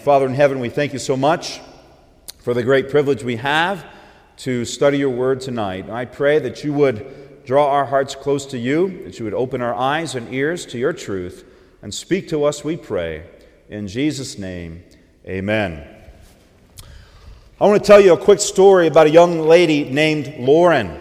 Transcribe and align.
Father 0.00 0.24
in 0.24 0.32
heaven, 0.32 0.60
we 0.60 0.70
thank 0.70 0.94
you 0.94 0.98
so 0.98 1.14
much 1.14 1.60
for 2.38 2.54
the 2.54 2.62
great 2.62 2.88
privilege 2.88 3.22
we 3.22 3.36
have 3.36 3.84
to 4.38 4.64
study 4.64 4.96
your 4.96 5.10
word 5.10 5.42
tonight. 5.42 5.90
I 5.90 6.06
pray 6.06 6.38
that 6.38 6.64
you 6.64 6.72
would 6.72 7.44
draw 7.44 7.70
our 7.70 7.84
hearts 7.84 8.14
close 8.14 8.46
to 8.46 8.58
you, 8.58 9.04
that 9.04 9.18
you 9.18 9.26
would 9.26 9.34
open 9.34 9.60
our 9.60 9.74
eyes 9.74 10.14
and 10.14 10.32
ears 10.32 10.64
to 10.66 10.78
your 10.78 10.94
truth, 10.94 11.44
and 11.82 11.92
speak 11.92 12.28
to 12.28 12.44
us, 12.44 12.64
we 12.64 12.78
pray. 12.78 13.24
In 13.68 13.88
Jesus' 13.88 14.38
name, 14.38 14.82
amen. 15.26 15.86
I 17.60 17.66
want 17.66 17.82
to 17.82 17.86
tell 17.86 18.00
you 18.00 18.14
a 18.14 18.18
quick 18.18 18.40
story 18.40 18.86
about 18.86 19.06
a 19.06 19.10
young 19.10 19.40
lady 19.40 19.84
named 19.90 20.34
Lauren. 20.38 20.98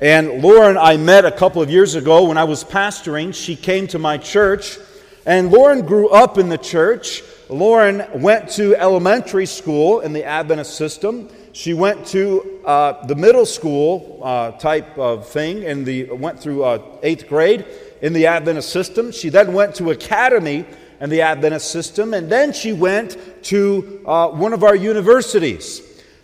And 0.00 0.44
Lauren, 0.44 0.78
I 0.78 0.96
met 0.96 1.24
a 1.24 1.32
couple 1.32 1.60
of 1.60 1.72
years 1.72 1.96
ago 1.96 2.28
when 2.28 2.38
I 2.38 2.44
was 2.44 2.62
pastoring. 2.62 3.34
She 3.34 3.56
came 3.56 3.88
to 3.88 3.98
my 3.98 4.16
church, 4.16 4.78
and 5.26 5.50
Lauren 5.50 5.84
grew 5.84 6.08
up 6.10 6.38
in 6.38 6.48
the 6.50 6.58
church. 6.58 7.24
Lauren 7.50 8.04
went 8.20 8.50
to 8.50 8.76
elementary 8.76 9.46
school 9.46 10.00
in 10.00 10.12
the 10.12 10.24
Adventist 10.24 10.74
system. 10.76 11.30
She 11.52 11.72
went 11.72 12.06
to 12.08 12.60
uh, 12.66 13.06
the 13.06 13.14
middle 13.14 13.46
school 13.46 14.20
uh, 14.22 14.52
type 14.52 14.98
of 14.98 15.26
thing 15.26 15.64
and 15.64 15.86
the 15.86 16.04
went 16.10 16.38
through 16.38 16.62
uh, 16.64 16.82
eighth 17.02 17.26
grade 17.26 17.64
in 18.02 18.12
the 18.12 18.26
Adventist 18.26 18.68
system. 18.68 19.10
She 19.12 19.30
then 19.30 19.54
went 19.54 19.74
to 19.76 19.90
academy 19.90 20.66
in 21.00 21.08
the 21.08 21.22
Adventist 21.22 21.70
system, 21.70 22.12
and 22.12 22.30
then 22.30 22.52
she 22.52 22.72
went 22.74 23.16
to 23.44 24.02
uh, 24.04 24.28
one 24.28 24.52
of 24.52 24.62
our 24.62 24.76
universities. 24.76 25.80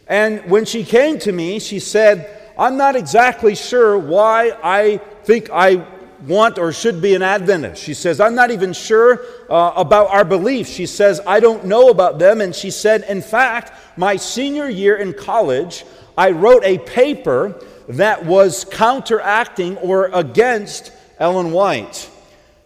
And 0.06 0.44
when 0.50 0.66
she 0.66 0.84
came 0.84 1.18
to 1.20 1.32
me, 1.32 1.58
she 1.58 1.78
said, 1.78 2.52
"I'm 2.58 2.76
not 2.76 2.96
exactly 2.96 3.54
sure 3.54 3.96
why 3.96 4.52
I 4.62 4.98
think 5.24 5.48
I 5.50 5.86
want 6.22 6.58
or 6.58 6.72
should 6.72 7.02
be 7.02 7.14
an 7.14 7.22
Adventist. 7.22 7.82
She 7.82 7.94
says, 7.94 8.20
I'm 8.20 8.34
not 8.34 8.50
even 8.50 8.72
sure 8.72 9.20
uh, 9.50 9.72
about 9.76 10.08
our 10.08 10.24
beliefs. 10.24 10.70
She 10.70 10.86
says, 10.86 11.20
I 11.26 11.40
don't 11.40 11.64
know 11.64 11.90
about 11.90 12.18
them. 12.18 12.40
And 12.40 12.54
she 12.54 12.70
said, 12.70 13.04
in 13.08 13.22
fact, 13.22 13.72
my 13.96 14.16
senior 14.16 14.68
year 14.68 14.96
in 14.96 15.12
college, 15.12 15.84
I 16.16 16.30
wrote 16.30 16.64
a 16.64 16.78
paper 16.78 17.60
that 17.88 18.24
was 18.24 18.64
counteracting 18.64 19.76
or 19.78 20.06
against 20.06 20.92
Ellen 21.18 21.52
White. 21.52 22.10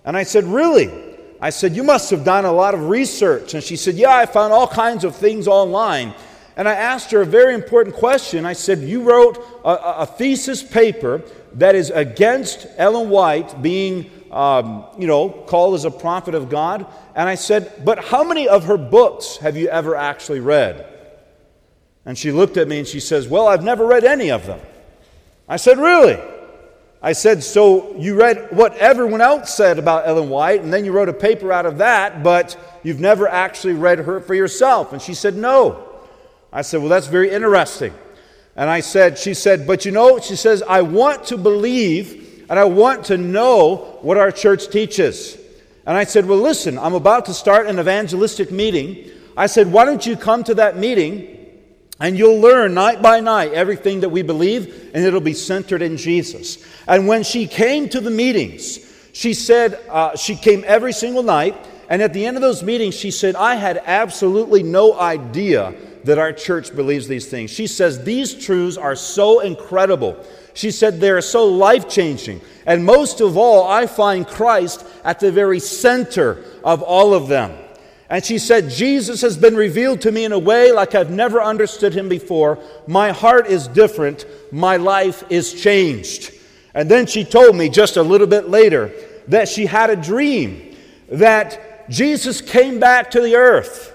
And 0.04 0.16
I 0.16 0.22
said, 0.22 0.44
Really? 0.44 0.90
I 1.40 1.50
said, 1.50 1.74
You 1.76 1.82
must 1.82 2.10
have 2.10 2.24
done 2.24 2.44
a 2.44 2.52
lot 2.52 2.74
of 2.74 2.88
research. 2.88 3.54
And 3.54 3.62
she 3.62 3.76
said, 3.76 3.94
Yeah, 3.94 4.14
I 4.14 4.26
found 4.26 4.52
all 4.52 4.68
kinds 4.68 5.04
of 5.04 5.16
things 5.16 5.48
online. 5.48 6.14
And 6.56 6.68
I 6.68 6.74
asked 6.74 7.12
her 7.12 7.22
a 7.22 7.26
very 7.26 7.54
important 7.54 7.94
question. 7.94 8.44
I 8.44 8.52
said, 8.52 8.80
You 8.80 9.02
wrote 9.02 9.38
a, 9.64 10.02
a 10.02 10.06
thesis 10.06 10.62
paper 10.62 11.22
that 11.54 11.74
is 11.74 11.90
against 11.90 12.66
Ellen 12.76 13.10
White 13.10 13.62
being, 13.62 14.10
um, 14.30 14.84
you 14.98 15.06
know, 15.06 15.28
called 15.28 15.74
as 15.74 15.84
a 15.84 15.90
prophet 15.90 16.34
of 16.34 16.48
God. 16.48 16.86
And 17.14 17.28
I 17.28 17.34
said, 17.34 17.84
But 17.84 18.04
how 18.04 18.24
many 18.24 18.48
of 18.48 18.64
her 18.64 18.76
books 18.76 19.38
have 19.38 19.56
you 19.56 19.68
ever 19.68 19.96
actually 19.96 20.40
read? 20.40 20.86
And 22.04 22.16
she 22.16 22.32
looked 22.32 22.56
at 22.56 22.68
me 22.68 22.78
and 22.78 22.88
she 22.88 23.00
says, 23.00 23.28
Well, 23.28 23.46
I've 23.46 23.64
never 23.64 23.86
read 23.86 24.04
any 24.04 24.30
of 24.30 24.46
them. 24.46 24.60
I 25.48 25.56
said, 25.56 25.78
Really? 25.78 26.18
I 27.02 27.12
said, 27.12 27.42
So 27.42 27.94
you 27.96 28.16
read 28.18 28.48
what 28.50 28.76
everyone 28.76 29.20
else 29.20 29.54
said 29.54 29.78
about 29.78 30.06
Ellen 30.06 30.28
White, 30.28 30.62
and 30.62 30.72
then 30.72 30.84
you 30.84 30.92
wrote 30.92 31.08
a 31.08 31.14
paper 31.14 31.52
out 31.52 31.66
of 31.66 31.78
that, 31.78 32.22
but 32.22 32.56
you've 32.82 33.00
never 33.00 33.28
actually 33.28 33.74
read 33.74 34.00
her 34.00 34.20
for 34.20 34.34
yourself? 34.34 34.92
And 34.92 35.00
she 35.00 35.14
said, 35.14 35.36
No. 35.36 35.84
I 36.52 36.62
said, 36.62 36.80
Well, 36.80 36.88
that's 36.88 37.06
very 37.06 37.30
interesting. 37.30 37.92
And 38.58 38.68
I 38.68 38.80
said, 38.80 39.16
she 39.16 39.34
said, 39.34 39.68
but 39.68 39.84
you 39.84 39.92
know, 39.92 40.18
she 40.18 40.34
says, 40.34 40.64
I 40.64 40.82
want 40.82 41.26
to 41.26 41.38
believe 41.38 42.44
and 42.50 42.58
I 42.58 42.64
want 42.64 43.04
to 43.04 43.16
know 43.16 44.00
what 44.02 44.16
our 44.16 44.32
church 44.32 44.68
teaches. 44.68 45.38
And 45.86 45.96
I 45.96 46.02
said, 46.02 46.26
well, 46.26 46.40
listen, 46.40 46.76
I'm 46.76 46.94
about 46.94 47.26
to 47.26 47.34
start 47.34 47.68
an 47.68 47.78
evangelistic 47.78 48.50
meeting. 48.50 49.12
I 49.36 49.46
said, 49.46 49.70
why 49.70 49.84
don't 49.84 50.04
you 50.04 50.16
come 50.16 50.42
to 50.42 50.54
that 50.54 50.76
meeting 50.76 51.36
and 52.00 52.18
you'll 52.18 52.40
learn 52.40 52.74
night 52.74 53.00
by 53.00 53.20
night 53.20 53.52
everything 53.52 54.00
that 54.00 54.08
we 54.08 54.22
believe, 54.22 54.90
and 54.92 55.04
it'll 55.04 55.20
be 55.20 55.34
centered 55.34 55.80
in 55.80 55.96
Jesus. 55.96 56.64
And 56.88 57.06
when 57.06 57.22
she 57.22 57.46
came 57.46 57.88
to 57.90 58.00
the 58.00 58.10
meetings, 58.10 58.80
she 59.12 59.34
said, 59.34 59.78
uh, 59.88 60.16
she 60.16 60.34
came 60.34 60.64
every 60.66 60.92
single 60.92 61.22
night, 61.22 61.56
and 61.88 62.02
at 62.02 62.12
the 62.12 62.26
end 62.26 62.36
of 62.36 62.40
those 62.40 62.64
meetings, 62.64 62.96
she 62.96 63.12
said, 63.12 63.36
I 63.36 63.54
had 63.54 63.82
absolutely 63.84 64.62
no 64.64 64.98
idea 64.98 65.74
that 66.04 66.18
our 66.18 66.32
church 66.32 66.74
believes 66.74 67.08
these 67.08 67.26
things. 67.26 67.50
She 67.50 67.66
says 67.66 68.04
these 68.04 68.34
truths 68.34 68.76
are 68.76 68.96
so 68.96 69.40
incredible. 69.40 70.24
She 70.54 70.70
said 70.70 71.00
they're 71.00 71.20
so 71.20 71.46
life 71.46 71.88
changing. 71.88 72.40
And 72.66 72.84
most 72.84 73.20
of 73.20 73.36
all, 73.36 73.68
I 73.68 73.86
find 73.86 74.26
Christ 74.26 74.84
at 75.04 75.20
the 75.20 75.30
very 75.30 75.60
center 75.60 76.44
of 76.64 76.82
all 76.82 77.14
of 77.14 77.28
them. 77.28 77.56
And 78.10 78.24
she 78.24 78.38
said, 78.38 78.70
Jesus 78.70 79.20
has 79.20 79.36
been 79.36 79.54
revealed 79.54 80.00
to 80.02 80.12
me 80.12 80.24
in 80.24 80.32
a 80.32 80.38
way 80.38 80.72
like 80.72 80.94
I've 80.94 81.10
never 81.10 81.42
understood 81.42 81.92
him 81.92 82.08
before. 82.08 82.58
My 82.86 83.12
heart 83.12 83.46
is 83.46 83.68
different. 83.68 84.24
My 84.50 84.78
life 84.78 85.24
is 85.28 85.52
changed. 85.52 86.32
And 86.74 86.90
then 86.90 87.06
she 87.06 87.24
told 87.24 87.54
me 87.54 87.68
just 87.68 87.96
a 87.96 88.02
little 88.02 88.26
bit 88.26 88.48
later 88.48 88.92
that 89.28 89.48
she 89.48 89.66
had 89.66 89.90
a 89.90 89.96
dream 89.96 90.74
that 91.10 91.90
Jesus 91.90 92.40
came 92.40 92.80
back 92.80 93.10
to 93.12 93.20
the 93.20 93.36
earth 93.36 93.94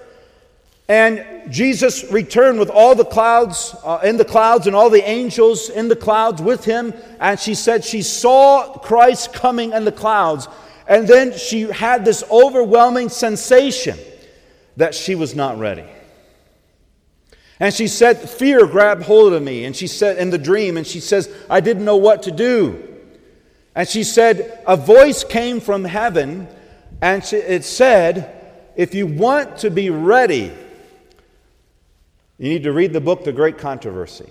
and 0.88 1.26
Jesus 1.50 2.12
returned 2.12 2.60
with 2.60 2.70
all 2.70 2.96
the 2.96 3.06
clouds, 3.06 3.76
uh, 3.84 4.00
in 4.04 4.18
the 4.18 4.26
clouds, 4.26 4.68
and 4.68 4.76
all 4.76 4.90
the 4.90 5.08
angels 5.08 5.70
in 5.70 5.88
the 5.88 5.96
clouds 5.96 6.42
with 6.42 6.66
him. 6.66 6.94
And 7.20 7.40
she 7.40 7.56
said 7.56 7.84
she 7.84 8.02
saw 8.02 8.78
Christ 8.78 9.34
coming 9.34 9.74
in 9.74 9.86
the 9.86 9.92
clouds. 9.92 10.48
And 10.88 11.08
then 11.08 11.38
she 11.38 11.62
had 11.62 12.06
this 12.06 12.24
overwhelming 12.30 13.10
sensation 13.10 13.98
that 14.78 14.96
she 14.96 15.16
was 15.16 15.36
not 15.36 15.58
ready. 15.58 15.86
And 17.60 17.74
she 17.74 17.88
said, 17.88 18.18
Fear 18.18 18.68
grabbed 18.68 19.04
hold 19.04 19.34
of 19.34 19.42
me. 19.42 19.66
And 19.66 19.76
she 19.76 19.88
said, 19.88 20.18
in 20.18 20.30
the 20.30 20.38
dream, 20.38 20.78
and 20.78 20.86
she 20.86 21.00
says, 21.00 21.34
I 21.50 21.60
didn't 21.60 21.86
know 21.86 21.98
what 21.98 22.24
to 22.24 22.32
do. 22.32 22.94
And 23.76 23.88
she 23.88 24.04
said, 24.04 24.62
A 24.68 24.76
voice 24.76 25.24
came 25.24 25.60
from 25.60 25.84
heaven, 25.84 26.48
and 27.02 27.24
it 27.32 27.64
said, 27.64 28.72
If 28.76 28.94
you 28.94 29.08
want 29.08 29.58
to 29.60 29.72
be 29.72 29.90
ready, 29.90 30.52
you 32.38 32.50
need 32.50 32.64
to 32.64 32.74
read 32.74 32.94
the 32.94 33.02
book, 33.02 33.24
The 33.24 33.32
Great 33.32 33.58
Controversy. 33.58 34.30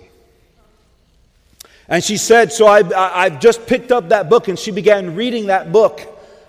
And 1.87 2.03
she 2.03 2.17
said, 2.17 2.51
So 2.51 2.65
I, 2.65 2.79
I, 2.95 3.29
have 3.29 3.39
just 3.39 3.65
picked 3.67 3.91
up 3.91 4.09
that 4.09 4.29
book, 4.29 4.47
and 4.47 4.57
she 4.57 4.71
began 4.71 5.15
reading 5.15 5.47
that 5.47 5.71
book. 5.71 6.01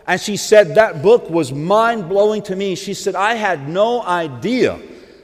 And 0.07 0.21
she 0.21 0.37
said, 0.37 0.77
That 0.77 1.03
book 1.03 1.31
was 1.31 1.53
mind 1.53 2.09
blowing 2.09 2.43
to 2.43 2.57
me. 2.57 2.75
She 2.75 2.95
said, 2.95 3.15
I 3.15 3.35
had 3.35 3.69
no 3.69 4.03
idea 4.03 4.81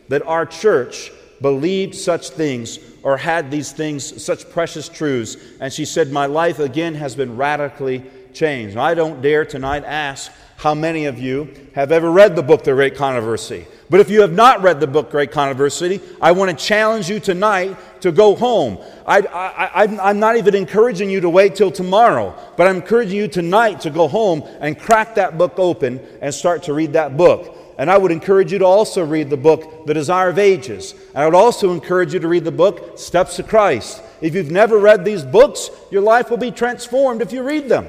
that 0.08 0.22
our 0.26 0.46
church 0.46 1.12
believed 1.40 1.94
such 1.94 2.30
things 2.30 2.78
or 3.02 3.16
had 3.16 3.50
these 3.50 3.72
things, 3.72 4.22
such 4.22 4.50
precious 4.50 4.88
truths. 4.88 5.36
And 5.60 5.72
she 5.72 5.84
said, 5.84 6.10
My 6.10 6.26
life 6.26 6.58
again 6.58 6.94
has 6.94 7.14
been 7.14 7.36
radically 7.36 8.04
changed. 8.34 8.76
I 8.76 8.94
don't 8.94 9.22
dare 9.22 9.44
tonight 9.44 9.84
ask 9.84 10.30
how 10.60 10.74
many 10.74 11.06
of 11.06 11.18
you 11.18 11.48
have 11.74 11.90
ever 11.90 12.12
read 12.12 12.36
the 12.36 12.42
book, 12.42 12.64
The 12.64 12.74
Great 12.74 12.94
Controversy. 12.94 13.66
But 13.88 14.00
if 14.00 14.10
you 14.10 14.20
have 14.20 14.34
not 14.34 14.60
read 14.60 14.78
the 14.78 14.86
book 14.86 15.10
Great 15.10 15.32
Controversy, 15.32 16.02
I 16.20 16.32
want 16.32 16.50
to 16.50 16.64
challenge 16.64 17.08
you 17.08 17.18
tonight 17.18 17.78
to 18.02 18.12
go 18.12 18.34
home. 18.34 18.78
I, 19.06 19.86
am 19.86 20.20
not 20.20 20.36
even 20.36 20.54
encouraging 20.54 21.08
you 21.08 21.22
to 21.22 21.30
wait 21.30 21.54
till 21.54 21.70
tomorrow, 21.70 22.36
but 22.58 22.66
I'm 22.66 22.76
encouraging 22.76 23.16
you 23.16 23.26
tonight 23.26 23.80
to 23.80 23.90
go 23.90 24.06
home 24.06 24.42
and 24.60 24.78
crack 24.78 25.14
that 25.14 25.38
book 25.38 25.54
open 25.56 25.98
and 26.20 26.32
start 26.32 26.64
to 26.64 26.74
read 26.74 26.92
that 26.92 27.16
book. 27.16 27.56
And 27.78 27.90
I 27.90 27.96
would 27.96 28.12
encourage 28.12 28.52
you 28.52 28.58
to 28.58 28.66
also 28.66 29.02
read 29.02 29.30
the 29.30 29.38
book, 29.38 29.86
The 29.86 29.94
Desire 29.94 30.28
of 30.28 30.38
Ages. 30.38 30.92
And 31.14 31.22
I 31.22 31.24
would 31.24 31.34
also 31.34 31.72
encourage 31.72 32.12
you 32.12 32.20
to 32.20 32.28
read 32.28 32.44
the 32.44 32.52
book, 32.52 32.98
Steps 32.98 33.36
to 33.36 33.42
Christ. 33.42 34.02
If 34.20 34.34
you've 34.34 34.50
never 34.50 34.76
read 34.76 35.06
these 35.06 35.24
books, 35.24 35.70
your 35.90 36.02
life 36.02 36.28
will 36.28 36.36
be 36.36 36.50
transformed 36.50 37.22
if 37.22 37.32
you 37.32 37.42
read 37.42 37.70
them. 37.70 37.88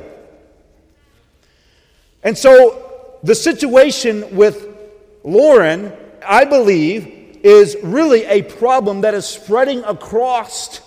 And 2.23 2.37
so 2.37 3.17
the 3.23 3.35
situation 3.35 4.35
with 4.35 4.67
Lauren, 5.23 5.93
I 6.25 6.45
believe, 6.45 7.39
is 7.43 7.75
really 7.83 8.25
a 8.25 8.43
problem 8.43 9.01
that 9.01 9.13
is 9.13 9.25
spreading 9.25 9.83
across 9.83 10.81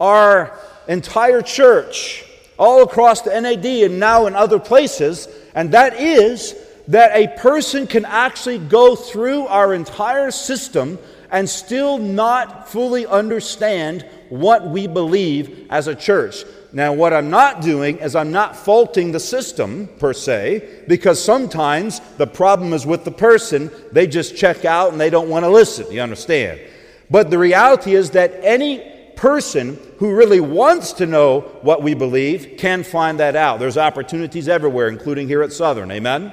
our 0.00 0.58
entire 0.88 1.42
church, 1.42 2.24
all 2.58 2.82
across 2.82 3.22
the 3.22 3.40
NAD 3.40 3.64
and 3.64 4.00
now 4.00 4.26
in 4.26 4.34
other 4.34 4.58
places, 4.58 5.28
and 5.54 5.72
that 5.72 6.00
is 6.00 6.54
that 6.88 7.12
a 7.14 7.28
person 7.38 7.86
can 7.86 8.04
actually 8.04 8.58
go 8.58 8.94
through 8.94 9.46
our 9.46 9.72
entire 9.72 10.30
system 10.30 10.98
and 11.30 11.48
still 11.48 11.98
not 11.98 12.68
fully 12.68 13.06
understand 13.06 14.06
what 14.28 14.68
we 14.68 14.86
believe 14.86 15.66
as 15.70 15.88
a 15.88 15.94
church. 15.94 16.44
Now, 16.74 16.92
what 16.92 17.12
I'm 17.12 17.30
not 17.30 17.62
doing 17.62 17.98
is 17.98 18.16
I'm 18.16 18.32
not 18.32 18.56
faulting 18.56 19.12
the 19.12 19.20
system 19.20 19.88
per 20.00 20.12
se, 20.12 20.82
because 20.88 21.22
sometimes 21.22 22.00
the 22.18 22.26
problem 22.26 22.72
is 22.72 22.84
with 22.84 23.04
the 23.04 23.12
person. 23.12 23.70
They 23.92 24.08
just 24.08 24.36
check 24.36 24.64
out 24.64 24.90
and 24.90 25.00
they 25.00 25.08
don't 25.08 25.28
want 25.28 25.44
to 25.44 25.48
listen. 25.48 25.90
You 25.92 26.00
understand? 26.00 26.60
But 27.08 27.30
the 27.30 27.38
reality 27.38 27.94
is 27.94 28.10
that 28.10 28.34
any 28.42 28.90
person 29.14 29.78
who 29.98 30.16
really 30.16 30.40
wants 30.40 30.94
to 30.94 31.06
know 31.06 31.42
what 31.62 31.82
we 31.82 31.94
believe 31.94 32.56
can 32.58 32.82
find 32.82 33.20
that 33.20 33.36
out. 33.36 33.60
There's 33.60 33.78
opportunities 33.78 34.48
everywhere, 34.48 34.88
including 34.88 35.28
here 35.28 35.44
at 35.44 35.52
Southern. 35.52 35.92
Amen? 35.92 36.32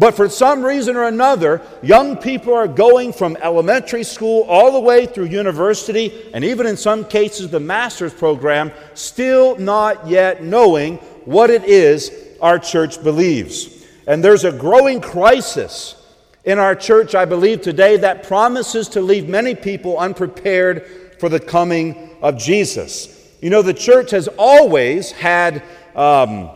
But 0.00 0.16
for 0.16 0.30
some 0.30 0.64
reason 0.64 0.96
or 0.96 1.04
another, 1.04 1.60
young 1.82 2.16
people 2.16 2.54
are 2.54 2.66
going 2.66 3.12
from 3.12 3.36
elementary 3.42 4.02
school 4.02 4.44
all 4.44 4.72
the 4.72 4.80
way 4.80 5.04
through 5.04 5.26
university, 5.26 6.30
and 6.32 6.42
even 6.42 6.66
in 6.66 6.78
some 6.78 7.04
cases, 7.04 7.50
the 7.50 7.60
master's 7.60 8.14
program, 8.14 8.72
still 8.94 9.58
not 9.58 10.08
yet 10.08 10.42
knowing 10.42 10.96
what 11.26 11.50
it 11.50 11.64
is 11.64 12.10
our 12.40 12.58
church 12.58 13.02
believes. 13.02 13.84
And 14.06 14.24
there's 14.24 14.44
a 14.44 14.52
growing 14.52 15.02
crisis 15.02 16.02
in 16.44 16.58
our 16.58 16.74
church, 16.74 17.14
I 17.14 17.26
believe, 17.26 17.60
today 17.60 17.98
that 17.98 18.22
promises 18.22 18.88
to 18.88 19.02
leave 19.02 19.28
many 19.28 19.54
people 19.54 19.98
unprepared 19.98 20.86
for 21.18 21.28
the 21.28 21.40
coming 21.40 22.16
of 22.22 22.38
Jesus. 22.38 23.36
You 23.42 23.50
know, 23.50 23.60
the 23.60 23.74
church 23.74 24.12
has 24.12 24.28
always 24.38 25.12
had 25.12 25.62
um, 25.94 26.48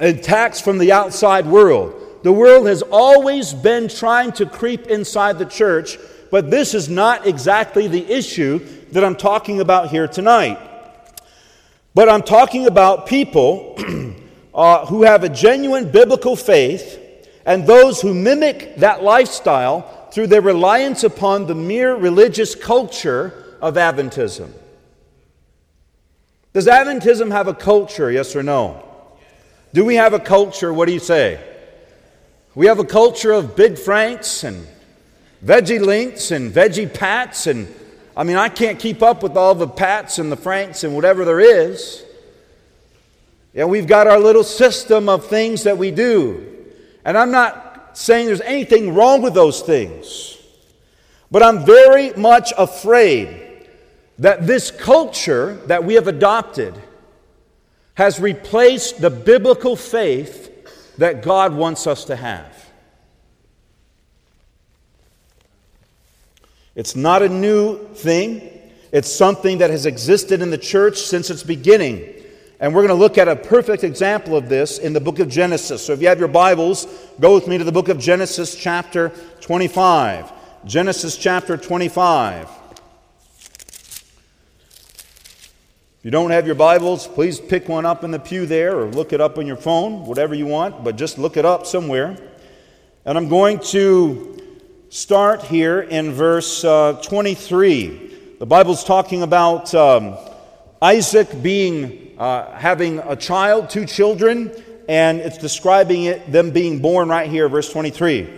attacks 0.00 0.60
from 0.60 0.78
the 0.78 0.90
outside 0.90 1.46
world. 1.46 2.01
The 2.22 2.32
world 2.32 2.68
has 2.68 2.82
always 2.82 3.52
been 3.52 3.88
trying 3.88 4.32
to 4.32 4.46
creep 4.46 4.86
inside 4.86 5.38
the 5.38 5.44
church, 5.44 5.98
but 6.30 6.50
this 6.50 6.72
is 6.72 6.88
not 6.88 7.26
exactly 7.26 7.88
the 7.88 8.10
issue 8.10 8.60
that 8.92 9.04
I'm 9.04 9.16
talking 9.16 9.60
about 9.60 9.90
here 9.90 10.06
tonight. 10.06 10.58
But 11.94 12.08
I'm 12.08 12.22
talking 12.22 12.66
about 12.66 13.06
people 13.06 13.76
uh, 14.54 14.86
who 14.86 15.02
have 15.02 15.24
a 15.24 15.28
genuine 15.28 15.90
biblical 15.90 16.36
faith 16.36 16.98
and 17.44 17.66
those 17.66 18.00
who 18.00 18.14
mimic 18.14 18.76
that 18.76 19.02
lifestyle 19.02 20.08
through 20.12 20.28
their 20.28 20.40
reliance 20.40 21.02
upon 21.02 21.46
the 21.46 21.54
mere 21.54 21.94
religious 21.96 22.54
culture 22.54 23.56
of 23.60 23.74
Adventism. 23.74 24.50
Does 26.52 26.66
Adventism 26.66 27.32
have 27.32 27.48
a 27.48 27.54
culture, 27.54 28.12
yes 28.12 28.36
or 28.36 28.42
no? 28.42 28.84
Do 29.72 29.84
we 29.84 29.96
have 29.96 30.12
a 30.12 30.20
culture? 30.20 30.72
What 30.72 30.86
do 30.86 30.92
you 30.92 31.00
say? 31.00 31.51
We 32.54 32.66
have 32.66 32.78
a 32.78 32.84
culture 32.84 33.32
of 33.32 33.56
Big 33.56 33.78
Franks 33.78 34.44
and 34.44 34.66
Veggie 35.42 35.80
Links 35.80 36.32
and 36.32 36.52
Veggie 36.52 36.92
Pats. 36.92 37.46
And 37.46 37.66
I 38.14 38.24
mean, 38.24 38.36
I 38.36 38.50
can't 38.50 38.78
keep 38.78 39.02
up 39.02 39.22
with 39.22 39.38
all 39.38 39.54
the 39.54 39.66
Pats 39.66 40.18
and 40.18 40.30
the 40.30 40.36
Franks 40.36 40.84
and 40.84 40.94
whatever 40.94 41.24
there 41.24 41.40
is. 41.40 42.04
Yeah, 43.54 43.64
we've 43.64 43.86
got 43.86 44.06
our 44.06 44.18
little 44.18 44.44
system 44.44 45.08
of 45.08 45.26
things 45.26 45.62
that 45.62 45.78
we 45.78 45.90
do. 45.90 46.66
And 47.06 47.16
I'm 47.16 47.30
not 47.30 47.96
saying 47.96 48.26
there's 48.26 48.42
anything 48.42 48.94
wrong 48.94 49.22
with 49.22 49.32
those 49.32 49.62
things. 49.62 50.36
But 51.30 51.42
I'm 51.42 51.64
very 51.64 52.12
much 52.12 52.52
afraid 52.58 53.66
that 54.18 54.46
this 54.46 54.70
culture 54.70 55.54
that 55.68 55.84
we 55.84 55.94
have 55.94 56.06
adopted 56.06 56.74
has 57.94 58.20
replaced 58.20 59.00
the 59.00 59.08
biblical 59.08 59.74
faith 59.74 60.41
that 60.98 61.22
God 61.22 61.54
wants 61.54 61.86
us 61.86 62.04
to 62.06 62.16
have. 62.16 62.70
It's 66.74 66.96
not 66.96 67.22
a 67.22 67.28
new 67.28 67.86
thing, 67.94 68.48
it's 68.92 69.12
something 69.12 69.58
that 69.58 69.70
has 69.70 69.86
existed 69.86 70.40
in 70.42 70.50
the 70.50 70.58
church 70.58 70.98
since 70.98 71.30
its 71.30 71.42
beginning. 71.42 72.14
And 72.60 72.74
we're 72.74 72.86
going 72.86 72.96
to 72.96 73.02
look 73.02 73.18
at 73.18 73.26
a 73.26 73.34
perfect 73.34 73.82
example 73.82 74.36
of 74.36 74.48
this 74.48 74.78
in 74.78 74.92
the 74.92 75.00
book 75.00 75.18
of 75.18 75.28
Genesis. 75.28 75.84
So 75.84 75.92
if 75.92 76.00
you 76.00 76.08
have 76.08 76.20
your 76.20 76.28
Bibles, 76.28 76.86
go 77.18 77.34
with 77.34 77.48
me 77.48 77.58
to 77.58 77.64
the 77.64 77.72
book 77.72 77.88
of 77.88 77.98
Genesis, 77.98 78.54
chapter 78.54 79.08
25. 79.40 80.32
Genesis, 80.64 81.16
chapter 81.16 81.56
25. 81.56 82.48
If 86.02 86.06
you 86.06 86.10
don't 86.10 86.32
have 86.32 86.46
your 86.46 86.56
Bibles, 86.56 87.06
please 87.06 87.38
pick 87.38 87.68
one 87.68 87.86
up 87.86 88.02
in 88.02 88.10
the 88.10 88.18
pew 88.18 88.44
there 88.44 88.76
or 88.76 88.86
look 88.86 89.12
it 89.12 89.20
up 89.20 89.38
on 89.38 89.46
your 89.46 89.54
phone, 89.54 90.04
whatever 90.04 90.34
you 90.34 90.46
want, 90.46 90.82
but 90.82 90.96
just 90.96 91.16
look 91.16 91.36
it 91.36 91.44
up 91.44 91.64
somewhere. 91.64 92.16
And 93.04 93.16
I'm 93.16 93.28
going 93.28 93.60
to 93.70 94.36
start 94.88 95.44
here 95.44 95.80
in 95.80 96.10
verse 96.10 96.64
uh, 96.64 97.00
23. 97.04 98.34
The 98.40 98.44
Bible's 98.44 98.82
talking 98.82 99.22
about 99.22 99.72
um, 99.76 100.16
Isaac 100.82 101.40
being, 101.40 102.16
uh, 102.18 102.50
having 102.58 102.98
a 102.98 103.14
child, 103.14 103.70
two 103.70 103.86
children, 103.86 104.50
and 104.88 105.20
it's 105.20 105.38
describing 105.38 106.02
it, 106.02 106.32
them 106.32 106.50
being 106.50 106.80
born 106.80 107.10
right 107.10 107.30
here, 107.30 107.48
verse 107.48 107.70
23. 107.70 108.28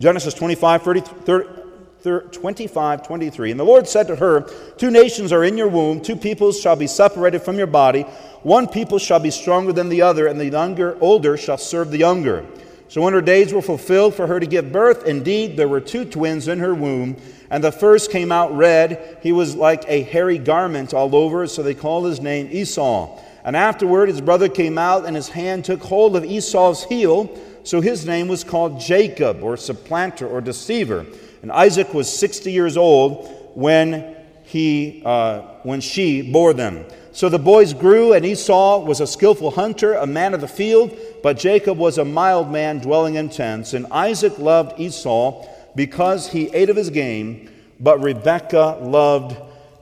Genesis 0.00 0.32
25, 0.32 0.82
30, 0.82 1.00
30 1.00 1.65
25, 2.06 3.06
23. 3.06 3.50
And 3.50 3.60
the 3.60 3.64
Lord 3.64 3.88
said 3.88 4.06
to 4.08 4.16
her, 4.16 4.42
Two 4.76 4.90
nations 4.90 5.32
are 5.32 5.44
in 5.44 5.58
your 5.58 5.68
womb, 5.68 6.00
two 6.00 6.16
peoples 6.16 6.60
shall 6.60 6.76
be 6.76 6.86
separated 6.86 7.40
from 7.40 7.58
your 7.58 7.66
body. 7.66 8.02
One 8.42 8.68
people 8.68 8.98
shall 8.98 9.18
be 9.18 9.30
stronger 9.30 9.72
than 9.72 9.88
the 9.88 10.02
other, 10.02 10.26
and 10.26 10.38
the 10.38 10.48
younger, 10.48 10.96
older 11.00 11.36
shall 11.36 11.58
serve 11.58 11.90
the 11.90 11.98
younger. 11.98 12.46
So 12.88 13.02
when 13.02 13.14
her 13.14 13.20
days 13.20 13.52
were 13.52 13.62
fulfilled 13.62 14.14
for 14.14 14.28
her 14.28 14.38
to 14.38 14.46
give 14.46 14.70
birth, 14.70 15.06
indeed 15.06 15.56
there 15.56 15.68
were 15.68 15.80
two 15.80 16.04
twins 16.04 16.46
in 16.46 16.60
her 16.60 16.74
womb, 16.74 17.16
and 17.50 17.62
the 17.62 17.72
first 17.72 18.12
came 18.12 18.30
out 18.30 18.56
red. 18.56 19.18
He 19.22 19.32
was 19.32 19.56
like 19.56 19.84
a 19.88 20.02
hairy 20.02 20.38
garment 20.38 20.94
all 20.94 21.14
over, 21.16 21.46
so 21.46 21.62
they 21.62 21.74
called 21.74 22.06
his 22.06 22.20
name 22.20 22.48
Esau. 22.52 23.20
And 23.44 23.56
afterward 23.56 24.08
his 24.08 24.20
brother 24.20 24.48
came 24.48 24.78
out, 24.78 25.04
and 25.04 25.16
his 25.16 25.28
hand 25.28 25.64
took 25.64 25.82
hold 25.82 26.16
of 26.16 26.24
Esau's 26.24 26.84
heel, 26.84 27.36
so 27.64 27.80
his 27.80 28.06
name 28.06 28.28
was 28.28 28.44
called 28.44 28.80
Jacob, 28.80 29.42
or 29.42 29.56
supplanter, 29.56 30.28
or 30.28 30.40
deceiver. 30.40 31.06
And 31.42 31.52
Isaac 31.52 31.92
was 31.94 32.12
60 32.12 32.50
years 32.52 32.76
old 32.76 33.28
when, 33.54 34.16
he, 34.44 35.02
uh, 35.04 35.40
when 35.62 35.80
she 35.80 36.22
bore 36.22 36.52
them. 36.52 36.84
So 37.12 37.30
the 37.30 37.38
boys 37.38 37.72
grew, 37.72 38.12
and 38.12 38.26
Esau 38.26 38.84
was 38.84 39.00
a 39.00 39.06
skillful 39.06 39.50
hunter, 39.52 39.94
a 39.94 40.06
man 40.06 40.34
of 40.34 40.42
the 40.42 40.48
field, 40.48 40.94
but 41.22 41.38
Jacob 41.38 41.78
was 41.78 41.96
a 41.96 42.04
mild 42.04 42.50
man 42.50 42.78
dwelling 42.78 43.14
in 43.14 43.30
tents. 43.30 43.72
And 43.72 43.86
Isaac 43.86 44.38
loved 44.38 44.78
Esau 44.78 45.46
because 45.74 46.28
he 46.28 46.48
ate 46.54 46.68
of 46.68 46.76
his 46.76 46.90
game, 46.90 47.50
but 47.80 48.02
Rebekah 48.02 48.80
loved 48.82 49.36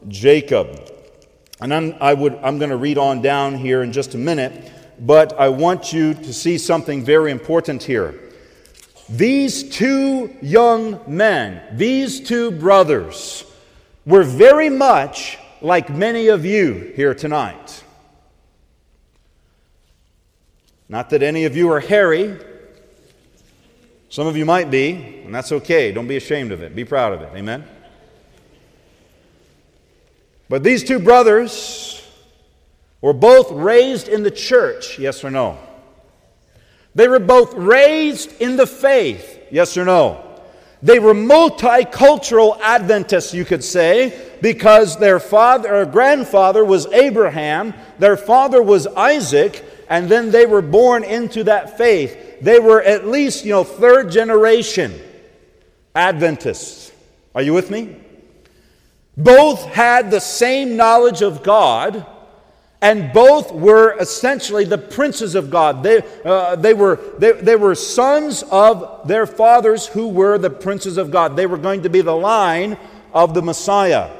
Jacob. 0.06 0.90
And 1.60 1.74
I'm, 1.74 1.96
I 2.00 2.14
would, 2.14 2.34
I'm 2.36 2.58
going 2.58 2.70
to 2.70 2.76
read 2.76 2.98
on 2.98 3.22
down 3.22 3.56
here 3.56 3.82
in 3.82 3.92
just 3.92 4.14
a 4.14 4.18
minute, 4.18 4.70
but 5.00 5.32
I 5.38 5.48
want 5.48 5.92
you 5.92 6.14
to 6.14 6.32
see 6.32 6.58
something 6.58 7.04
very 7.04 7.30
important 7.32 7.82
here. 7.82 8.14
These 9.08 9.70
two 9.70 10.34
young 10.40 11.00
men, 11.06 11.62
these 11.76 12.20
two 12.20 12.50
brothers, 12.50 13.44
were 14.06 14.22
very 14.22 14.70
much 14.70 15.38
like 15.60 15.90
many 15.90 16.28
of 16.28 16.44
you 16.44 16.92
here 16.96 17.14
tonight. 17.14 17.84
Not 20.88 21.10
that 21.10 21.22
any 21.22 21.44
of 21.44 21.56
you 21.56 21.70
are 21.70 21.80
hairy. 21.80 22.38
Some 24.08 24.26
of 24.26 24.36
you 24.36 24.44
might 24.44 24.70
be, 24.70 24.92
and 25.24 25.34
that's 25.34 25.50
okay. 25.50 25.90
Don't 25.92 26.06
be 26.06 26.16
ashamed 26.16 26.52
of 26.52 26.62
it. 26.62 26.74
Be 26.74 26.84
proud 26.84 27.12
of 27.12 27.22
it. 27.22 27.30
Amen? 27.34 27.64
But 30.48 30.62
these 30.62 30.84
two 30.84 30.98
brothers 30.98 32.06
were 33.00 33.12
both 33.12 33.50
raised 33.50 34.08
in 34.08 34.22
the 34.22 34.30
church, 34.30 34.98
yes 34.98 35.24
or 35.24 35.30
no? 35.30 35.58
They 36.94 37.08
were 37.08 37.18
both 37.18 37.54
raised 37.54 38.40
in 38.40 38.56
the 38.56 38.66
faith, 38.66 39.40
yes 39.50 39.76
or 39.76 39.84
no? 39.84 40.20
They 40.82 40.98
were 40.98 41.14
multicultural 41.14 42.60
Adventists, 42.60 43.32
you 43.32 43.44
could 43.44 43.64
say, 43.64 44.36
because 44.42 44.98
their 44.98 45.18
father 45.18 45.74
or 45.74 45.86
grandfather 45.86 46.64
was 46.64 46.86
Abraham, 46.86 47.72
their 47.98 48.18
father 48.18 48.62
was 48.62 48.86
Isaac, 48.86 49.64
and 49.88 50.08
then 50.08 50.30
they 50.30 50.46
were 50.46 50.62
born 50.62 51.02
into 51.02 51.44
that 51.44 51.78
faith. 51.78 52.40
They 52.42 52.58
were 52.58 52.82
at 52.82 53.06
least, 53.06 53.44
you 53.44 53.52
know, 53.52 53.64
third 53.64 54.10
generation 54.10 55.00
Adventists. 55.94 56.92
Are 57.34 57.42
you 57.42 57.54
with 57.54 57.70
me? 57.70 57.96
Both 59.16 59.64
had 59.64 60.10
the 60.10 60.20
same 60.20 60.76
knowledge 60.76 61.22
of 61.22 61.42
God 61.42 62.06
and 62.84 63.14
both 63.14 63.50
were 63.50 63.96
essentially 63.98 64.66
the 64.66 64.76
princes 64.76 65.34
of 65.34 65.50
God. 65.50 65.82
They, 65.82 66.02
uh, 66.22 66.56
they, 66.56 66.74
were, 66.74 67.00
they, 67.16 67.32
they 67.32 67.56
were 67.56 67.74
sons 67.74 68.42
of 68.50 69.08
their 69.08 69.26
fathers 69.26 69.86
who 69.86 70.08
were 70.08 70.36
the 70.36 70.50
princes 70.50 70.98
of 70.98 71.10
God. 71.10 71.34
They 71.34 71.46
were 71.46 71.56
going 71.56 71.84
to 71.84 71.88
be 71.88 72.02
the 72.02 72.14
line 72.14 72.76
of 73.14 73.32
the 73.32 73.40
Messiah. 73.40 74.10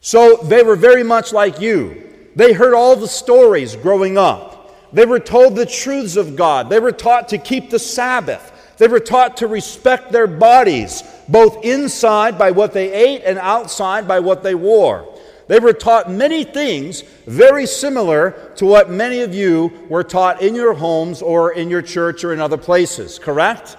So 0.00 0.36
they 0.44 0.62
were 0.62 0.76
very 0.76 1.02
much 1.02 1.32
like 1.32 1.60
you. 1.60 2.08
They 2.36 2.52
heard 2.52 2.74
all 2.74 2.94
the 2.94 3.08
stories 3.08 3.74
growing 3.74 4.16
up. 4.16 4.92
They 4.92 5.06
were 5.06 5.18
told 5.18 5.56
the 5.56 5.66
truths 5.66 6.14
of 6.14 6.36
God. 6.36 6.70
They 6.70 6.78
were 6.78 6.92
taught 6.92 7.30
to 7.30 7.38
keep 7.38 7.70
the 7.70 7.80
Sabbath. 7.80 8.76
They 8.78 8.86
were 8.86 9.00
taught 9.00 9.38
to 9.38 9.48
respect 9.48 10.12
their 10.12 10.28
bodies, 10.28 11.02
both 11.28 11.64
inside 11.64 12.38
by 12.38 12.52
what 12.52 12.72
they 12.72 12.92
ate 12.92 13.24
and 13.24 13.36
outside 13.36 14.06
by 14.06 14.20
what 14.20 14.44
they 14.44 14.54
wore. 14.54 15.12
They 15.50 15.58
were 15.58 15.72
taught 15.72 16.08
many 16.08 16.44
things 16.44 17.02
very 17.26 17.66
similar 17.66 18.52
to 18.54 18.64
what 18.64 18.88
many 18.88 19.22
of 19.22 19.34
you 19.34 19.84
were 19.88 20.04
taught 20.04 20.42
in 20.42 20.54
your 20.54 20.74
homes 20.74 21.22
or 21.22 21.54
in 21.54 21.68
your 21.68 21.82
church 21.82 22.22
or 22.22 22.32
in 22.32 22.38
other 22.38 22.56
places, 22.56 23.18
correct? 23.18 23.76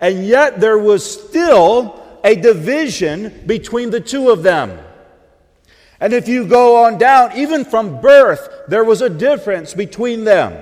And 0.00 0.26
yet 0.26 0.58
there 0.58 0.76
was 0.76 1.08
still 1.08 2.02
a 2.24 2.34
division 2.34 3.44
between 3.46 3.90
the 3.90 4.00
two 4.00 4.30
of 4.30 4.42
them. 4.42 4.76
And 6.00 6.12
if 6.12 6.26
you 6.26 6.44
go 6.44 6.82
on 6.84 6.98
down, 6.98 7.30
even 7.36 7.64
from 7.64 8.00
birth, 8.00 8.48
there 8.66 8.82
was 8.82 9.00
a 9.00 9.08
difference 9.08 9.74
between 9.74 10.24
them. 10.24 10.60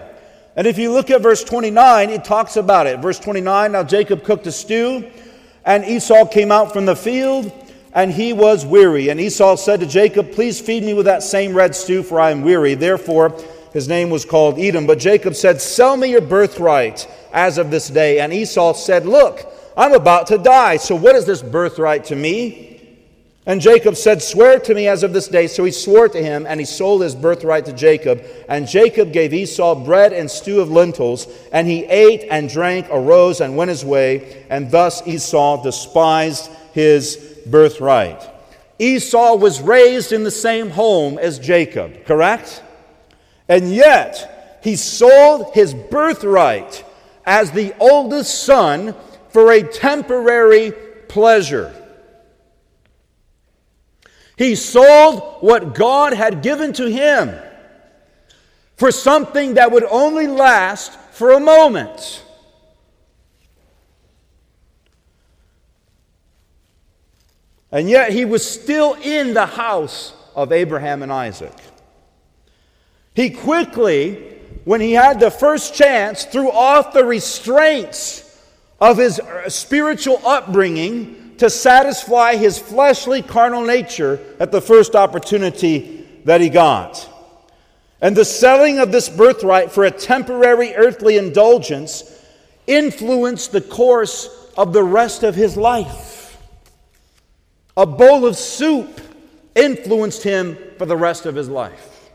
And 0.54 0.66
if 0.66 0.76
you 0.76 0.92
look 0.92 1.08
at 1.08 1.22
verse 1.22 1.44
29, 1.44 2.10
it 2.10 2.24
talks 2.24 2.56
about 2.56 2.86
it. 2.86 3.00
Verse 3.00 3.18
29 3.18 3.72
Now 3.72 3.84
Jacob 3.84 4.22
cooked 4.22 4.46
a 4.46 4.52
stew, 4.52 5.10
and 5.64 5.82
Esau 5.82 6.26
came 6.26 6.52
out 6.52 6.74
from 6.74 6.84
the 6.84 6.94
field, 6.94 7.50
and 7.96 8.12
he 8.12 8.34
was 8.34 8.66
weary. 8.66 9.08
And 9.08 9.18
Esau 9.18 9.56
said 9.56 9.80
to 9.80 9.86
Jacob, 9.86 10.30
Please 10.30 10.60
feed 10.60 10.84
me 10.84 10.92
with 10.92 11.06
that 11.06 11.22
same 11.22 11.54
red 11.54 11.74
stew, 11.74 12.02
for 12.02 12.20
I 12.20 12.30
am 12.30 12.42
weary. 12.42 12.74
Therefore, 12.74 13.34
his 13.72 13.88
name 13.88 14.10
was 14.10 14.26
called 14.26 14.58
Edom. 14.58 14.86
But 14.86 14.98
Jacob 14.98 15.34
said, 15.34 15.62
Sell 15.62 15.96
me 15.96 16.10
your 16.10 16.20
birthright 16.20 17.08
as 17.32 17.56
of 17.56 17.70
this 17.70 17.88
day. 17.88 18.20
And 18.20 18.34
Esau 18.34 18.74
said, 18.74 19.06
Look, 19.06 19.50
I'm 19.78 19.94
about 19.94 20.26
to 20.26 20.36
die. 20.36 20.76
So 20.76 20.94
what 20.94 21.16
is 21.16 21.24
this 21.24 21.42
birthright 21.42 22.04
to 22.04 22.16
me? 22.16 22.74
And 23.46 23.62
Jacob 23.62 23.96
said, 23.96 24.20
Swear 24.20 24.60
to 24.60 24.74
me 24.74 24.88
as 24.88 25.02
of 25.02 25.14
this 25.14 25.28
day. 25.28 25.46
So 25.46 25.64
he 25.64 25.72
swore 25.72 26.10
to 26.10 26.22
him, 26.22 26.44
and 26.46 26.60
he 26.60 26.66
sold 26.66 27.00
his 27.00 27.14
birthright 27.14 27.64
to 27.64 27.72
Jacob. 27.72 28.22
And 28.50 28.68
Jacob 28.68 29.10
gave 29.10 29.32
Esau 29.32 29.74
bread 29.74 30.12
and 30.12 30.30
stew 30.30 30.60
of 30.60 30.70
lentils, 30.70 31.28
and 31.50 31.66
he 31.66 31.84
ate 31.84 32.26
and 32.30 32.50
drank, 32.50 32.88
arose 32.90 33.40
and 33.40 33.56
went 33.56 33.70
his 33.70 33.86
way. 33.86 34.44
And 34.50 34.70
thus 34.70 35.06
Esau 35.06 35.62
despised 35.62 36.50
his 36.74 37.35
birthright. 37.50 38.22
Esau 38.78 39.36
was 39.36 39.60
raised 39.60 40.12
in 40.12 40.24
the 40.24 40.30
same 40.30 40.70
home 40.70 41.18
as 41.18 41.38
Jacob, 41.38 42.04
correct? 42.04 42.62
And 43.48 43.72
yet, 43.72 44.60
he 44.62 44.76
sold 44.76 45.54
his 45.54 45.72
birthright 45.72 46.84
as 47.24 47.50
the 47.52 47.74
oldest 47.80 48.44
son 48.44 48.94
for 49.30 49.52
a 49.52 49.62
temporary 49.62 50.72
pleasure. 51.08 51.74
He 54.36 54.54
sold 54.54 55.38
what 55.40 55.74
God 55.74 56.12
had 56.12 56.42
given 56.42 56.72
to 56.74 56.90
him 56.90 57.34
for 58.76 58.92
something 58.92 59.54
that 59.54 59.72
would 59.72 59.84
only 59.84 60.26
last 60.26 60.92
for 61.12 61.32
a 61.32 61.40
moment. 61.40 62.22
And 67.72 67.90
yet 67.90 68.12
he 68.12 68.24
was 68.24 68.48
still 68.48 68.94
in 68.94 69.34
the 69.34 69.46
house 69.46 70.14
of 70.34 70.52
Abraham 70.52 71.02
and 71.02 71.12
Isaac. 71.12 71.52
He 73.14 73.30
quickly, 73.30 74.16
when 74.64 74.80
he 74.80 74.92
had 74.92 75.20
the 75.20 75.30
first 75.30 75.74
chance, 75.74 76.24
threw 76.24 76.50
off 76.50 76.92
the 76.92 77.04
restraints 77.04 78.22
of 78.80 78.98
his 78.98 79.18
uh, 79.18 79.48
spiritual 79.48 80.20
upbringing 80.24 81.34
to 81.38 81.50
satisfy 81.50 82.36
his 82.36 82.58
fleshly 82.58 83.22
carnal 83.22 83.64
nature 83.64 84.20
at 84.38 84.52
the 84.52 84.60
first 84.60 84.94
opportunity 84.94 86.06
that 86.24 86.40
he 86.40 86.48
got. 86.48 87.08
And 88.00 88.14
the 88.14 88.24
selling 88.24 88.78
of 88.78 88.92
this 88.92 89.08
birthright 89.08 89.72
for 89.72 89.84
a 89.84 89.90
temporary 89.90 90.74
earthly 90.74 91.16
indulgence 91.16 92.04
influenced 92.66 93.52
the 93.52 93.60
course 93.60 94.28
of 94.56 94.72
the 94.72 94.84
rest 94.84 95.22
of 95.22 95.34
his 95.34 95.56
life. 95.56 96.15
A 97.76 97.86
bowl 97.86 98.26
of 98.26 98.36
soup 98.36 99.00
influenced 99.54 100.22
him 100.22 100.58
for 100.78 100.86
the 100.86 100.96
rest 100.96 101.26
of 101.26 101.34
his 101.34 101.48
life. 101.48 102.10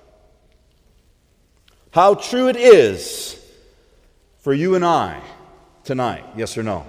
How 1.92 2.16
true 2.16 2.48
it 2.48 2.56
is 2.56 3.38
for 4.40 4.54
you 4.54 4.76
and 4.76 4.86
I 4.86 5.22
tonight, 5.84 6.24
yes 6.36 6.58
or 6.58 6.64
no? 6.64 6.86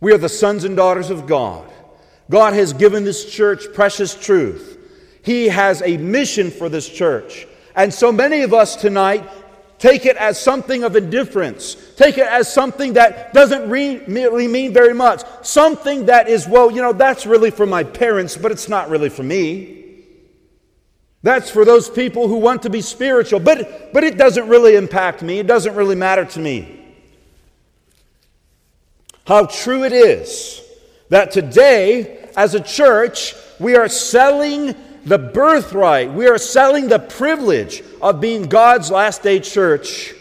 We 0.00 0.12
are 0.12 0.18
the 0.18 0.28
sons 0.28 0.64
and 0.64 0.76
daughters 0.76 1.10
of 1.10 1.26
God. 1.26 1.70
God 2.30 2.54
has 2.54 2.72
given 2.72 3.04
this 3.04 3.30
church 3.30 3.64
precious 3.74 4.14
truth. 4.14 4.78
He 5.22 5.48
has 5.48 5.82
a 5.82 5.96
mission 5.98 6.50
for 6.50 6.68
this 6.68 6.88
church. 6.88 7.46
And 7.76 7.92
so 7.92 8.10
many 8.10 8.42
of 8.42 8.54
us 8.54 8.76
tonight 8.76 9.28
take 9.80 10.04
it 10.04 10.16
as 10.18 10.38
something 10.38 10.84
of 10.84 10.94
indifference, 10.94 11.74
take 11.96 12.18
it 12.18 12.26
as 12.26 12.52
something 12.52 12.92
that 12.92 13.32
doesn't 13.32 13.68
really 13.70 14.46
mean 14.46 14.72
very 14.74 14.92
much, 14.92 15.22
something 15.42 16.06
that 16.06 16.28
is, 16.28 16.46
well, 16.46 16.70
you 16.70 16.82
know, 16.82 16.92
that's 16.92 17.24
really 17.24 17.50
for 17.50 17.66
my 17.66 17.82
parents, 17.82 18.36
but 18.36 18.52
it's 18.52 18.68
not 18.68 18.90
really 18.90 19.08
for 19.08 19.22
me. 19.22 19.78
That's 21.22 21.50
for 21.50 21.64
those 21.64 21.88
people 21.88 22.28
who 22.28 22.36
want 22.36 22.62
to 22.62 22.70
be 22.70 22.82
spiritual, 22.82 23.40
but, 23.40 23.92
but 23.92 24.04
it 24.04 24.18
doesn't 24.18 24.48
really 24.48 24.76
impact 24.76 25.22
me, 25.22 25.38
it 25.38 25.46
doesn't 25.46 25.74
really 25.74 25.96
matter 25.96 26.26
to 26.26 26.38
me. 26.38 26.76
How 29.26 29.46
true 29.46 29.84
it 29.84 29.94
is 29.94 30.62
that 31.08 31.30
today, 31.30 32.28
as 32.36 32.54
a 32.54 32.60
church, 32.60 33.34
we 33.58 33.76
are 33.76 33.88
selling 33.88 34.74
the 35.04 35.18
birthright, 35.18 36.12
we 36.12 36.26
are 36.26 36.38
selling 36.38 36.88
the 36.88 36.98
privilege 36.98 37.82
of 38.02 38.20
being 38.20 38.44
God's 38.44 38.90
last 38.90 39.22
day 39.22 39.40
church 39.40 40.14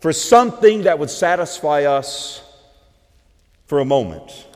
for 0.00 0.12
something 0.12 0.82
that 0.82 0.98
would 0.98 1.10
satisfy 1.10 1.84
us 1.84 2.42
for 3.66 3.80
a 3.80 3.84
moment. 3.84 4.48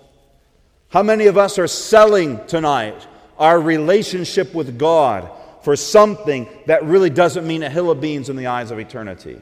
How 0.88 1.02
many 1.02 1.26
of 1.26 1.38
us 1.38 1.58
are 1.58 1.66
selling 1.66 2.44
tonight 2.46 3.06
our 3.38 3.60
relationship 3.60 4.54
with 4.54 4.78
God 4.78 5.30
for 5.62 5.76
something 5.76 6.48
that 6.66 6.84
really 6.84 7.10
doesn't 7.10 7.46
mean 7.46 7.62
a 7.62 7.70
hill 7.70 7.90
of 7.90 8.00
beans 8.00 8.28
in 8.28 8.36
the 8.36 8.46
eyes 8.46 8.70
of 8.70 8.78
eternity? 8.78 9.40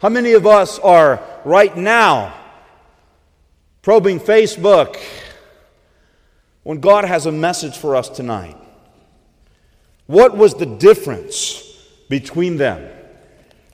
How 0.00 0.08
many 0.08 0.32
of 0.32 0.46
us 0.46 0.78
are 0.78 1.20
right 1.44 1.76
now 1.76 2.34
probing 3.82 4.20
Facebook 4.20 4.96
when 6.68 6.80
God 6.80 7.06
has 7.06 7.24
a 7.24 7.32
message 7.32 7.78
for 7.78 7.96
us 7.96 8.10
tonight. 8.10 8.54
What 10.04 10.36
was 10.36 10.52
the 10.52 10.66
difference 10.66 11.62
between 12.10 12.58
them? 12.58 12.86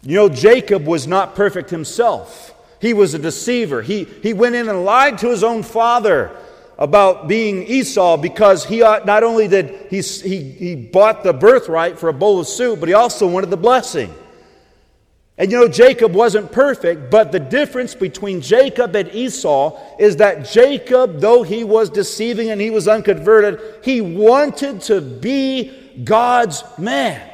You 0.02 0.14
know, 0.14 0.28
Jacob 0.28 0.86
was 0.86 1.08
not 1.08 1.34
perfect 1.34 1.70
himself. 1.70 2.54
He 2.80 2.94
was 2.94 3.12
a 3.12 3.18
deceiver. 3.18 3.82
He, 3.82 4.04
he 4.04 4.32
went 4.32 4.54
in 4.54 4.68
and 4.68 4.84
lied 4.84 5.18
to 5.18 5.28
his 5.28 5.42
own 5.42 5.64
father 5.64 6.36
about 6.78 7.26
being 7.26 7.64
Esau 7.64 8.16
because 8.16 8.64
he 8.64 8.78
not 8.78 9.24
only 9.24 9.48
did 9.48 9.88
he, 9.90 10.00
he, 10.00 10.42
he 10.52 10.76
bought 10.76 11.24
the 11.24 11.32
birthright 11.32 11.98
for 11.98 12.08
a 12.08 12.14
bowl 12.14 12.38
of 12.38 12.46
soup, 12.46 12.78
but 12.78 12.88
he 12.88 12.94
also 12.94 13.26
wanted 13.26 13.50
the 13.50 13.56
blessing. 13.56 14.14
And 15.36 15.50
you 15.50 15.58
know, 15.58 15.68
Jacob 15.68 16.14
wasn't 16.14 16.52
perfect, 16.52 17.10
but 17.10 17.32
the 17.32 17.40
difference 17.40 17.94
between 17.94 18.40
Jacob 18.40 18.94
and 18.94 19.12
Esau 19.12 19.76
is 19.98 20.16
that 20.16 20.44
Jacob, 20.44 21.18
though 21.18 21.42
he 21.42 21.64
was 21.64 21.90
deceiving 21.90 22.50
and 22.50 22.60
he 22.60 22.70
was 22.70 22.86
unconverted, 22.86 23.60
he 23.82 24.00
wanted 24.00 24.80
to 24.82 25.00
be 25.00 25.72
God's 26.04 26.62
man. 26.78 27.30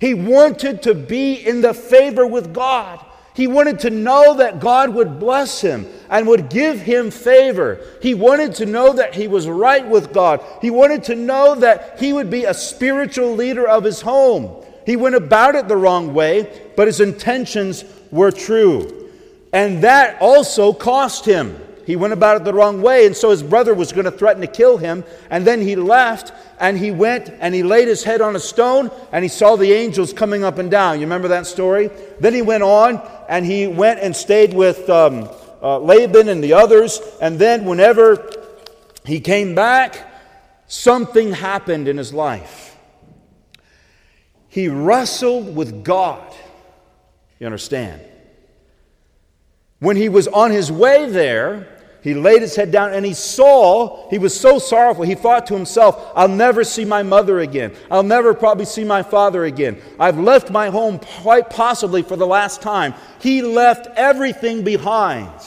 He 0.00 0.14
wanted 0.14 0.82
to 0.82 0.94
be 0.94 1.34
in 1.34 1.60
the 1.60 1.74
favor 1.74 2.26
with 2.26 2.52
God. 2.52 3.04
He 3.34 3.46
wanted 3.46 3.80
to 3.80 3.90
know 3.90 4.34
that 4.38 4.60
God 4.60 4.94
would 4.94 5.20
bless 5.20 5.60
him 5.60 5.86
and 6.08 6.26
would 6.26 6.48
give 6.48 6.80
him 6.80 7.10
favor. 7.10 7.80
He 8.02 8.14
wanted 8.14 8.54
to 8.56 8.66
know 8.66 8.94
that 8.94 9.14
he 9.14 9.28
was 9.28 9.46
right 9.46 9.86
with 9.86 10.12
God. 10.12 10.42
He 10.60 10.70
wanted 10.70 11.04
to 11.04 11.14
know 11.14 11.54
that 11.56 12.00
he 12.00 12.12
would 12.12 12.30
be 12.30 12.44
a 12.44 12.54
spiritual 12.54 13.34
leader 13.34 13.68
of 13.68 13.84
his 13.84 14.00
home. 14.00 14.64
He 14.86 14.94
went 14.94 15.16
about 15.16 15.56
it 15.56 15.66
the 15.66 15.76
wrong 15.76 16.14
way, 16.14 16.70
but 16.76 16.86
his 16.86 17.00
intentions 17.00 17.84
were 18.12 18.30
true. 18.30 19.10
And 19.52 19.82
that 19.82 20.16
also 20.22 20.72
cost 20.72 21.26
him. 21.26 21.60
He 21.84 21.96
went 21.96 22.12
about 22.12 22.36
it 22.36 22.44
the 22.44 22.54
wrong 22.54 22.82
way, 22.82 23.06
and 23.06 23.16
so 23.16 23.30
his 23.30 23.42
brother 23.42 23.74
was 23.74 23.92
going 23.92 24.06
to 24.06 24.10
threaten 24.10 24.40
to 24.42 24.48
kill 24.48 24.76
him. 24.76 25.04
And 25.30 25.44
then 25.44 25.60
he 25.60 25.76
left, 25.76 26.32
and 26.58 26.76
he 26.78 26.90
went 26.90 27.30
and 27.40 27.54
he 27.54 27.62
laid 27.62 27.86
his 27.86 28.02
head 28.02 28.20
on 28.20 28.34
a 28.34 28.40
stone, 28.40 28.90
and 29.12 29.24
he 29.24 29.28
saw 29.28 29.56
the 29.56 29.72
angels 29.72 30.12
coming 30.12 30.42
up 30.42 30.58
and 30.58 30.70
down. 30.70 30.96
You 30.96 31.06
remember 31.06 31.28
that 31.28 31.46
story? 31.46 31.90
Then 32.18 32.34
he 32.34 32.42
went 32.42 32.62
on, 32.64 33.00
and 33.28 33.46
he 33.46 33.66
went 33.66 34.00
and 34.00 34.14
stayed 34.16 34.52
with 34.52 34.88
um, 34.90 35.28
uh, 35.62 35.78
Laban 35.78 36.28
and 36.28 36.42
the 36.42 36.54
others. 36.54 37.00
And 37.20 37.38
then, 37.38 37.64
whenever 37.64 38.32
he 39.04 39.20
came 39.20 39.54
back, 39.54 40.12
something 40.66 41.32
happened 41.32 41.86
in 41.86 41.96
his 41.96 42.12
life. 42.12 42.65
He 44.56 44.68
wrestled 44.68 45.54
with 45.54 45.84
God. 45.84 46.34
You 47.38 47.44
understand? 47.44 48.00
When 49.80 49.98
he 49.98 50.08
was 50.08 50.28
on 50.28 50.50
his 50.50 50.72
way 50.72 51.10
there, 51.10 51.68
he 52.00 52.14
laid 52.14 52.40
his 52.40 52.56
head 52.56 52.70
down 52.70 52.94
and 52.94 53.04
he 53.04 53.12
saw, 53.12 54.08
he 54.08 54.16
was 54.16 54.34
so 54.34 54.58
sorrowful. 54.58 55.04
He 55.04 55.14
thought 55.14 55.46
to 55.48 55.54
himself, 55.54 56.10
I'll 56.16 56.26
never 56.26 56.64
see 56.64 56.86
my 56.86 57.02
mother 57.02 57.40
again. 57.40 57.74
I'll 57.90 58.02
never 58.02 58.32
probably 58.32 58.64
see 58.64 58.82
my 58.82 59.02
father 59.02 59.44
again. 59.44 59.78
I've 60.00 60.18
left 60.18 60.50
my 60.50 60.70
home 60.70 61.00
quite 61.00 61.50
possibly 61.50 62.00
for 62.00 62.16
the 62.16 62.26
last 62.26 62.62
time. 62.62 62.94
He 63.20 63.42
left 63.42 63.88
everything 63.88 64.64
behind. 64.64 65.38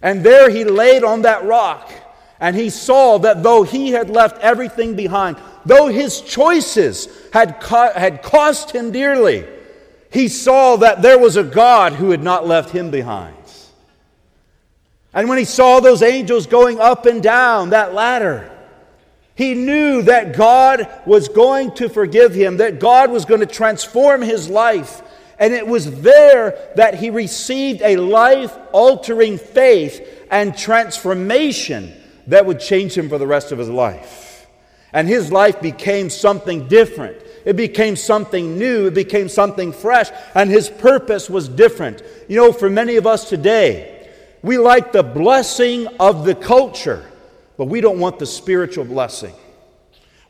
And 0.00 0.24
there 0.24 0.48
he 0.48 0.64
laid 0.64 1.04
on 1.04 1.20
that 1.20 1.44
rock 1.44 1.92
and 2.40 2.56
he 2.56 2.70
saw 2.70 3.18
that 3.18 3.42
though 3.42 3.62
he 3.62 3.90
had 3.90 4.08
left 4.08 4.40
everything 4.40 4.96
behind, 4.96 5.36
though 5.64 5.88
his 5.88 6.20
choices 6.20 7.08
had, 7.32 7.60
co- 7.60 7.92
had 7.92 8.22
cost 8.22 8.70
him 8.70 8.92
dearly, 8.92 9.46
he 10.12 10.28
saw 10.28 10.76
that 10.76 11.02
there 11.02 11.18
was 11.18 11.36
a 11.36 11.44
God 11.44 11.94
who 11.94 12.10
had 12.10 12.22
not 12.22 12.46
left 12.46 12.70
him 12.70 12.90
behind. 12.90 13.36
And 15.12 15.28
when 15.28 15.38
he 15.38 15.44
saw 15.44 15.80
those 15.80 16.02
angels 16.02 16.46
going 16.46 16.78
up 16.78 17.06
and 17.06 17.22
down 17.22 17.70
that 17.70 17.94
ladder, 17.94 18.50
He 19.40 19.54
knew 19.54 20.02
that 20.02 20.36
God 20.36 20.86
was 21.06 21.28
going 21.28 21.72
to 21.76 21.88
forgive 21.88 22.34
him, 22.34 22.58
that 22.58 22.78
God 22.78 23.10
was 23.10 23.24
going 23.24 23.40
to 23.40 23.46
transform 23.46 24.20
his 24.20 24.50
life. 24.50 25.00
And 25.38 25.54
it 25.54 25.66
was 25.66 26.02
there 26.02 26.58
that 26.76 26.94
he 26.94 27.08
received 27.08 27.80
a 27.80 27.96
life 27.96 28.54
altering 28.72 29.38
faith 29.38 30.26
and 30.30 30.54
transformation 30.54 31.94
that 32.26 32.44
would 32.44 32.60
change 32.60 32.92
him 32.92 33.08
for 33.08 33.16
the 33.16 33.26
rest 33.26 33.50
of 33.50 33.58
his 33.58 33.70
life. 33.70 34.29
And 34.92 35.06
his 35.08 35.30
life 35.30 35.60
became 35.60 36.10
something 36.10 36.68
different. 36.68 37.16
It 37.44 37.56
became 37.56 37.96
something 37.96 38.58
new. 38.58 38.86
It 38.86 38.94
became 38.94 39.28
something 39.28 39.72
fresh. 39.72 40.10
And 40.34 40.50
his 40.50 40.68
purpose 40.68 41.30
was 41.30 41.48
different. 41.48 42.02
You 42.28 42.36
know, 42.36 42.52
for 42.52 42.68
many 42.68 42.96
of 42.96 43.06
us 43.06 43.28
today, 43.28 44.08
we 44.42 44.58
like 44.58 44.92
the 44.92 45.02
blessing 45.02 45.86
of 45.98 46.24
the 46.24 46.34
culture, 46.34 47.04
but 47.56 47.66
we 47.66 47.80
don't 47.80 47.98
want 47.98 48.18
the 48.18 48.26
spiritual 48.26 48.84
blessing. 48.84 49.34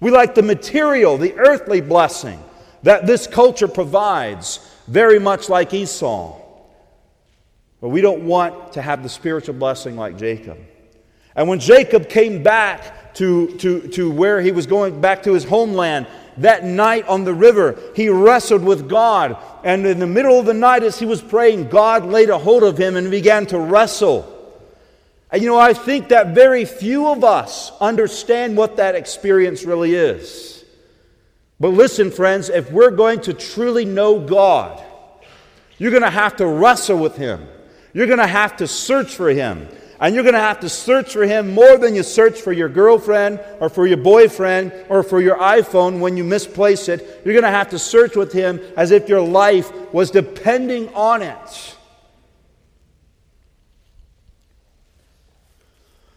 We 0.01 0.11
like 0.11 0.35
the 0.35 0.43
material, 0.43 1.17
the 1.17 1.35
earthly 1.35 1.81
blessing 1.81 2.43
that 2.83 3.07
this 3.07 3.27
culture 3.27 3.69
provides, 3.69 4.61
very 4.89 5.19
much 5.19 5.49
like 5.49 5.75
Esau. 5.75 6.41
But 7.81 7.89
we 7.89 8.01
don't 8.01 8.25
want 8.25 8.75
to 8.75 8.83
have 8.83 9.03
the 9.03 9.09
spiritual 9.09 9.55
blessing 9.55 9.97
like 9.97 10.17
Jacob. 10.19 10.59
And 11.35 11.49
when 11.49 11.61
Jacob 11.61 12.09
came 12.09 12.43
back 12.43 13.00
to, 13.15 13.57
to, 13.59 13.89
to 13.89 14.11
where 14.11 14.41
he 14.41 14.53
was 14.53 14.67
going, 14.67 15.01
back 15.01 15.23
to 15.25 15.33
his 15.33 15.45
homeland, 15.45 16.07
that 16.39 16.65
night 16.65 17.07
on 17.07 17.25
the 17.25 17.35
river, 17.35 17.79
he 17.95 18.09
wrestled 18.09 18.63
with 18.63 18.89
God. 18.89 19.37
And 19.65 19.87
in 19.87 19.99
the 19.99 20.07
middle 20.07 20.39
of 20.39 20.47
the 20.47 20.55
night, 20.55 20.83
as 20.83 20.99
he 20.99 21.07
was 21.07 21.21
praying, 21.21 21.69
God 21.69 22.07
laid 22.07 22.31
a 22.31 22.39
hold 22.39 22.63
of 22.63 22.79
him 22.79 22.97
and 22.97 23.11
began 23.11 23.47
to 23.47 23.59
wrestle. 23.59 24.37
And 25.31 25.43
you 25.43 25.49
know, 25.49 25.59
I 25.59 25.75
think 25.75 26.09
that 26.09 26.35
very 26.35 26.65
few 26.65 27.09
of 27.09 27.23
us 27.23 27.73
understand 27.81 28.57
what 28.57 28.77
that 28.77 28.95
experience 28.95 29.65
really 29.65 29.95
is. 29.95 30.65
But 31.61 31.69
listen, 31.69 32.11
friends, 32.11 32.49
if 32.49 32.73
we're 32.73 32.91
going 32.91 33.21
to 33.23 33.35
truly 33.35 33.85
know 33.85 34.19
God, 34.19 34.83
you're 35.79 35.91
going 35.91 36.03
to 36.03 36.11
have 36.11 36.37
to 36.37 36.47
wrestle 36.47 36.99
with 36.99 37.17
Him. 37.17 37.47
You're 37.93 38.07
going 38.07 38.19
to 38.19 38.27
have 38.27 38.57
to 38.57 38.67
search 38.67 39.15
for 39.15 39.29
Him. 39.29 39.69
And 40.01 40.15
you're 40.15 40.25
going 40.25 40.35
to 40.35 40.41
have 40.41 40.61
to 40.61 40.69
search 40.71 41.13
for 41.13 41.27
him 41.27 41.53
more 41.53 41.77
than 41.77 41.95
you 41.95 42.03
search 42.03 42.41
for 42.41 42.53
your 42.53 42.71
girlfriend 42.71 43.39
or 43.61 43.69
for 43.69 43.87
your 43.87 43.99
boyfriend 43.99 44.73
or 44.89 45.03
for 45.03 45.21
your 45.21 45.37
iPhone 45.37 46.01
when 46.01 46.17
you 46.17 46.25
misplace 46.25 46.89
it. 46.89 47.21
You're 47.23 47.35
going 47.35 47.45
to 47.45 47.51
have 47.51 47.69
to 47.71 47.79
search 47.79 48.17
with 48.17 48.33
him 48.33 48.61
as 48.79 48.93
if 48.93 49.11
your 49.11 49.21
life 49.21 49.71
was 49.93 50.11
depending 50.11 50.89
on 50.95 51.21
it. 51.21 51.77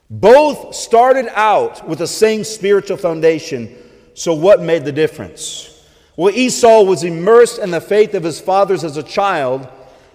Both 0.09 0.75
started 0.75 1.27
out 1.37 1.85
with 1.85 1.99
the 1.99 2.07
same 2.07 2.45
spiritual 2.45 2.97
foundation. 2.97 3.75
So, 4.13 4.33
what 4.33 4.61
made 4.61 4.85
the 4.85 4.91
difference? 4.91 5.69
Well, 6.15 6.33
Esau 6.33 6.83
was 6.83 7.03
immersed 7.03 7.57
in 7.57 7.71
the 7.71 7.81
faith 7.81 8.13
of 8.13 8.23
his 8.23 8.39
fathers 8.39 8.83
as 8.83 8.95
a 8.95 9.03
child, 9.03 9.67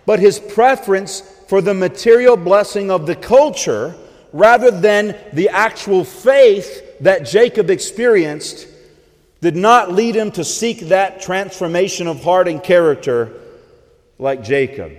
but 0.06 0.20
his 0.20 0.38
preference 0.38 1.22
for 1.48 1.62
the 1.62 1.74
material 1.74 2.36
blessing 2.36 2.90
of 2.90 3.06
the 3.06 3.16
culture 3.16 3.96
rather 4.32 4.70
than 4.70 5.16
the 5.32 5.48
actual 5.48 6.04
faith 6.04 7.00
that 7.00 7.26
Jacob 7.26 7.70
experienced 7.70 8.68
did 9.40 9.56
not 9.56 9.90
lead 9.90 10.14
him 10.14 10.30
to 10.32 10.44
seek 10.44 10.80
that 10.88 11.22
transformation 11.22 12.06
of 12.06 12.22
heart 12.22 12.48
and 12.48 12.62
character 12.62 13.32
like 14.18 14.42
Jacob. 14.44 14.92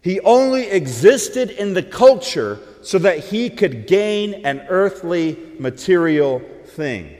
He 0.00 0.20
only 0.20 0.68
existed 0.68 1.50
in 1.50 1.74
the 1.74 1.82
culture 1.82 2.60
so 2.82 2.98
that 3.00 3.18
he 3.18 3.50
could 3.50 3.86
gain 3.86 4.46
an 4.46 4.64
earthly 4.70 5.36
material 5.58 6.40
thing. 6.64 7.14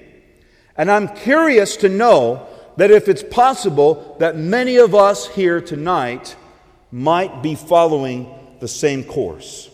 And 0.76 0.90
I'm 0.90 1.08
curious 1.08 1.76
to 1.78 1.90
know 1.90 2.46
that 2.78 2.90
if 2.90 3.08
it's 3.08 3.22
possible 3.22 4.16
that 4.20 4.36
many 4.36 4.76
of 4.76 4.94
us 4.94 5.28
here 5.28 5.60
tonight 5.60 6.34
might 6.90 7.42
be 7.42 7.54
following 7.54 8.43
the 8.64 8.68
same 8.68 9.04
course. 9.04 9.68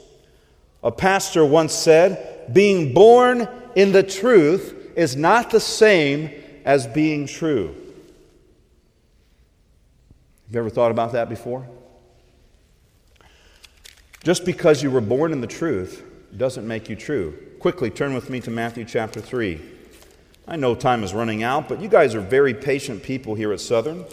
A 0.82 0.90
pastor 0.90 1.44
once 1.44 1.72
said, 1.72 2.52
Being 2.52 2.92
born 2.92 3.48
in 3.76 3.92
the 3.92 4.02
truth 4.02 4.74
is 4.96 5.14
not 5.14 5.50
the 5.50 5.60
same 5.60 6.28
as 6.64 6.88
being 6.88 7.28
true. 7.28 7.68
Have 10.46 10.54
you 10.54 10.58
ever 10.58 10.70
thought 10.70 10.90
about 10.90 11.12
that 11.12 11.28
before? 11.28 11.68
Just 14.24 14.44
because 14.44 14.82
you 14.82 14.90
were 14.90 15.00
born 15.00 15.30
in 15.30 15.40
the 15.40 15.46
truth 15.46 16.02
doesn't 16.36 16.66
make 16.66 16.88
you 16.88 16.96
true. 16.96 17.38
Quickly 17.60 17.90
turn 17.90 18.12
with 18.12 18.28
me 18.28 18.40
to 18.40 18.50
Matthew 18.50 18.84
chapter 18.84 19.20
3. 19.20 19.60
I 20.48 20.56
know 20.56 20.74
time 20.74 21.04
is 21.04 21.14
running 21.14 21.44
out, 21.44 21.68
but 21.68 21.80
you 21.80 21.88
guys 21.88 22.16
are 22.16 22.20
very 22.20 22.54
patient 22.54 23.04
people 23.04 23.36
here 23.36 23.52
at 23.52 23.60
Southern. 23.60 24.04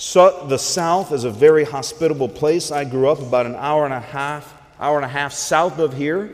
So, 0.00 0.46
the 0.46 0.58
South 0.58 1.10
is 1.10 1.24
a 1.24 1.30
very 1.30 1.64
hospitable 1.64 2.28
place. 2.28 2.70
I 2.70 2.84
grew 2.84 3.08
up 3.08 3.18
about 3.18 3.46
an 3.46 3.56
hour 3.56 3.84
and 3.84 3.92
a 3.92 3.98
half, 3.98 4.54
hour 4.78 4.94
and 4.94 5.04
a 5.04 5.08
half 5.08 5.32
south 5.32 5.80
of 5.80 5.92
here. 5.92 6.32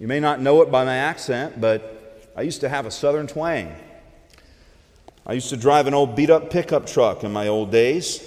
You 0.00 0.08
may 0.08 0.18
not 0.18 0.40
know 0.40 0.60
it 0.62 0.68
by 0.68 0.84
my 0.84 0.96
accent, 0.96 1.60
but 1.60 2.32
I 2.36 2.42
used 2.42 2.60
to 2.62 2.68
have 2.68 2.86
a 2.86 2.90
Southern 2.90 3.28
twang. 3.28 3.72
I 5.24 5.34
used 5.34 5.48
to 5.50 5.56
drive 5.56 5.86
an 5.86 5.94
old 5.94 6.16
beat 6.16 6.28
up 6.28 6.50
pickup 6.50 6.88
truck 6.88 7.22
in 7.22 7.32
my 7.32 7.46
old 7.46 7.70
days. 7.70 8.20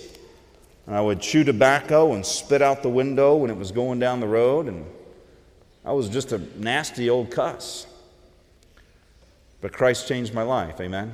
And 0.87 0.95
I 0.95 1.01
would 1.01 1.19
chew 1.19 1.43
tobacco 1.43 2.13
and 2.13 2.25
spit 2.25 2.61
out 2.61 2.83
the 2.83 2.89
window 2.89 3.35
when 3.35 3.49
it 3.49 3.57
was 3.57 3.73
going 3.73 3.99
down 3.99 4.21
the 4.21 4.27
road. 4.27 4.67
And 4.67 4.85
I 5.83 5.91
was 5.91 6.07
just 6.07 6.31
a 6.31 6.37
nasty 6.57 7.09
old 7.09 7.29
cuss. 7.29 7.87
But 9.59 9.73
Christ 9.73 10.07
changed 10.07 10.33
my 10.33 10.43
life. 10.43 10.79
Amen. 10.79 11.11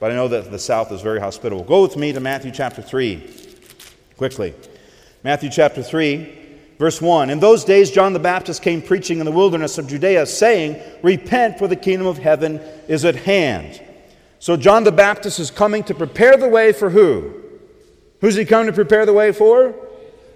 But 0.00 0.10
I 0.10 0.14
know 0.14 0.28
that 0.28 0.50
the 0.50 0.58
South 0.58 0.90
is 0.92 1.02
very 1.02 1.20
hospitable. 1.20 1.62
Go 1.62 1.82
with 1.82 1.96
me 1.96 2.12
to 2.12 2.20
Matthew 2.20 2.50
chapter 2.50 2.80
3, 2.80 3.22
quickly. 4.16 4.54
Matthew 5.22 5.50
chapter 5.50 5.82
3, 5.82 6.56
verse 6.78 7.02
1. 7.02 7.28
In 7.28 7.38
those 7.38 7.64
days, 7.64 7.90
John 7.90 8.14
the 8.14 8.18
Baptist 8.18 8.62
came 8.62 8.80
preaching 8.80 9.18
in 9.18 9.26
the 9.26 9.30
wilderness 9.30 9.76
of 9.76 9.86
Judea, 9.86 10.24
saying, 10.24 10.80
Repent, 11.02 11.58
for 11.58 11.68
the 11.68 11.76
kingdom 11.76 12.06
of 12.06 12.16
heaven 12.16 12.56
is 12.88 13.04
at 13.04 13.14
hand. 13.14 13.82
So 14.38 14.56
John 14.56 14.84
the 14.84 14.92
Baptist 14.92 15.38
is 15.38 15.50
coming 15.50 15.84
to 15.84 15.94
prepare 15.94 16.38
the 16.38 16.48
way 16.48 16.72
for 16.72 16.88
who? 16.88 17.34
Who's 18.22 18.36
he 18.36 18.46
coming 18.46 18.68
to 18.68 18.72
prepare 18.72 19.04
the 19.04 19.12
way 19.12 19.32
for? 19.32 19.74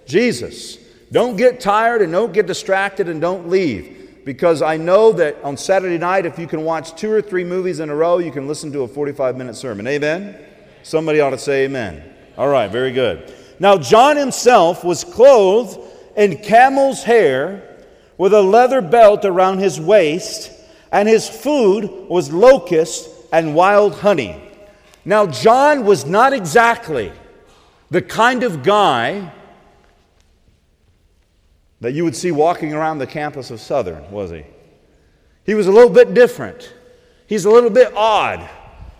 Jesus. 0.05 0.77
Don't 1.11 1.37
get 1.37 1.59
tired 1.59 2.03
and 2.03 2.11
don't 2.11 2.33
get 2.33 2.45
distracted 2.45 3.09
and 3.09 3.19
don't 3.19 3.49
leave 3.49 4.04
because 4.25 4.63
I 4.63 4.75
know 4.75 5.11
that 5.13 5.41
on 5.43 5.55
Saturday 5.55 5.99
night, 5.99 6.25
if 6.25 6.37
you 6.39 6.47
can 6.47 6.65
watch 6.65 6.95
two 6.95 7.11
or 7.11 7.21
three 7.21 7.43
movies 7.43 7.79
in 7.79 7.89
a 7.91 7.95
row, 7.95 8.17
you 8.17 8.31
can 8.31 8.47
listen 8.47 8.71
to 8.73 8.81
a 8.81 8.87
45 8.87 9.37
minute 9.37 9.55
sermon. 9.55 9.87
Amen? 9.87 10.37
Somebody 10.83 11.21
ought 11.21 11.29
to 11.29 11.37
say 11.37 11.65
amen. 11.65 12.03
All 12.37 12.47
right, 12.49 12.69
very 12.69 12.91
good. 12.91 13.33
Now, 13.59 13.77
John 13.77 14.17
himself 14.17 14.83
was 14.83 15.03
clothed 15.03 15.79
in 16.17 16.37
camel's 16.37 17.03
hair 17.03 17.77
with 18.17 18.33
a 18.33 18.41
leather 18.41 18.81
belt 18.81 19.25
around 19.25 19.59
his 19.59 19.79
waist, 19.79 20.51
and 20.91 21.07
his 21.07 21.29
food 21.29 21.89
was 22.09 22.31
locust 22.31 23.09
and 23.31 23.55
wild 23.55 23.95
honey. 23.95 24.41
Now, 25.05 25.27
John 25.27 25.85
was 25.85 26.05
not 26.05 26.33
exactly 26.33 27.11
the 27.91 28.01
kind 28.01 28.43
of 28.43 28.63
guy 28.63 29.31
that 31.81 31.93
you 31.93 32.03
would 32.03 32.15
see 32.15 32.31
walking 32.31 32.73
around 32.73 32.99
the 32.99 33.07
campus 33.07 33.51
of 33.51 33.59
Southern, 33.59 34.09
was 34.11 34.31
he? 34.31 34.45
He 35.45 35.53
was 35.53 35.67
a 35.67 35.71
little 35.71 35.89
bit 35.89 36.13
different. 36.13 36.73
He's 37.27 37.45
a 37.45 37.49
little 37.49 37.69
bit 37.69 37.93
odd. 37.95 38.49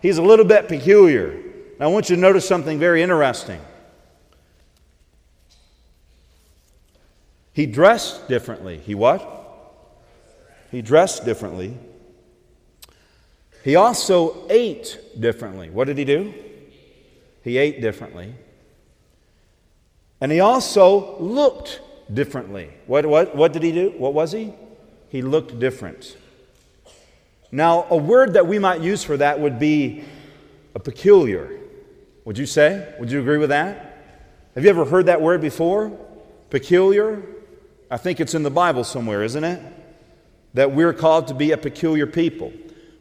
He's 0.02 0.18
a 0.18 0.22
little 0.22 0.46
bit 0.46 0.68
peculiar. 0.68 1.42
I 1.80 1.88
want 1.88 2.10
you 2.10 2.16
to 2.16 2.22
notice 2.22 2.48
something 2.48 2.80
very 2.80 3.02
interesting. 3.02 3.60
He 7.54 7.66
dressed 7.66 8.28
differently. 8.28 8.78
He 8.80 8.96
what? 8.96 9.32
He 10.72 10.82
dressed 10.82 11.26
differently. 11.26 11.78
He 13.64 13.76
also 13.76 14.46
ate 14.50 15.00
differently. 15.20 15.70
What 15.70 15.88
did 15.88 15.98
he 15.98 16.06
do? 16.06 16.34
He 17.44 17.58
ate 17.58 17.82
differently. 17.82 18.36
And 20.20 20.32
he 20.32 20.40
also 20.40 21.18
looked 21.20 21.80
differently. 22.14 22.70
What, 22.88 23.06
what, 23.06 23.36
what 23.36 23.54
did 23.54 23.64
he 23.64 23.72
do? 23.72 23.94
What 23.98 24.14
was 24.14 24.32
he? 24.32 24.54
He 25.10 25.22
looked 25.22 25.60
different. 25.60 26.18
Now, 27.52 27.88
a 27.90 27.98
word 27.98 28.34
that 28.34 28.48
we 28.48 28.60
might 28.60 28.82
use 28.82 29.04
for 29.04 29.18
that 29.18 29.40
would 29.40 29.60
be 29.60 30.04
a 30.74 30.80
peculiar. 30.80 31.60
Would 32.26 32.38
you 32.38 32.46
say? 32.46 32.94
Would 33.00 33.12
you 33.12 33.20
agree 33.20 33.38
with 33.38 33.50
that? 33.50 34.04
Have 34.56 34.64
you 34.64 34.70
ever 34.70 34.86
heard 34.86 35.06
that 35.06 35.22
word 35.22 35.42
before? 35.42 35.90
Peculiar? 36.50 37.24
I 37.90 37.98
think 37.98 38.20
it's 38.20 38.34
in 38.34 38.44
the 38.44 38.50
Bible 38.50 38.84
somewhere, 38.84 39.24
isn't 39.24 39.44
it? 39.44 39.62
That 40.54 40.72
we're 40.72 40.94
called 40.94 41.28
to 41.28 41.34
be 41.34 41.52
a 41.52 41.58
peculiar 41.58 42.08
people. 42.08 42.52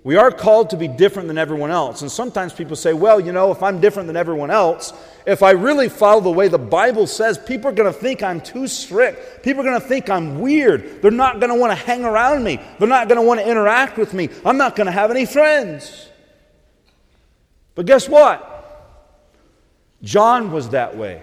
We 0.04 0.16
are 0.16 0.30
called 0.30 0.68
to 0.70 0.76
be 0.76 0.86
different 0.86 1.28
than 1.28 1.38
everyone 1.38 1.70
else. 1.70 2.02
And 2.02 2.12
sometimes 2.12 2.52
people 2.52 2.76
say, 2.76 2.92
well, 2.92 3.18
you 3.18 3.32
know, 3.32 3.50
if 3.50 3.62
I'm 3.62 3.80
different 3.80 4.06
than 4.06 4.18
everyone 4.18 4.50
else, 4.50 4.92
if 5.26 5.42
I 5.42 5.52
really 5.52 5.88
follow 5.88 6.20
the 6.20 6.30
way 6.30 6.48
the 6.48 6.58
Bible 6.58 7.06
says, 7.06 7.38
people 7.38 7.70
are 7.70 7.74
going 7.74 7.90
to 7.90 7.98
think 7.98 8.22
I'm 8.22 8.42
too 8.42 8.68
strict. 8.68 9.42
People 9.42 9.62
are 9.62 9.64
going 9.64 9.80
to 9.80 9.86
think 9.86 10.10
I'm 10.10 10.40
weird. 10.40 11.00
They're 11.00 11.10
not 11.10 11.40
going 11.40 11.48
to 11.48 11.58
want 11.58 11.70
to 11.70 11.86
hang 11.86 12.04
around 12.04 12.44
me. 12.44 12.60
They're 12.78 12.86
not 12.86 13.08
going 13.08 13.18
to 13.18 13.26
want 13.26 13.40
to 13.40 13.50
interact 13.50 13.96
with 13.96 14.12
me. 14.12 14.28
I'm 14.44 14.58
not 14.58 14.76
going 14.76 14.86
to 14.86 14.92
have 14.92 15.10
any 15.10 15.24
friends. 15.24 16.10
But 17.74 17.86
guess 17.86 18.06
what? 18.06 18.50
John 20.02 20.52
was 20.52 20.68
that 20.68 20.98
way. 20.98 21.22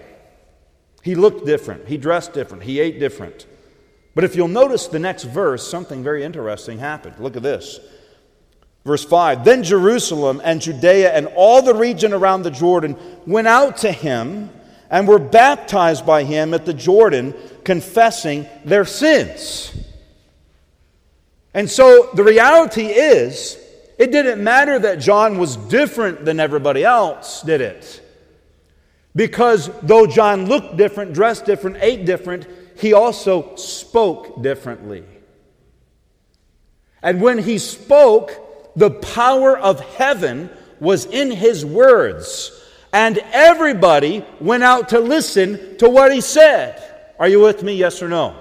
He 1.04 1.14
looked 1.14 1.46
different. 1.46 1.86
He 1.86 1.98
dressed 1.98 2.32
different. 2.32 2.64
He 2.64 2.80
ate 2.80 2.98
different. 2.98 3.46
But 4.16 4.24
if 4.24 4.34
you'll 4.34 4.48
notice 4.48 4.88
the 4.88 4.98
next 4.98 5.22
verse, 5.22 5.66
something 5.66 6.02
very 6.02 6.24
interesting 6.24 6.80
happened. 6.80 7.14
Look 7.20 7.36
at 7.36 7.44
this. 7.44 7.78
Verse 8.84 9.04
5 9.04 9.44
Then 9.44 9.62
Jerusalem 9.62 10.40
and 10.44 10.60
Judea 10.60 11.12
and 11.12 11.28
all 11.34 11.62
the 11.62 11.74
region 11.74 12.12
around 12.12 12.42
the 12.42 12.50
Jordan 12.50 12.96
went 13.26 13.48
out 13.48 13.78
to 13.78 13.92
him 13.92 14.50
and 14.90 15.08
were 15.08 15.18
baptized 15.18 16.04
by 16.04 16.24
him 16.24 16.52
at 16.52 16.66
the 16.66 16.74
Jordan, 16.74 17.34
confessing 17.64 18.46
their 18.64 18.84
sins. 18.84 19.74
And 21.54 21.70
so 21.70 22.10
the 22.14 22.24
reality 22.24 22.86
is, 22.86 23.58
it 23.98 24.10
didn't 24.10 24.42
matter 24.42 24.78
that 24.78 24.96
John 24.96 25.38
was 25.38 25.56
different 25.56 26.24
than 26.24 26.40
everybody 26.40 26.84
else, 26.84 27.42
did 27.42 27.60
it? 27.60 28.00
Because 29.14 29.70
though 29.82 30.06
John 30.06 30.46
looked 30.46 30.76
different, 30.76 31.12
dressed 31.12 31.44
different, 31.44 31.78
ate 31.80 32.04
different, 32.04 32.46
he 32.76 32.94
also 32.94 33.54
spoke 33.56 34.42
differently. 34.42 35.04
And 37.02 37.20
when 37.20 37.38
he 37.38 37.58
spoke, 37.58 38.41
the 38.76 38.90
power 38.90 39.56
of 39.56 39.80
heaven 39.80 40.50
was 40.80 41.06
in 41.06 41.30
his 41.30 41.64
words. 41.64 42.58
And 42.92 43.18
everybody 43.32 44.24
went 44.40 44.62
out 44.62 44.90
to 44.90 45.00
listen 45.00 45.78
to 45.78 45.88
what 45.88 46.12
he 46.12 46.20
said. 46.20 46.82
Are 47.18 47.28
you 47.28 47.40
with 47.40 47.62
me? 47.62 47.74
Yes 47.74 48.02
or 48.02 48.08
no? 48.08 48.36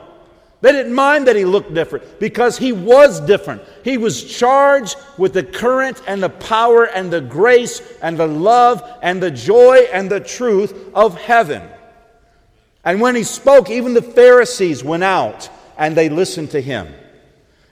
They 0.62 0.72
didn't 0.72 0.94
mind 0.94 1.28
that 1.28 1.36
he 1.36 1.44
looked 1.44 1.74
different 1.74 2.20
because 2.20 2.58
he 2.58 2.72
was 2.72 3.20
different. 3.22 3.64
He 3.84 3.98
was 3.98 4.24
charged 4.24 4.96
with 5.18 5.34
the 5.34 5.44
current 5.44 6.02
and 6.06 6.22
the 6.22 6.30
power 6.30 6.86
and 6.86 7.12
the 7.12 7.22
grace 7.22 7.82
and 8.02 8.18
the 8.18 8.28
love 8.28 8.84
and 9.02 9.22
the 9.22 9.32
joy 9.32 9.88
and 9.92 10.10
the 10.10 10.20
truth 10.20 10.92
of 10.94 11.20
heaven. 11.20 11.68
And 12.84 13.02
when 13.02 13.16
he 13.16 13.24
spoke, 13.24 13.70
even 13.70 13.94
the 13.94 14.02
Pharisees 14.04 14.84
went 14.84 15.04
out 15.04 15.50
and 15.78 15.96
they 15.96 16.10
listened 16.10 16.52
to 16.52 16.62
him. 16.62 16.94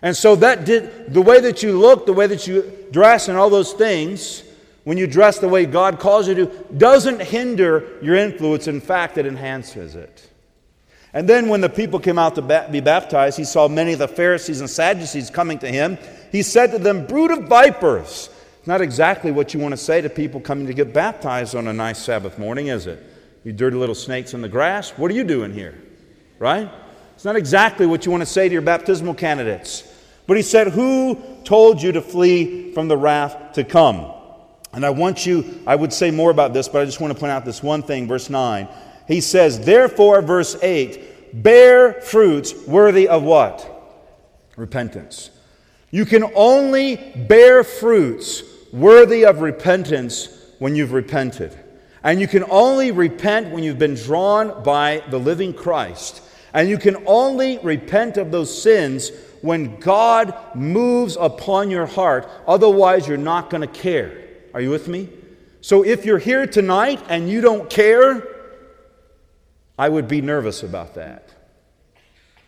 And 0.02 0.16
so 0.16 0.36
that 0.38 0.66
did 0.66 1.14
the 1.14 1.22
way 1.22 1.42
that 1.42 1.62
you 1.62 1.78
look, 1.78 2.06
the 2.06 2.14
way 2.14 2.28
that 2.28 2.48
you 2.48 2.88
dress, 2.92 3.28
and 3.28 3.38
all 3.38 3.50
those 3.50 3.74
things, 3.74 4.44
when 4.86 4.98
you 4.98 5.08
dress 5.08 5.40
the 5.40 5.48
way 5.48 5.66
God 5.66 6.00
calls 6.00 6.28
you 6.28 6.36
to, 6.36 6.46
doesn't 6.78 7.22
hinder 7.22 8.00
your 8.02 8.16
influence. 8.16 8.68
In 8.68 8.80
fact, 8.80 9.18
it 9.18 9.26
enhances 9.26 9.96
it. 9.96 10.30
And 11.12 11.28
then 11.28 11.50
when 11.50 11.62
the 11.62 11.70
people 11.70 12.00
came 12.00 12.20
out 12.20 12.36
to 12.36 12.68
be 12.72 12.80
baptized, 12.80 13.38
he 13.38 13.44
saw 13.44 13.68
many 13.68 13.94
of 13.94 14.00
the 14.00 14.08
Pharisees 14.08 14.62
and 14.62 14.70
Sadducees 14.70 15.30
coming 15.30 15.58
to 15.60 15.68
him. 15.68 15.98
He 16.32 16.44
said 16.44 16.72
to 16.72 16.80
them, 16.80 17.06
Brood 17.08 17.32
of 17.32 17.48
vipers. 17.48 18.30
It's 18.60 18.68
not 18.68 18.82
exactly 18.82 19.32
what 19.32 19.54
you 19.54 19.60
want 19.60 19.72
to 19.72 19.78
say 19.78 20.02
to 20.02 20.10
people 20.10 20.40
coming 20.40 20.68
to 20.68 20.74
get 20.74 20.94
baptized 20.94 21.56
on 21.56 21.68
a 21.68 21.74
nice 21.74 21.98
Sabbath 21.98 22.38
morning, 22.38 22.68
is 22.68 22.88
it? 22.88 23.04
You 23.44 23.54
dirty 23.54 23.78
little 23.78 23.96
snakes 23.96 24.34
in 24.34 24.42
the 24.42 24.50
grass. 24.50 24.92
What 24.92 25.10
are 25.10 25.14
you 25.16 25.24
doing 25.24 25.54
here? 25.54 25.82
Right? 26.38 26.70
It's 27.16 27.26
not 27.26 27.36
exactly 27.36 27.86
what 27.86 28.06
you 28.06 28.12
want 28.12 28.22
to 28.22 28.28
say 28.28 28.48
to 28.48 28.54
your 28.54 28.62
baptismal 28.62 29.16
candidates. 29.16 29.89
But 30.30 30.38
he 30.38 30.44
said, 30.44 30.68
Who 30.68 31.20
told 31.44 31.82
you 31.82 31.92
to 31.92 32.02
flee 32.02 32.72
from 32.74 32.88
the 32.88 32.96
wrath 32.96 33.54
to 33.54 33.64
come? 33.64 34.14
And 34.72 34.86
I 34.86 34.92
want 34.92 35.26
you, 35.26 35.60
I 35.66 35.76
would 35.76 35.92
say 35.92 36.12
more 36.12 36.30
about 36.30 36.54
this, 36.54 36.70
but 36.70 36.84
I 36.84 36.86
just 36.86 37.02
want 37.02 37.12
to 37.12 37.20
point 37.20 37.32
out 37.32 37.46
this 37.46 37.64
one 37.64 37.82
thing, 37.82 38.08
verse 38.08 38.30
9. 38.30 38.68
He 39.08 39.22
says, 39.22 39.60
Therefore, 39.60 40.22
verse 40.22 40.56
8, 40.62 41.42
bear 41.42 41.94
fruits 41.94 42.54
worthy 42.68 43.08
of 43.08 43.24
what? 43.24 43.68
Repentance. 44.56 45.32
You 45.90 46.06
can 46.06 46.26
only 46.36 46.98
bear 47.28 47.64
fruits 47.64 48.44
worthy 48.72 49.26
of 49.26 49.42
repentance 49.42 50.30
when 50.60 50.76
you've 50.76 50.94
repented. 50.94 51.58
And 52.04 52.22
you 52.22 52.28
can 52.28 52.44
only 52.52 52.92
repent 52.92 53.50
when 53.52 53.64
you've 53.64 53.80
been 53.80 53.96
drawn 53.96 54.62
by 54.62 55.02
the 55.10 55.18
living 55.18 55.56
Christ. 55.56 56.22
And 56.54 56.70
you 56.70 56.78
can 56.78 56.98
only 57.08 57.58
repent 57.60 58.18
of 58.18 58.32
those 58.32 58.62
sins 58.62 59.12
when 59.42 59.80
God 59.80 60.34
moves 60.56 61.18
upon 61.20 61.72
your 61.72 61.86
heart. 61.86 62.30
Otherwise, 62.48 63.08
you're 63.08 63.18
not 63.18 63.50
going 63.50 63.62
to 63.62 63.68
care. 63.68 64.26
Are 64.54 64.62
you 64.62 64.70
with 64.70 64.88
me? 64.88 65.10
So 65.62 65.84
if 65.84 66.06
you're 66.06 66.20
here 66.20 66.48
tonight 66.48 67.02
and 67.10 67.30
you 67.30 67.42
don't 67.42 67.70
care, 67.70 68.26
I 69.78 69.90
would 69.90 70.08
be 70.08 70.22
nervous 70.22 70.64
about 70.64 70.96
that. 70.96 71.30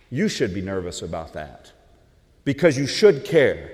You 0.09 0.27
should 0.27 0.53
be 0.53 0.61
nervous 0.61 1.01
about 1.01 1.33
that 1.33 1.71
because 2.43 2.77
you 2.77 2.87
should 2.87 3.23
care 3.23 3.71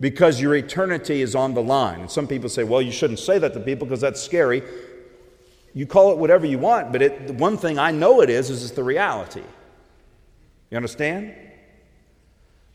because 0.00 0.40
your 0.40 0.54
eternity 0.54 1.22
is 1.22 1.34
on 1.34 1.54
the 1.54 1.62
line. 1.62 2.00
And 2.00 2.10
some 2.10 2.26
people 2.26 2.48
say, 2.48 2.64
well, 2.64 2.82
you 2.82 2.92
shouldn't 2.92 3.18
say 3.18 3.38
that 3.38 3.52
to 3.54 3.60
people 3.60 3.86
because 3.86 4.00
that's 4.00 4.20
scary. 4.20 4.62
You 5.74 5.86
call 5.86 6.12
it 6.12 6.18
whatever 6.18 6.46
you 6.46 6.58
want, 6.58 6.92
but 6.92 7.02
it, 7.02 7.30
one 7.32 7.56
thing 7.56 7.78
I 7.78 7.90
know 7.90 8.20
it 8.20 8.30
is, 8.30 8.50
is 8.50 8.62
it's 8.62 8.72
the 8.72 8.84
reality. 8.84 9.42
You 10.70 10.76
understand? 10.76 11.34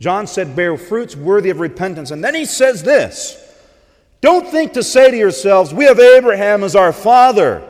John 0.03 0.27
said, 0.27 0.53
Bear 0.53 0.75
fruits 0.75 1.15
worthy 1.15 1.49
of 1.49 1.61
repentance. 1.61 2.11
And 2.11 2.21
then 2.21 2.35
he 2.35 2.43
says 2.43 2.83
this 2.83 3.37
Don't 4.19 4.45
think 4.45 4.73
to 4.73 4.83
say 4.83 5.09
to 5.09 5.15
yourselves, 5.15 5.73
We 5.73 5.85
have 5.85 5.97
Abraham 5.97 6.65
as 6.65 6.75
our 6.75 6.91
father. 6.91 7.65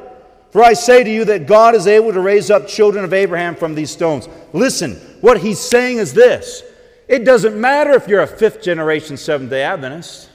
For 0.49 0.63
I 0.63 0.73
say 0.73 1.03
to 1.03 1.09
you 1.11 1.25
that 1.25 1.45
God 1.45 1.75
is 1.75 1.85
able 1.85 2.11
to 2.11 2.19
raise 2.19 2.49
up 2.49 2.67
children 2.67 3.05
of 3.05 3.13
Abraham 3.13 3.55
from 3.55 3.75
these 3.75 3.91
stones. 3.91 4.27
Listen, 4.51 4.95
what 5.21 5.41
he's 5.41 5.59
saying 5.59 5.99
is 5.99 6.11
this 6.11 6.63
it 7.07 7.23
doesn't 7.23 7.55
matter 7.59 7.91
if 7.91 8.07
you're 8.07 8.21
a 8.21 8.27
fifth 8.27 8.63
generation 8.63 9.15
Seventh 9.15 9.51
day 9.51 9.61
Adventist. 9.61 10.27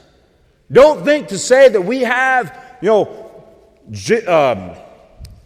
Don't 0.71 1.05
think 1.05 1.27
to 1.29 1.39
say 1.39 1.69
that 1.69 1.81
we 1.81 2.03
have, 2.03 2.77
you 2.81 2.91
know, 2.91 3.45
um, 4.29 4.77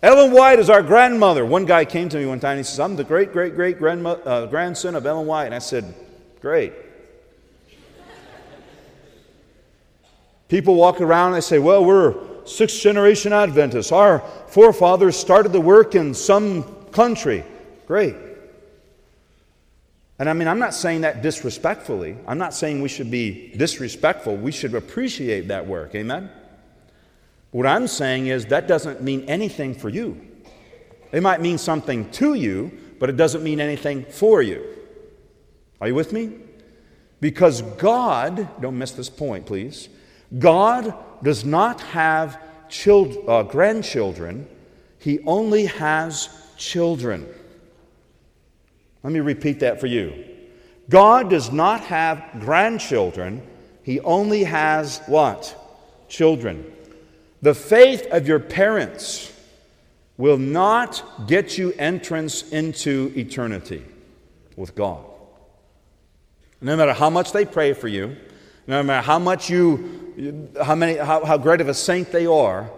Ellen 0.03 0.33
White 0.33 0.59
is 0.59 0.69
our 0.69 0.83
grandmother. 0.83 1.47
One 1.47 1.65
guy 1.65 1.87
came 1.87 2.11
to 2.11 2.19
me 2.19 2.27
one 2.27 2.41
time 2.41 2.53
and 2.53 2.61
he 2.61 2.65
says, 2.65 2.79
I'm 2.79 2.97
the 2.97 3.05
great, 3.05 3.33
great, 3.33 3.57
great 3.57 3.79
uh, 3.81 4.47
grandson 4.47 4.97
of 4.97 5.07
Ellen 5.07 5.27
White. 5.27 5.47
And 5.47 5.55
I 5.55 5.61
said, 5.61 5.95
Great. 6.43 6.73
People 10.49 10.75
walk 10.75 11.01
around 11.01 11.29
and 11.29 11.37
they 11.37 11.41
say, 11.41 11.59
Well, 11.59 11.85
we're 11.85 12.17
sixth 12.45 12.81
generation 12.81 13.33
Adventists. 13.33 13.93
Our 13.93 14.19
forefathers 14.49 15.17
started 15.17 15.53
the 15.53 15.61
work 15.61 15.95
in 15.95 16.13
some 16.13 16.65
country. 16.93 17.45
Great. 17.87 18.17
And 20.19 20.29
I 20.29 20.35
mean, 20.35 20.49
I'm 20.49 20.59
not 20.59 20.75
saying 20.75 21.01
that 21.03 21.23
disrespectfully. 21.23 22.17
I'm 22.27 22.39
not 22.39 22.55
saying 22.55 22.83
we 22.83 22.89
should 22.89 23.11
be 23.11 23.53
disrespectful. 23.57 24.37
We 24.37 24.53
should 24.53 24.75
appreciate 24.75 25.49
that 25.49 25.67
work. 25.67 25.95
Amen? 25.95 26.29
What 27.53 27.67
I'm 27.67 27.87
saying 27.87 28.27
is 28.27 28.47
that 28.47 28.67
doesn't 28.67 29.01
mean 29.01 29.23
anything 29.29 29.75
for 29.75 29.89
you. 29.89 30.21
It 31.13 31.23
might 31.23 31.41
mean 31.41 31.59
something 31.59 32.11
to 32.13 32.35
you, 32.35 32.73
but 32.99 33.11
it 33.11 33.17
doesn't 33.17 33.43
mean 33.43 33.61
anything 33.61 34.05
for 34.05 34.43
you. 34.43 34.82
Are 35.83 35.89
you 35.89 35.97
with 35.97 36.13
me? 36.13 36.31
Because 37.21 37.61
God, 37.61 38.49
don't 38.61 38.79
miss 38.79 38.93
this 38.93 39.11
point, 39.11 39.47
please. 39.47 39.89
God 40.39 40.95
does 41.25 41.45
not 41.45 41.81
have 41.81 42.39
child, 42.69 43.17
uh, 43.27 43.43
grandchildren, 43.43 44.47
He 45.01 45.19
only 45.27 45.67
has 45.67 46.29
children. 46.57 47.27
Let 49.03 49.13
me 49.13 49.19
repeat 49.19 49.59
that 49.59 49.81
for 49.81 49.89
you. 49.89 50.25
God 50.89 51.29
does 51.29 51.51
not 51.51 51.81
have 51.81 52.25
grandchildren, 52.39 53.43
He 53.83 53.99
only 53.99 54.45
has 54.45 55.01
what? 55.07 55.59
Children. 56.09 56.65
The 57.43 57.55
faith 57.55 58.07
of 58.13 58.29
your 58.29 58.39
parents 58.39 59.33
will 60.17 60.39
not 60.39 61.27
get 61.27 61.59
you 61.59 61.73
entrance 61.73 62.49
into 62.51 63.13
eternity 63.17 63.85
with 64.55 64.77
God. 64.77 65.07
No 66.63 66.77
matter 66.77 66.93
how 66.93 67.11
much 67.11 67.33
they 67.33 67.45
pray 67.45 67.73
for 67.73 67.89
you, 67.89 68.17
no 68.69 68.83
matter 68.85 69.05
how 69.05 69.19
much 69.19 69.51
you, 69.51 70.49
how, 70.63 70.77
many, 70.77 70.97
how, 70.97 71.25
how 71.25 71.37
great 71.37 71.61
of 71.61 71.69
a 71.69 71.75
saint 71.75 72.13
they 72.13 72.25
are, 72.25 72.71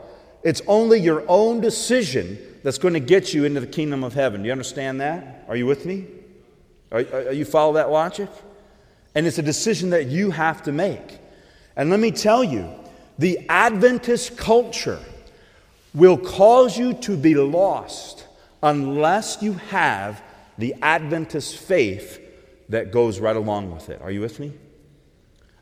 it's 0.43 0.63
only 0.67 0.99
your 0.99 1.23
own 1.29 1.61
decision 1.61 2.39
that's 2.63 2.79
going 2.79 2.95
to 2.95 3.01
get 3.01 3.35
you 3.35 3.45
into 3.45 3.61
the 3.61 3.67
kingdom 3.67 4.03
of 4.03 4.15
heaven. 4.15 4.41
Do 4.43 4.47
you 4.47 4.53
understand 4.53 5.03
that? 5.03 5.45
Are 5.49 5.57
you 5.57 5.67
with 5.67 5.85
me? 5.85 6.07
Are, 6.91 7.05
are 7.13 7.33
you 7.33 7.45
follow 7.45 7.75
that 7.75 7.91
logic? 7.91 8.31
And 9.15 9.27
it's 9.27 9.39
a 9.39 9.43
decision 9.43 9.91
that 9.91 10.07
you 10.07 10.31
have 10.31 10.63
to 10.63 10.73
make. 10.73 11.19
And 11.77 11.91
let 11.91 12.01
me 12.01 12.11
tell 12.11 12.43
you, 12.43 12.71
the 13.19 13.47
Adventist 13.51 14.39
culture 14.39 15.01
will 15.93 16.17
cause 16.17 16.79
you 16.79 16.95
to 16.95 17.17
be 17.17 17.35
lost 17.35 18.27
unless 18.63 19.43
you 19.43 19.53
have 19.53 20.23
the 20.57 20.75
Adventist 20.81 21.59
faith 21.59 22.24
that 22.69 22.91
goes 22.91 23.21
right 23.21 23.37
along 23.37 23.73
with 23.73 23.89
it. 23.89 24.01
Are 24.03 24.11
you 24.11 24.21
with 24.21 24.41
me? 24.41 24.53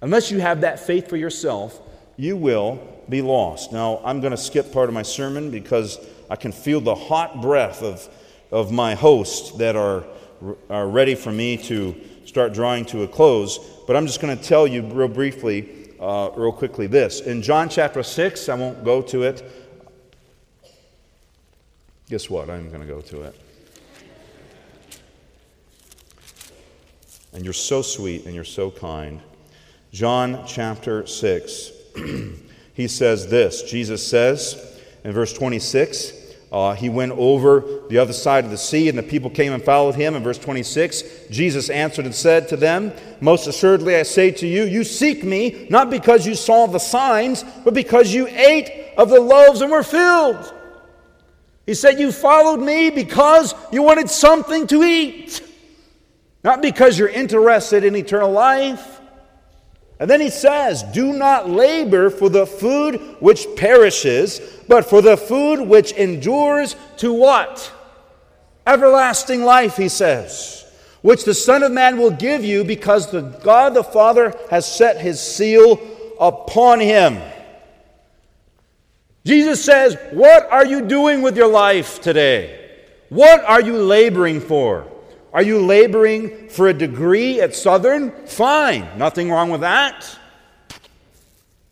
unless 0.02 0.30
you 0.30 0.40
have 0.40 0.60
that 0.60 0.80
faith 0.80 1.08
for 1.08 1.16
yourself, 1.16 1.80
you 2.18 2.36
will 2.36 2.78
be 3.08 3.22
lost. 3.22 3.72
Now, 3.72 4.02
I'm 4.04 4.20
going 4.20 4.32
to 4.32 4.36
skip 4.36 4.70
part 4.70 4.88
of 4.88 4.94
my 4.94 5.02
sermon 5.02 5.50
because 5.50 5.98
I 6.28 6.36
can 6.36 6.52
feel 6.52 6.80
the 6.80 6.94
hot 6.94 7.40
breath 7.40 7.82
of, 7.82 8.06
of 8.50 8.70
my 8.70 8.94
hosts 8.94 9.52
that 9.52 9.76
are, 9.76 10.04
are 10.68 10.88
ready 10.88 11.14
for 11.14 11.32
me 11.32 11.56
to 11.56 11.98
start 12.26 12.52
drawing 12.52 12.84
to 12.86 13.04
a 13.04 13.08
close. 13.08 13.58
But 13.86 13.96
I'm 13.96 14.06
just 14.06 14.20
going 14.20 14.36
to 14.36 14.42
tell 14.42 14.66
you 14.66 14.82
real 14.82 15.08
briefly, 15.08 15.94
uh, 15.98 16.30
real 16.36 16.52
quickly, 16.52 16.86
this. 16.86 17.20
In 17.20 17.40
John 17.40 17.68
chapter 17.68 18.02
6, 18.02 18.48
I 18.48 18.54
won't 18.54 18.84
go 18.84 19.00
to 19.02 19.22
it. 19.22 19.42
Guess 22.08 22.28
what? 22.28 22.50
I'm 22.50 22.68
going 22.68 22.82
to 22.82 22.86
go 22.86 23.00
to 23.00 23.22
it. 23.22 23.41
And 27.32 27.44
you're 27.44 27.52
so 27.52 27.82
sweet 27.82 28.26
and 28.26 28.34
you're 28.34 28.44
so 28.44 28.70
kind. 28.70 29.20
John 29.92 30.44
chapter 30.46 31.06
6, 31.06 31.70
he 32.74 32.88
says 32.88 33.28
this 33.28 33.62
Jesus 33.62 34.06
says 34.06 34.80
in 35.04 35.12
verse 35.12 35.32
26, 35.32 36.22
uh, 36.52 36.74
he 36.74 36.90
went 36.90 37.12
over 37.12 37.64
the 37.88 37.96
other 37.96 38.12
side 38.12 38.44
of 38.44 38.50
the 38.50 38.58
sea, 38.58 38.90
and 38.90 38.98
the 38.98 39.02
people 39.02 39.30
came 39.30 39.54
and 39.54 39.64
followed 39.64 39.94
him. 39.94 40.14
In 40.14 40.22
verse 40.22 40.36
26, 40.36 41.28
Jesus 41.30 41.70
answered 41.70 42.04
and 42.04 42.14
said 42.14 42.46
to 42.48 42.58
them, 42.58 42.92
Most 43.22 43.46
assuredly 43.46 43.96
I 43.96 44.02
say 44.02 44.30
to 44.32 44.46
you, 44.46 44.64
you 44.64 44.84
seek 44.84 45.24
me 45.24 45.66
not 45.70 45.88
because 45.88 46.26
you 46.26 46.34
saw 46.34 46.66
the 46.66 46.78
signs, 46.78 47.42
but 47.64 47.72
because 47.72 48.12
you 48.12 48.28
ate 48.28 48.92
of 48.98 49.08
the 49.08 49.18
loaves 49.18 49.62
and 49.62 49.70
were 49.70 49.82
filled. 49.82 50.52
He 51.64 51.72
said, 51.72 51.98
You 51.98 52.12
followed 52.12 52.60
me 52.60 52.90
because 52.90 53.54
you 53.72 53.82
wanted 53.82 54.10
something 54.10 54.66
to 54.66 54.82
eat, 54.82 55.40
not 56.44 56.62
because 56.62 56.98
you're 56.98 57.08
interested 57.08 57.84
in 57.84 57.94
eternal 57.94 58.30
life. 58.30 59.00
And 60.00 60.10
then 60.10 60.20
he 60.20 60.30
says, 60.30 60.82
Do 60.82 61.12
not 61.12 61.48
labor 61.48 62.10
for 62.10 62.28
the 62.28 62.46
food 62.46 62.96
which 63.20 63.46
perishes, 63.56 64.40
but 64.66 64.84
for 64.84 65.00
the 65.00 65.16
food 65.16 65.60
which 65.60 65.92
endures 65.92 66.74
to 66.96 67.12
what? 67.12 67.72
Everlasting 68.66 69.44
life, 69.44 69.76
he 69.76 69.88
says, 69.88 70.64
which 71.02 71.24
the 71.24 71.34
Son 71.34 71.62
of 71.62 71.72
Man 71.72 71.98
will 71.98 72.10
give 72.10 72.44
you 72.44 72.64
because 72.64 73.10
the 73.10 73.20
God 73.20 73.74
the 73.74 73.84
Father 73.84 74.34
has 74.50 74.66
set 74.66 75.00
his 75.00 75.20
seal 75.20 75.80
upon 76.18 76.80
him. 76.80 77.20
Jesus 79.24 79.64
says, 79.64 79.96
What 80.10 80.50
are 80.50 80.66
you 80.66 80.82
doing 80.82 81.22
with 81.22 81.36
your 81.36 81.48
life 81.48 82.00
today? 82.00 82.58
What 83.08 83.44
are 83.44 83.60
you 83.60 83.78
laboring 83.78 84.40
for? 84.40 84.91
Are 85.32 85.42
you 85.42 85.60
laboring 85.60 86.48
for 86.48 86.68
a 86.68 86.74
degree 86.74 87.40
at 87.40 87.54
Southern? 87.54 88.10
Fine, 88.26 88.98
nothing 88.98 89.30
wrong 89.30 89.50
with 89.50 89.62
that. 89.62 90.18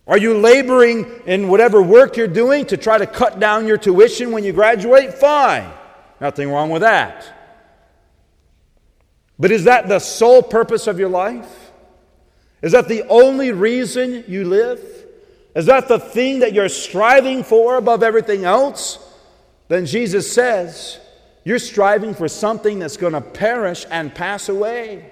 Are 0.07 0.17
you 0.17 0.39
laboring 0.39 1.21
in 1.27 1.47
whatever 1.47 1.81
work 1.81 2.17
you're 2.17 2.27
doing 2.27 2.65
to 2.65 2.77
try 2.77 2.97
to 2.97 3.05
cut 3.05 3.39
down 3.39 3.67
your 3.67 3.77
tuition 3.77 4.31
when 4.31 4.43
you 4.43 4.51
graduate? 4.51 5.13
Fine, 5.13 5.71
nothing 6.19 6.49
wrong 6.49 6.71
with 6.71 6.81
that. 6.81 7.37
But 9.37 9.51
is 9.51 9.65
that 9.65 9.87
the 9.87 9.99
sole 9.99 10.41
purpose 10.41 10.87
of 10.87 10.99
your 10.99 11.09
life? 11.09 11.71
Is 12.61 12.73
that 12.73 12.87
the 12.87 13.03
only 13.09 13.51
reason 13.51 14.23
you 14.27 14.45
live? 14.45 14.79
Is 15.55 15.65
that 15.67 15.87
the 15.87 15.99
thing 15.99 16.39
that 16.39 16.53
you're 16.53 16.69
striving 16.69 17.43
for 17.43 17.77
above 17.77 18.03
everything 18.03 18.45
else? 18.45 18.99
Then 19.67 19.85
Jesus 19.85 20.31
says, 20.31 20.99
you're 21.43 21.59
striving 21.59 22.13
for 22.13 22.27
something 22.27 22.79
that's 22.79 22.97
going 22.97 23.13
to 23.13 23.21
perish 23.21 23.85
and 23.89 24.13
pass 24.13 24.49
away. 24.49 25.11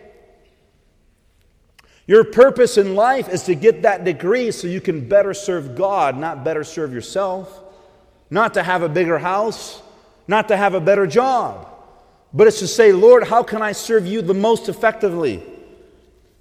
Your 2.05 2.23
purpose 2.23 2.77
in 2.77 2.95
life 2.95 3.29
is 3.29 3.43
to 3.43 3.55
get 3.55 3.83
that 3.83 4.03
degree 4.03 4.51
so 4.51 4.67
you 4.67 4.81
can 4.81 5.07
better 5.07 5.33
serve 5.33 5.75
God, 5.75 6.17
not 6.17 6.43
better 6.43 6.63
serve 6.63 6.93
yourself, 6.93 7.63
not 8.29 8.55
to 8.55 8.63
have 8.63 8.81
a 8.81 8.89
bigger 8.89 9.19
house, 9.19 9.81
not 10.27 10.47
to 10.47 10.57
have 10.57 10.73
a 10.73 10.79
better 10.79 11.07
job, 11.07 11.67
but 12.33 12.47
it's 12.47 12.59
to 12.59 12.67
say, 12.67 12.91
Lord, 12.91 13.23
how 13.23 13.43
can 13.43 13.61
I 13.61 13.71
serve 13.71 14.05
you 14.05 14.21
the 14.21 14.33
most 14.33 14.69
effectively? 14.69 15.43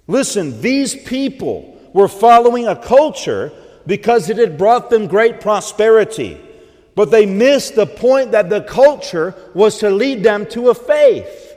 Listen, 0.07 0.59
these 0.61 0.95
people 0.95 1.79
were 1.93 2.07
following 2.07 2.67
a 2.67 2.75
culture 2.75 3.51
because 3.85 4.29
it 4.29 4.37
had 4.37 4.57
brought 4.57 4.89
them 4.89 5.07
great 5.07 5.41
prosperity. 5.41 6.39
But 6.95 7.11
they 7.11 7.25
missed 7.25 7.75
the 7.75 7.85
point 7.85 8.31
that 8.31 8.49
the 8.49 8.61
culture 8.61 9.35
was 9.53 9.77
to 9.79 9.89
lead 9.89 10.23
them 10.23 10.45
to 10.47 10.69
a 10.69 10.75
faith. 10.75 11.55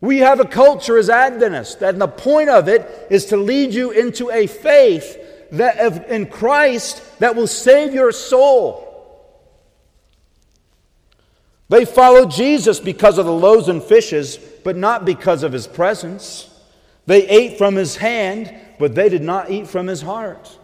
We 0.00 0.18
have 0.18 0.40
a 0.40 0.46
culture 0.46 0.96
as 0.96 1.10
Adventists, 1.10 1.82
and 1.82 2.00
the 2.00 2.08
point 2.08 2.48
of 2.48 2.68
it 2.68 3.08
is 3.10 3.26
to 3.26 3.36
lead 3.36 3.74
you 3.74 3.90
into 3.90 4.30
a 4.30 4.46
faith 4.46 5.18
that 5.52 6.08
in 6.08 6.26
Christ 6.26 7.02
that 7.18 7.36
will 7.36 7.46
save 7.46 7.92
your 7.92 8.12
soul. 8.12 8.86
They 11.68 11.84
followed 11.84 12.30
Jesus 12.30 12.80
because 12.80 13.18
of 13.18 13.26
the 13.26 13.32
loaves 13.32 13.68
and 13.68 13.82
fishes, 13.82 14.38
but 14.64 14.76
not 14.76 15.04
because 15.04 15.42
of 15.42 15.52
his 15.52 15.66
presence. 15.66 16.48
They 17.06 17.28
ate 17.28 17.58
from 17.58 17.76
his 17.76 17.96
hand, 17.96 18.54
but 18.78 18.94
they 18.94 19.08
did 19.08 19.22
not 19.22 19.50
eat 19.50 19.66
from 19.68 19.86
his 19.86 20.02
heart. 20.02 20.58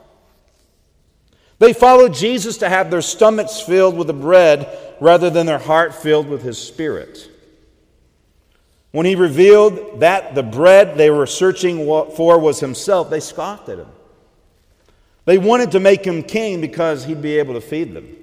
They 1.59 1.73
followed 1.73 2.13
Jesus 2.13 2.59
to 2.59 2.69
have 2.69 2.91
their 2.91 3.03
stomachs 3.03 3.61
filled 3.61 3.97
with 3.97 4.09
the 4.09 4.13
bread 4.13 4.97
rather 5.01 5.31
than 5.31 5.47
their 5.47 5.59
heart 5.59 5.95
filled 5.95 6.29
with 6.29 6.43
his 6.43 6.59
spirit. 6.59 7.31
When 8.93 9.07
he 9.07 9.15
revealed 9.15 10.01
that 10.01 10.35
the 10.35 10.43
bread 10.43 10.97
they 10.97 11.11
were 11.11 11.27
searching 11.27 11.85
for 12.17 12.39
was 12.39 12.61
himself, 12.61 13.11
they 13.11 13.21
scoffed 13.21 13.69
at 13.69 13.79
him. 13.79 13.89
They 15.25 15.39
wanted 15.39 15.73
to 15.73 15.81
make 15.81 16.05
him 16.05 16.23
king 16.23 16.61
because 16.61 17.05
he'd 17.05 17.21
be 17.21 17.39
able 17.39 17.55
to 17.55 17.61
feed 17.61 17.95
them. 17.95 18.17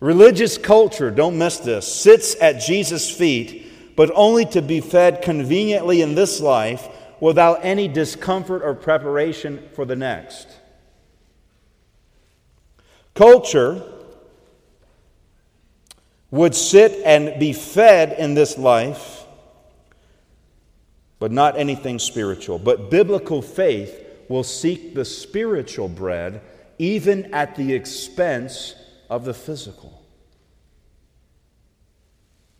Religious 0.00 0.58
culture, 0.58 1.10
don't 1.10 1.38
miss 1.38 1.58
this, 1.58 1.86
sits 1.90 2.34
at 2.40 2.60
Jesus' 2.60 3.10
feet, 3.10 3.94
but 3.94 4.10
only 4.14 4.44
to 4.46 4.60
be 4.60 4.80
fed 4.80 5.22
conveniently 5.22 6.02
in 6.02 6.16
this 6.16 6.40
life 6.40 6.88
without 7.20 7.60
any 7.62 7.86
discomfort 7.86 8.62
or 8.62 8.74
preparation 8.74 9.68
for 9.74 9.84
the 9.84 9.94
next. 9.94 10.48
Culture 13.14 13.82
would 16.30 16.54
sit 16.54 16.92
and 17.04 17.38
be 17.38 17.52
fed 17.52 18.18
in 18.18 18.34
this 18.34 18.56
life, 18.56 19.24
but 21.18 21.30
not 21.30 21.58
anything 21.58 21.98
spiritual. 21.98 22.58
But 22.58 22.90
biblical 22.90 23.42
faith 23.42 23.98
will 24.28 24.42
seek 24.42 24.94
the 24.94 25.04
spiritual 25.04 25.88
bread 25.88 26.40
even 26.78 27.32
at 27.34 27.54
the 27.54 27.74
expense 27.74 28.74
of 29.10 29.24
the 29.24 29.34
physical. 29.34 30.02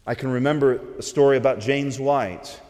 I 0.06 0.14
can 0.14 0.30
remember 0.30 0.80
a 0.98 1.02
story 1.02 1.36
about 1.36 1.60
James 1.60 1.98
White. 1.98 2.60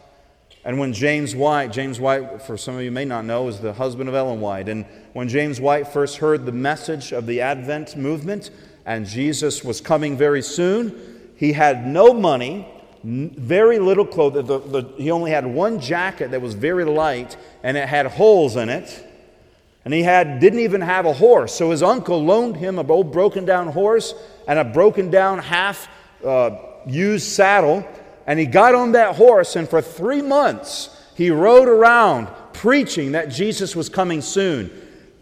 And 0.65 0.79
when 0.79 0.93
James 0.93 1.35
White, 1.35 1.73
James 1.73 1.99
White, 1.99 2.41
for 2.41 2.57
some 2.57 2.75
of 2.75 2.81
you 2.81 2.91
may 2.91 3.03
not 3.03 3.25
know, 3.25 3.49
is 3.49 3.59
the 3.59 3.73
husband 3.73 4.07
of 4.07 4.15
Ellen 4.15 4.39
White. 4.39 4.69
And 4.69 4.85
when 5.11 5.27
James 5.27 5.59
White 5.59 5.89
first 5.89 6.17
heard 6.17 6.45
the 6.45 6.53
message 6.53 7.11
of 7.11 7.25
the 7.25 7.41
Advent 7.41 7.97
movement 7.97 8.49
and 8.85 9.05
Jesus 9.05 9.63
was 9.63 9.81
coming 9.81 10.15
very 10.15 10.41
soon, 10.41 11.31
he 11.35 11.51
had 11.51 11.85
no 11.85 12.13
money, 12.13 12.65
very 13.03 13.77
little 13.77 14.05
clothing. 14.05 14.45
The, 14.45 14.59
the, 14.59 14.93
he 14.97 15.11
only 15.11 15.31
had 15.31 15.45
one 15.45 15.81
jacket 15.81 16.31
that 16.31 16.41
was 16.41 16.53
very 16.53 16.85
light 16.85 17.35
and 17.61 17.75
it 17.75 17.89
had 17.89 18.05
holes 18.05 18.55
in 18.55 18.69
it. 18.69 19.09
And 19.83 19.93
he 19.93 20.03
had, 20.03 20.39
didn't 20.39 20.59
even 20.59 20.79
have 20.79 21.05
a 21.05 21.11
horse. 21.11 21.53
So 21.53 21.71
his 21.71 21.83
uncle 21.83 22.23
loaned 22.23 22.55
him 22.55 22.79
an 22.79 22.89
old 22.89 23.11
broken 23.11 23.43
down 23.43 23.67
horse 23.67 24.13
and 24.47 24.57
a 24.57 24.63
broken 24.63 25.11
down 25.11 25.39
half 25.39 25.89
uh, 26.25 26.51
used 26.87 27.27
saddle 27.27 27.85
and 28.25 28.39
he 28.39 28.45
got 28.45 28.75
on 28.75 28.93
that 28.93 29.15
horse, 29.15 29.55
and 29.55 29.67
for 29.69 29.81
three 29.81 30.21
months 30.21 30.89
he 31.15 31.29
rode 31.29 31.67
around 31.67 32.27
preaching 32.53 33.11
that 33.13 33.29
Jesus 33.29 33.75
was 33.75 33.89
coming 33.89 34.21
soon. 34.21 34.71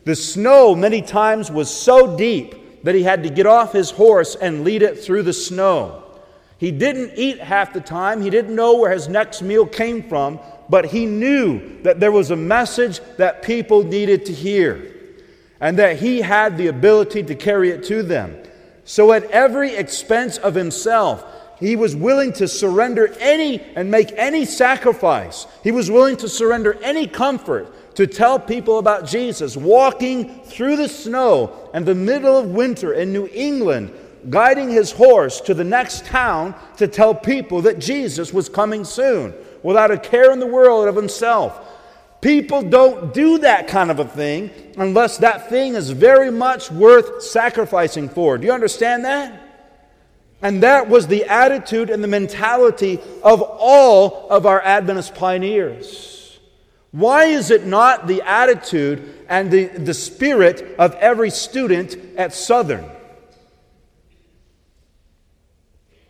The 0.04 0.16
snow, 0.16 0.76
many 0.76 1.02
times, 1.02 1.52
was 1.52 1.70
so 1.70 2.18
deep 2.18 2.84
that 2.84 2.96
he 2.96 3.04
had 3.04 3.24
to 3.24 3.30
get 3.30 3.46
off 3.46 3.74
his 3.74 3.92
horse 3.92 4.36
and 4.36 4.64
lead 4.64 4.82
it 4.82 5.00
through 5.00 5.24
the 5.24 5.34
snow. 5.34 6.04
He 6.58 6.72
didn't 6.72 7.14
eat 7.16 7.40
half 7.40 7.74
the 7.74 7.82
time, 7.82 8.22
he 8.22 8.30
didn't 8.30 8.56
know 8.56 8.78
where 8.78 8.92
his 8.92 9.08
next 9.08 9.42
meal 9.42 9.66
came 9.66 10.08
from, 10.08 10.40
but 10.70 10.86
he 10.86 11.06
knew 11.06 11.82
that 11.84 12.00
there 12.00 12.12
was 12.12 12.32
a 12.32 12.36
message 12.36 13.00
that 13.18 13.42
people 13.42 13.84
needed 13.84 14.26
to 14.28 14.34
hear 14.34 14.94
and 15.60 15.78
that 15.78 16.00
he 16.00 16.22
had 16.22 16.58
the 16.58 16.68
ability 16.68 17.24
to 17.24 17.36
carry 17.36 17.70
it 17.70 17.84
to 17.86 18.04
them. 18.04 18.36
So, 18.84 19.14
at 19.14 19.24
every 19.26 19.76
expense 19.76 20.38
of 20.38 20.56
himself, 20.56 21.24
he 21.62 21.76
was 21.76 21.96
willing 21.96 22.34
to 22.34 22.48
surrender 22.48 23.14
any 23.20 23.62
and 23.62 23.90
make 23.90 24.12
any 24.18 24.46
sacrifice. 24.46 25.46
He 25.64 25.72
was 25.72 25.92
willing 25.92 26.18
to 26.18 26.28
surrender 26.28 26.74
any 26.82 27.08
comfort 27.08 27.96
to 27.96 28.08
tell 28.08 28.40
people 28.40 28.80
about 28.80 29.06
Jesus, 29.06 29.56
walking 29.56 30.42
through 30.44 30.78
the 30.78 30.90
snow 30.90 31.70
in 31.74 31.86
the 31.86 31.94
middle 31.94 32.36
of 32.36 32.50
winter 32.50 32.94
in 32.94 33.14
New 33.14 33.28
England, 33.32 33.94
guiding 34.30 34.70
his 34.70 34.92
horse 34.92 35.40
to 35.42 35.54
the 35.54 35.64
next 35.64 36.06
town 36.06 36.56
to 36.78 36.88
tell 36.88 37.14
people 37.14 37.62
that 37.62 37.80
Jesus 37.80 38.34
was 38.34 38.50
coming 38.50 38.84
soon, 38.84 39.34
without 39.62 39.92
a 39.92 40.00
care 40.00 40.32
in 40.32 40.40
the 40.40 40.48
world 40.48 40.88
of 40.88 40.96
himself. 40.96 41.68
People 42.22 42.64
don't 42.64 43.14
do 43.14 43.40
that 43.40 43.68
kind 43.68 43.92
of 43.92 44.00
a 44.00 44.06
thing 44.06 44.52
unless 44.78 45.20
that 45.20 45.50
thing 45.50 45.76
is 45.76 45.92
very 45.92 46.32
much 46.32 46.72
worth 46.72 47.22
sacrificing 47.22 48.10
for. 48.10 48.38
Do 48.38 48.48
you 48.48 48.54
understand 48.54 49.06
that? 49.06 49.41
And 50.42 50.64
that 50.64 50.90
was 50.90 51.08
the 51.08 51.26
attitude 51.26 51.90
and 51.90 52.04
the 52.04 52.08
mentality 52.08 53.00
of 53.22 53.42
all 53.42 54.28
of 54.30 54.46
our 54.46 54.62
Adventist 54.62 55.14
pioneers. 55.14 56.40
Why 56.92 57.26
is 57.26 57.52
it 57.52 57.66
not 57.66 58.08
the 58.08 58.22
attitude 58.24 59.26
and 59.30 59.50
the, 59.50 59.66
the 59.66 59.94
spirit 59.94 60.76
of 60.78 60.94
every 60.96 61.30
student 61.30 61.98
at 62.18 62.34
Southern? 62.34 62.90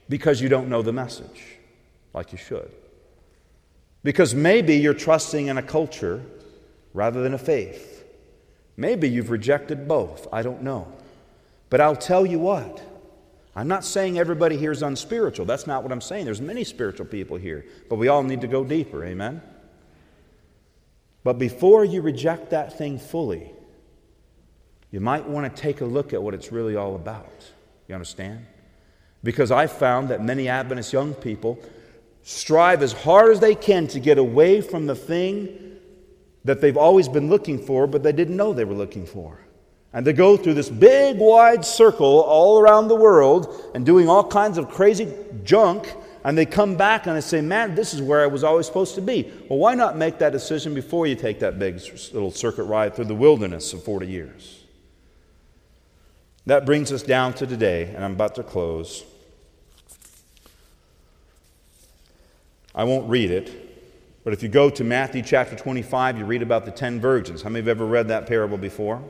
Because 0.09 0.41
you 0.41 0.49
don't 0.49 0.69
know 0.69 0.81
the 0.81 0.93
message 0.93 1.43
like 2.13 2.31
you 2.31 2.37
should. 2.37 2.71
Because 4.03 4.33
maybe 4.33 4.77
you're 4.77 4.93
trusting 4.93 5.47
in 5.47 5.57
a 5.57 5.61
culture 5.61 6.21
rather 6.93 7.21
than 7.21 7.33
a 7.33 7.37
faith. 7.37 8.03
Maybe 8.75 9.07
you've 9.09 9.29
rejected 9.29 9.87
both. 9.87 10.27
I 10.33 10.41
don't 10.41 10.63
know. 10.63 10.91
But 11.69 11.81
I'll 11.81 11.95
tell 11.95 12.25
you 12.25 12.39
what. 12.39 12.81
I'm 13.55 13.67
not 13.67 13.83
saying 13.83 14.17
everybody 14.17 14.55
here 14.55 14.71
is 14.71 14.81
unspiritual. 14.81 15.45
That's 15.45 15.67
not 15.67 15.83
what 15.83 15.91
I'm 15.91 16.01
saying. 16.01 16.25
There's 16.25 16.41
many 16.41 16.63
spiritual 16.63 17.05
people 17.05 17.37
here, 17.37 17.65
but 17.89 17.97
we 17.97 18.07
all 18.07 18.23
need 18.23 18.41
to 18.41 18.47
go 18.47 18.63
deeper. 18.63 19.03
Amen. 19.03 19.41
But 21.23 21.37
before 21.37 21.83
you 21.83 22.01
reject 22.01 22.51
that 22.51 22.77
thing 22.77 22.97
fully, 22.97 23.51
you 24.89 24.99
might 24.99 25.27
want 25.27 25.53
to 25.53 25.61
take 25.61 25.81
a 25.81 25.85
look 25.85 26.13
at 26.13 26.21
what 26.21 26.33
it's 26.33 26.51
really 26.51 26.75
all 26.75 26.95
about. 26.95 27.51
You 27.87 27.95
understand? 27.95 28.45
Because 29.23 29.51
I 29.51 29.67
found 29.67 30.09
that 30.09 30.23
many 30.23 30.47
Adventist 30.47 30.93
young 30.93 31.13
people 31.13 31.59
strive 32.23 32.81
as 32.81 32.93
hard 32.93 33.31
as 33.31 33.39
they 33.39 33.55
can 33.55 33.87
to 33.87 33.99
get 33.99 34.17
away 34.17 34.61
from 34.61 34.87
the 34.87 34.95
thing 34.95 35.77
that 36.43 36.61
they've 36.61 36.77
always 36.77 37.07
been 37.07 37.29
looking 37.29 37.59
for, 37.59 37.85
but 37.85 38.01
they 38.01 38.11
didn't 38.11 38.35
know 38.35 38.53
they 38.53 38.65
were 38.65 38.73
looking 38.73 39.05
for. 39.05 39.39
And 39.93 40.07
they 40.07 40.13
go 40.13 40.37
through 40.37 40.53
this 40.53 40.69
big, 40.69 41.17
wide 41.17 41.65
circle 41.65 42.21
all 42.21 42.59
around 42.59 42.87
the 42.87 42.95
world 42.95 43.71
and 43.75 43.85
doing 43.85 44.07
all 44.07 44.23
kinds 44.23 44.57
of 44.57 44.69
crazy 44.69 45.13
junk, 45.43 45.93
and 46.23 46.37
they 46.37 46.45
come 46.45 46.77
back 46.77 47.07
and 47.07 47.15
they 47.15 47.21
say, 47.21 47.41
Man, 47.41 47.75
this 47.75 47.93
is 47.93 48.01
where 48.01 48.21
I 48.21 48.27
was 48.27 48.43
always 48.43 48.65
supposed 48.65 48.95
to 48.95 49.01
be. 49.01 49.31
Well, 49.49 49.59
why 49.59 49.75
not 49.75 49.97
make 49.97 50.19
that 50.19 50.31
decision 50.31 50.73
before 50.73 51.07
you 51.07 51.15
take 51.15 51.39
that 51.39 51.59
big 51.59 51.81
little 52.13 52.31
circuit 52.31 52.63
ride 52.63 52.95
through 52.95 53.05
the 53.05 53.15
wilderness 53.15 53.73
of 53.73 53.83
40 53.83 54.07
years? 54.07 54.63
That 56.45 56.65
brings 56.65 56.91
us 56.91 57.03
down 57.03 57.33
to 57.35 57.45
today, 57.45 57.91
and 57.93 58.03
I'm 58.03 58.13
about 58.13 58.35
to 58.35 58.43
close. 58.43 59.03
I 62.73 62.85
won't 62.85 63.09
read 63.09 63.29
it, 63.29 64.23
but 64.23 64.31
if 64.31 64.41
you 64.41 64.47
go 64.47 64.69
to 64.69 64.83
Matthew 64.83 65.21
chapter 65.21 65.55
25, 65.55 66.17
you 66.17 66.25
read 66.25 66.41
about 66.41 66.63
the 66.63 66.71
10 66.71 67.01
virgins. 67.01 67.41
How 67.41 67.49
many 67.49 67.59
have 67.59 67.67
ever 67.67 67.85
read 67.85 68.07
that 68.07 68.27
parable 68.27 68.57
before? 68.57 69.03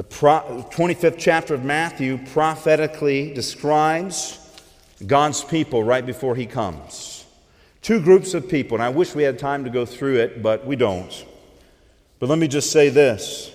The 0.00 0.06
25th 0.06 1.16
chapter 1.18 1.52
of 1.52 1.62
Matthew 1.62 2.16
prophetically 2.32 3.34
describes 3.34 4.38
God's 5.06 5.44
people 5.44 5.84
right 5.84 6.06
before 6.06 6.34
he 6.34 6.46
comes. 6.46 7.26
Two 7.82 8.00
groups 8.00 8.32
of 8.32 8.48
people, 8.48 8.76
and 8.76 8.82
I 8.82 8.88
wish 8.88 9.14
we 9.14 9.24
had 9.24 9.38
time 9.38 9.64
to 9.64 9.68
go 9.68 9.84
through 9.84 10.20
it, 10.20 10.42
but 10.42 10.64
we 10.64 10.74
don't. 10.74 11.26
But 12.18 12.30
let 12.30 12.38
me 12.38 12.48
just 12.48 12.72
say 12.72 12.88
this. 12.88 13.52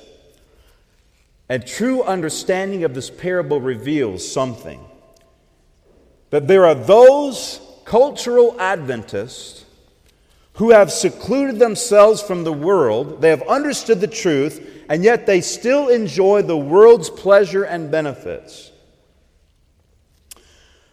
A 1.49 1.57
true 1.57 2.03
understanding 2.03 2.83
of 2.83 2.93
this 2.93 3.09
parable 3.09 3.59
reveals 3.59 4.31
something 4.31 4.85
that 6.29 6.47
there 6.47 6.67
are 6.67 6.75
those 6.75 7.59
cultural 7.85 8.55
Adventists 8.59 9.64
who 10.55 10.71
have 10.71 10.91
secluded 10.91 11.59
themselves 11.59 12.21
from 12.21 12.43
the 12.43 12.53
world, 12.53 13.21
they 13.21 13.29
have 13.29 13.41
understood 13.43 13.99
the 13.99 14.07
truth, 14.07 14.85
and 14.89 15.03
yet 15.03 15.25
they 15.25 15.41
still 15.41 15.89
enjoy 15.89 16.41
the 16.41 16.57
world's 16.57 17.09
pleasure 17.09 17.63
and 17.63 17.91
benefits. 17.91 18.71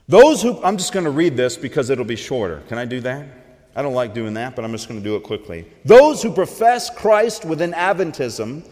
Those 0.08 0.42
who, 0.42 0.60
I'm 0.62 0.76
just 0.76 0.92
going 0.92 1.04
to 1.04 1.10
read 1.10 1.36
this 1.36 1.56
because 1.56 1.90
it'll 1.90 2.04
be 2.04 2.16
shorter. 2.16 2.62
Can 2.68 2.76
I 2.76 2.84
do 2.84 3.00
that? 3.00 3.26
I 3.74 3.82
don't 3.82 3.94
like 3.94 4.12
doing 4.12 4.34
that, 4.34 4.56
but 4.56 4.64
I'm 4.64 4.72
just 4.72 4.88
going 4.88 5.00
to 5.00 5.04
do 5.04 5.14
it 5.16 5.22
quickly. 5.22 5.64
Those 5.84 6.22
who 6.22 6.32
profess 6.32 6.90
Christ 6.90 7.44
within 7.44 7.72
Adventism, 7.72 8.66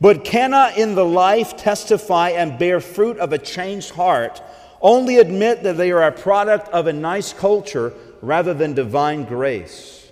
but 0.00 0.24
cannot 0.24 0.78
in 0.78 0.94
the 0.94 1.04
life 1.04 1.56
testify 1.56 2.30
and 2.30 2.58
bear 2.58 2.80
fruit 2.80 3.18
of 3.18 3.32
a 3.32 3.38
changed 3.38 3.90
heart, 3.90 4.40
only 4.80 5.18
admit 5.18 5.64
that 5.64 5.76
they 5.76 5.90
are 5.90 6.04
a 6.04 6.12
product 6.12 6.68
of 6.68 6.86
a 6.86 6.92
nice 6.92 7.32
culture 7.32 7.92
rather 8.22 8.54
than 8.54 8.74
divine 8.74 9.24
grace. 9.24 10.05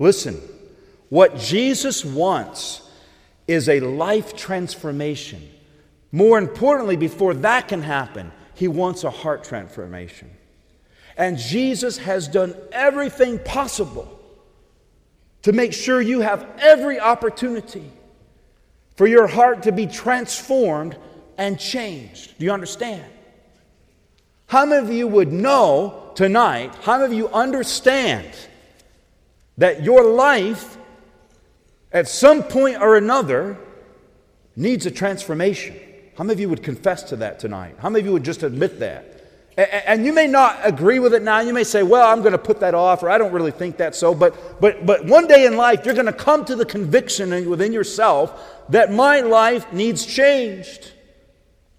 Listen, 0.00 0.40
what 1.10 1.36
Jesus 1.36 2.04
wants 2.04 2.80
is 3.46 3.68
a 3.68 3.80
life 3.80 4.34
transformation. 4.34 5.48
More 6.10 6.38
importantly, 6.38 6.96
before 6.96 7.34
that 7.34 7.68
can 7.68 7.82
happen, 7.82 8.32
he 8.54 8.66
wants 8.66 9.04
a 9.04 9.10
heart 9.10 9.44
transformation. 9.44 10.30
And 11.16 11.36
Jesus 11.36 11.98
has 11.98 12.28
done 12.28 12.54
everything 12.72 13.38
possible 13.40 14.18
to 15.42 15.52
make 15.52 15.74
sure 15.74 16.00
you 16.00 16.20
have 16.22 16.48
every 16.58 16.98
opportunity 16.98 17.92
for 18.96 19.06
your 19.06 19.26
heart 19.26 19.64
to 19.64 19.72
be 19.72 19.86
transformed 19.86 20.96
and 21.36 21.58
changed. 21.58 22.38
Do 22.38 22.46
you 22.46 22.52
understand? 22.52 23.04
How 24.46 24.64
many 24.64 24.82
of 24.82 24.90
you 24.92 25.06
would 25.08 25.30
know 25.30 26.12
tonight, 26.14 26.74
how 26.82 26.98
many 26.98 27.12
of 27.12 27.18
you 27.18 27.28
understand 27.28 28.34
that 29.58 29.82
your 29.82 30.04
life 30.04 30.78
at 31.92 32.08
some 32.08 32.42
point 32.42 32.80
or 32.80 32.96
another 32.96 33.58
needs 34.56 34.86
a 34.86 34.90
transformation? 34.90 35.76
How 36.16 36.24
many 36.24 36.34
of 36.34 36.40
you 36.40 36.48
would 36.48 36.62
confess 36.62 37.02
to 37.04 37.16
that 37.16 37.38
tonight? 37.38 37.76
How 37.78 37.88
many 37.88 38.00
of 38.00 38.06
you 38.06 38.12
would 38.12 38.24
just 38.24 38.42
admit 38.42 38.78
that? 38.80 39.06
And 39.56 40.06
you 40.06 40.12
may 40.12 40.26
not 40.26 40.58
agree 40.62 41.00
with 41.00 41.12
it 41.12 41.22
now. 41.22 41.40
You 41.40 41.52
may 41.52 41.64
say, 41.64 41.82
well, 41.82 42.06
I'm 42.10 42.20
going 42.20 42.32
to 42.32 42.38
put 42.38 42.60
that 42.60 42.74
off, 42.74 43.02
or 43.02 43.10
I 43.10 43.18
don't 43.18 43.32
really 43.32 43.50
think 43.50 43.76
that 43.78 43.94
so. 43.94 44.14
But, 44.14 44.60
but, 44.60 44.86
but 44.86 45.04
one 45.04 45.26
day 45.26 45.44
in 45.44 45.56
life, 45.56 45.84
you're 45.84 45.94
going 45.94 46.06
to 46.06 46.12
come 46.12 46.44
to 46.46 46.56
the 46.56 46.64
conviction 46.64 47.48
within 47.48 47.72
yourself 47.72 48.40
that 48.70 48.92
my 48.92 49.20
life 49.20 49.70
needs 49.72 50.06
changed. 50.06 50.92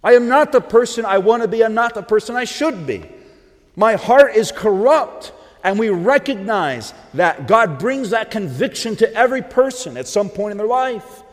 I 0.03 0.13
am 0.13 0.27
not 0.27 0.51
the 0.51 0.61
person 0.61 1.05
I 1.05 1.19
want 1.19 1.43
to 1.43 1.47
be. 1.47 1.63
I'm 1.63 1.73
not 1.73 1.93
the 1.93 2.03
person 2.03 2.35
I 2.35 2.43
should 2.43 2.85
be. 2.85 3.05
My 3.75 3.95
heart 3.95 4.35
is 4.35 4.51
corrupt. 4.51 5.31
And 5.63 5.77
we 5.77 5.89
recognize 5.89 6.93
that 7.13 7.47
God 7.47 7.77
brings 7.77 8.09
that 8.11 8.31
conviction 8.31 8.95
to 8.97 9.13
every 9.13 9.41
person 9.41 9.97
at 9.97 10.07
some 10.07 10.29
point 10.29 10.51
in 10.51 10.57
their 10.57 10.67
life. 10.67 11.23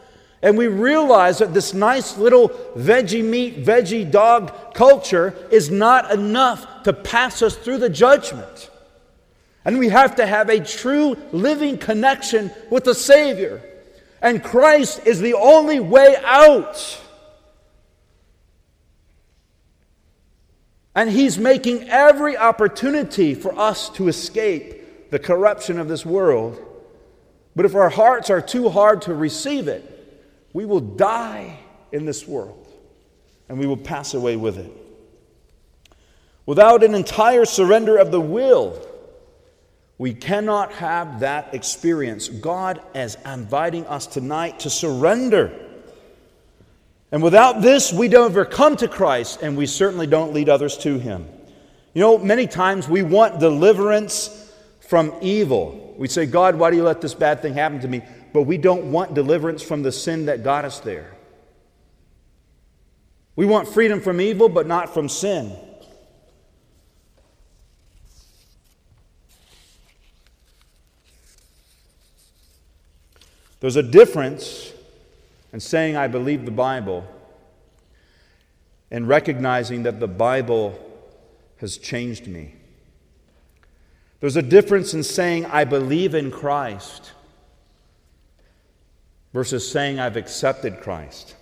And 0.42 0.56
we 0.56 0.68
realize 0.68 1.38
that 1.38 1.54
this 1.54 1.74
nice 1.74 2.16
little 2.16 2.50
veggie 2.76 3.24
meat, 3.24 3.64
veggie 3.64 4.08
dog 4.08 4.74
culture 4.74 5.34
is 5.50 5.70
not 5.70 6.12
enough 6.12 6.84
to 6.84 6.92
pass 6.92 7.42
us 7.42 7.56
through 7.56 7.78
the 7.78 7.88
judgment. 7.88 8.70
And 9.64 9.78
we 9.78 9.88
have 9.88 10.16
to 10.16 10.26
have 10.26 10.48
a 10.48 10.60
true 10.60 11.16
living 11.32 11.76
connection 11.78 12.52
with 12.70 12.84
the 12.84 12.94
Savior. 12.94 13.60
And 14.22 14.42
Christ 14.42 15.06
is 15.06 15.20
the 15.20 15.34
only 15.34 15.80
way 15.80 16.16
out. 16.24 17.00
And 20.98 21.08
He's 21.08 21.38
making 21.38 21.88
every 21.90 22.37
opportunity 22.37 23.32
for 23.32 23.56
us 23.56 23.88
to 23.90 24.08
escape 24.08 25.11
the 25.12 25.20
corruption 25.20 25.78
of 25.78 25.87
this 25.87 26.04
world. 26.04 26.61
But 27.54 27.66
if 27.66 27.76
our 27.76 27.88
hearts 27.88 28.30
are 28.30 28.40
too 28.40 28.68
hard 28.68 29.02
to 29.02 29.14
receive 29.14 29.68
it, 29.68 29.84
we 30.52 30.64
will 30.64 30.80
die 30.80 31.61
in 31.92 32.04
this 32.04 32.26
world 32.26 32.66
and 33.48 33.61
we 33.61 33.66
will 33.68 33.76
pass 33.76 34.14
away 34.14 34.34
with 34.34 34.58
it. 34.58 34.72
Without 36.46 36.82
an 36.82 36.96
entire 36.96 37.44
surrender 37.44 37.96
of 37.96 38.11
the 38.11 38.20
will, 38.20 38.84
we 39.98 40.12
cannot 40.12 40.72
have 40.72 41.20
that 41.20 41.54
experience. 41.54 42.28
God 42.28 42.82
is 42.96 43.16
inviting 43.24 43.87
us 43.87 44.08
tonight 44.08 44.58
to 44.58 44.68
surrender 44.68 45.67
and 47.11 47.23
without 47.23 47.62
this, 47.62 47.92
we 47.92 48.09
don't 48.09 48.31
ever 48.31 48.44
come 48.44 48.77
to 48.77 48.88
Christ, 48.88 49.40
and 49.42 49.57
we 49.57 49.66
certainly 49.66 50.07
don't 50.07 50.35
lead 50.35 50.49
others 50.49 50.77
to 50.79 50.99
Him. 50.99 51.27
You 51.94 52.03
know, 52.03 52.18
many 52.18 52.47
times 52.47 52.88
we 52.88 53.03
want 53.03 53.40
deliverance 53.40 54.53
from 54.81 55.14
evil. 55.21 55.94
We 55.97 56.09
say, 56.09 56.27
God, 56.27 56.57
why 56.57 56.71
do 56.71 56.77
you 56.77 56.83
let 56.83 57.01
this 57.01 57.14
bad 57.14 57.40
thing 57.40 57.55
happen 57.55 57.81
to 57.81 57.88
me? 57.88 58.03
But 58.33 58.42
we 58.42 58.59
don't 58.59 58.92
want 58.92 59.14
deliverance 59.14 59.62
from 59.62 59.83
the 59.83 59.92
sin 59.92 60.27
that 60.27 60.44
got 60.44 60.64
us 60.64 60.81
there. 60.81 61.14
We 63.37 63.46
want 63.46 63.69
freedom 63.69 64.00
from 64.00 64.21
evil, 64.21 64.48
but 64.48 64.67
not 64.67 64.92
from 64.92 65.09
sin. 65.09 65.56
There's 73.61 73.77
a 73.77 73.83
difference 73.83 74.73
and 75.53 75.63
saying, 75.63 75.96
I 75.96 76.09
believe 76.09 76.44
the 76.44 76.51
Bible, 76.51 77.07
and 78.90 79.09
recognizing 79.09 79.83
that 79.85 80.01
the 80.01 80.09
Bible 80.09 80.79
has 81.59 81.79
changed 81.79 82.27
me. 82.27 82.55
There's 84.21 84.37
a 84.37 84.42
difference 84.42 84.94
in 84.94 85.03
saying, 85.03 85.46
I 85.46 85.65
believe 85.65 86.15
in 86.15 86.31
Christ, 86.31 87.13
versus 89.33 89.71
saying, 89.71 89.99
I've 89.99 90.17
accepted 90.17 90.81
Christ. 90.81 91.37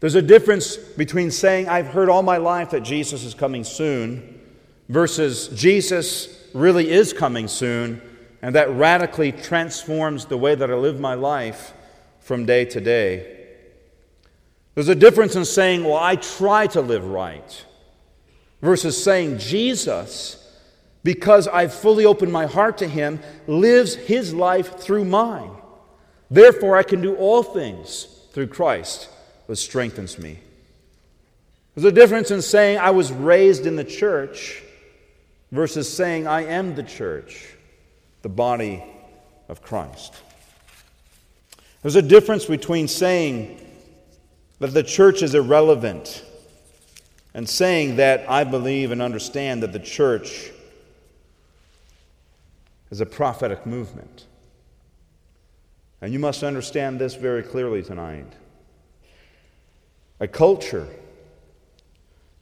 There's 0.00 0.14
a 0.14 0.22
difference 0.22 0.76
between 0.76 1.30
saying, 1.30 1.68
I've 1.68 1.88
heard 1.88 2.08
all 2.08 2.22
my 2.22 2.38
life 2.38 2.70
that 2.70 2.80
Jesus 2.80 3.24
is 3.24 3.34
coming 3.34 3.64
soon, 3.64 4.40
versus 4.88 5.48
Jesus 5.48 6.48
really 6.54 6.90
is 6.90 7.12
coming 7.12 7.48
soon, 7.48 8.00
and 8.42 8.54
that 8.54 8.70
radically 8.70 9.32
transforms 9.32 10.24
the 10.24 10.38
way 10.38 10.54
that 10.54 10.70
I 10.70 10.74
live 10.74 10.98
my 10.98 11.14
life 11.14 11.74
from 12.30 12.46
day 12.46 12.64
to 12.64 12.80
day. 12.80 13.26
There's 14.76 14.86
a 14.86 14.94
difference 14.94 15.34
in 15.34 15.44
saying, 15.44 15.82
Well, 15.82 15.96
I 15.96 16.14
try 16.14 16.68
to 16.68 16.80
live 16.80 17.04
right, 17.04 17.64
versus 18.62 19.02
saying, 19.02 19.38
Jesus, 19.38 20.36
because 21.02 21.48
I've 21.48 21.74
fully 21.74 22.04
opened 22.04 22.32
my 22.32 22.46
heart 22.46 22.78
to 22.78 22.86
Him, 22.86 23.18
lives 23.48 23.96
His 23.96 24.32
life 24.32 24.78
through 24.78 25.06
mine. 25.06 25.50
Therefore, 26.30 26.76
I 26.76 26.84
can 26.84 27.00
do 27.00 27.16
all 27.16 27.42
things 27.42 28.06
through 28.30 28.46
Christ, 28.46 29.08
who 29.48 29.56
strengthens 29.56 30.16
me. 30.16 30.38
There's 31.74 31.84
a 31.84 31.90
difference 31.90 32.30
in 32.30 32.42
saying, 32.42 32.78
I 32.78 32.90
was 32.90 33.10
raised 33.10 33.66
in 33.66 33.74
the 33.74 33.82
church, 33.82 34.62
versus 35.50 35.92
saying, 35.92 36.28
I 36.28 36.44
am 36.44 36.76
the 36.76 36.84
church, 36.84 37.56
the 38.22 38.28
body 38.28 38.84
of 39.48 39.62
Christ. 39.62 40.14
There's 41.82 41.96
a 41.96 42.02
difference 42.02 42.44
between 42.44 42.88
saying 42.88 43.58
that 44.58 44.74
the 44.74 44.82
church 44.82 45.22
is 45.22 45.34
irrelevant 45.34 46.24
and 47.32 47.48
saying 47.48 47.96
that 47.96 48.28
I 48.28 48.44
believe 48.44 48.90
and 48.90 49.00
understand 49.00 49.62
that 49.62 49.72
the 49.72 49.78
church 49.78 50.50
is 52.90 53.00
a 53.00 53.06
prophetic 53.06 53.64
movement. 53.66 54.26
And 56.02 56.12
you 56.12 56.18
must 56.18 56.42
understand 56.42 56.98
this 56.98 57.14
very 57.14 57.42
clearly 57.42 57.82
tonight. 57.82 58.32
A 60.18 60.28
culture, 60.28 60.86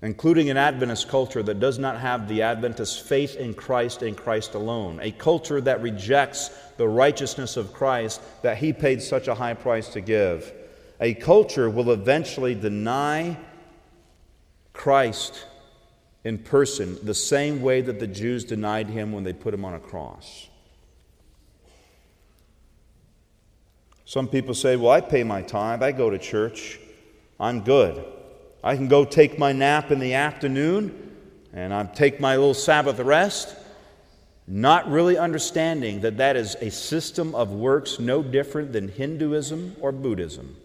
including 0.00 0.48
an 0.48 0.56
Adventist 0.56 1.08
culture 1.08 1.42
that 1.42 1.58
does 1.58 1.78
not 1.78 1.98
have 1.98 2.28
the 2.28 2.42
Adventist 2.42 3.02
faith 3.02 3.36
in 3.36 3.52
Christ 3.52 4.02
and 4.02 4.16
Christ 4.16 4.54
alone, 4.54 5.00
a 5.02 5.10
culture 5.10 5.60
that 5.60 5.82
rejects 5.82 6.50
the 6.76 6.88
righteousness 6.88 7.56
of 7.56 7.72
Christ 7.72 8.20
that 8.42 8.58
he 8.58 8.72
paid 8.72 9.02
such 9.02 9.26
a 9.26 9.34
high 9.34 9.54
price 9.54 9.88
to 9.88 10.00
give, 10.00 10.52
a 11.00 11.14
culture 11.14 11.68
will 11.68 11.90
eventually 11.90 12.54
deny 12.54 13.36
Christ 14.72 15.46
in 16.22 16.38
person 16.38 16.98
the 17.04 17.14
same 17.14 17.60
way 17.60 17.80
that 17.80 17.98
the 17.98 18.06
Jews 18.06 18.44
denied 18.44 18.88
him 18.88 19.12
when 19.12 19.24
they 19.24 19.32
put 19.32 19.52
him 19.52 19.64
on 19.64 19.74
a 19.74 19.80
cross. 19.80 20.48
Some 24.04 24.28
people 24.28 24.54
say, 24.54 24.76
Well, 24.76 24.92
I 24.92 25.00
pay 25.00 25.24
my 25.24 25.42
tithe, 25.42 25.82
I 25.82 25.90
go 25.92 26.08
to 26.08 26.18
church, 26.18 26.78
I'm 27.40 27.62
good. 27.62 28.04
I 28.62 28.76
can 28.76 28.88
go 28.88 29.04
take 29.04 29.38
my 29.38 29.52
nap 29.52 29.90
in 29.90 29.98
the 29.98 30.14
afternoon 30.14 31.16
and 31.52 31.72
I 31.72 31.84
take 31.84 32.20
my 32.20 32.36
little 32.36 32.54
Sabbath 32.54 32.98
rest, 32.98 33.54
not 34.46 34.90
really 34.90 35.16
understanding 35.16 36.00
that 36.00 36.18
that 36.18 36.36
is 36.36 36.56
a 36.60 36.70
system 36.70 37.34
of 37.34 37.52
works 37.52 37.98
no 37.98 38.22
different 38.22 38.72
than 38.72 38.88
Hinduism 38.88 39.76
or 39.80 39.92
Buddhism 39.92 40.56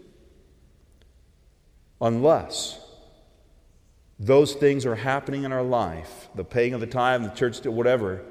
unless 2.00 2.80
those 4.18 4.54
things 4.54 4.86
are 4.86 4.94
happening 4.94 5.44
in 5.44 5.52
our 5.52 5.62
life 5.62 6.28
the 6.34 6.44
paying 6.44 6.74
of 6.74 6.80
the 6.80 6.86
tithe, 6.86 7.22
the 7.22 7.30
church, 7.30 7.64
whatever 7.64 8.22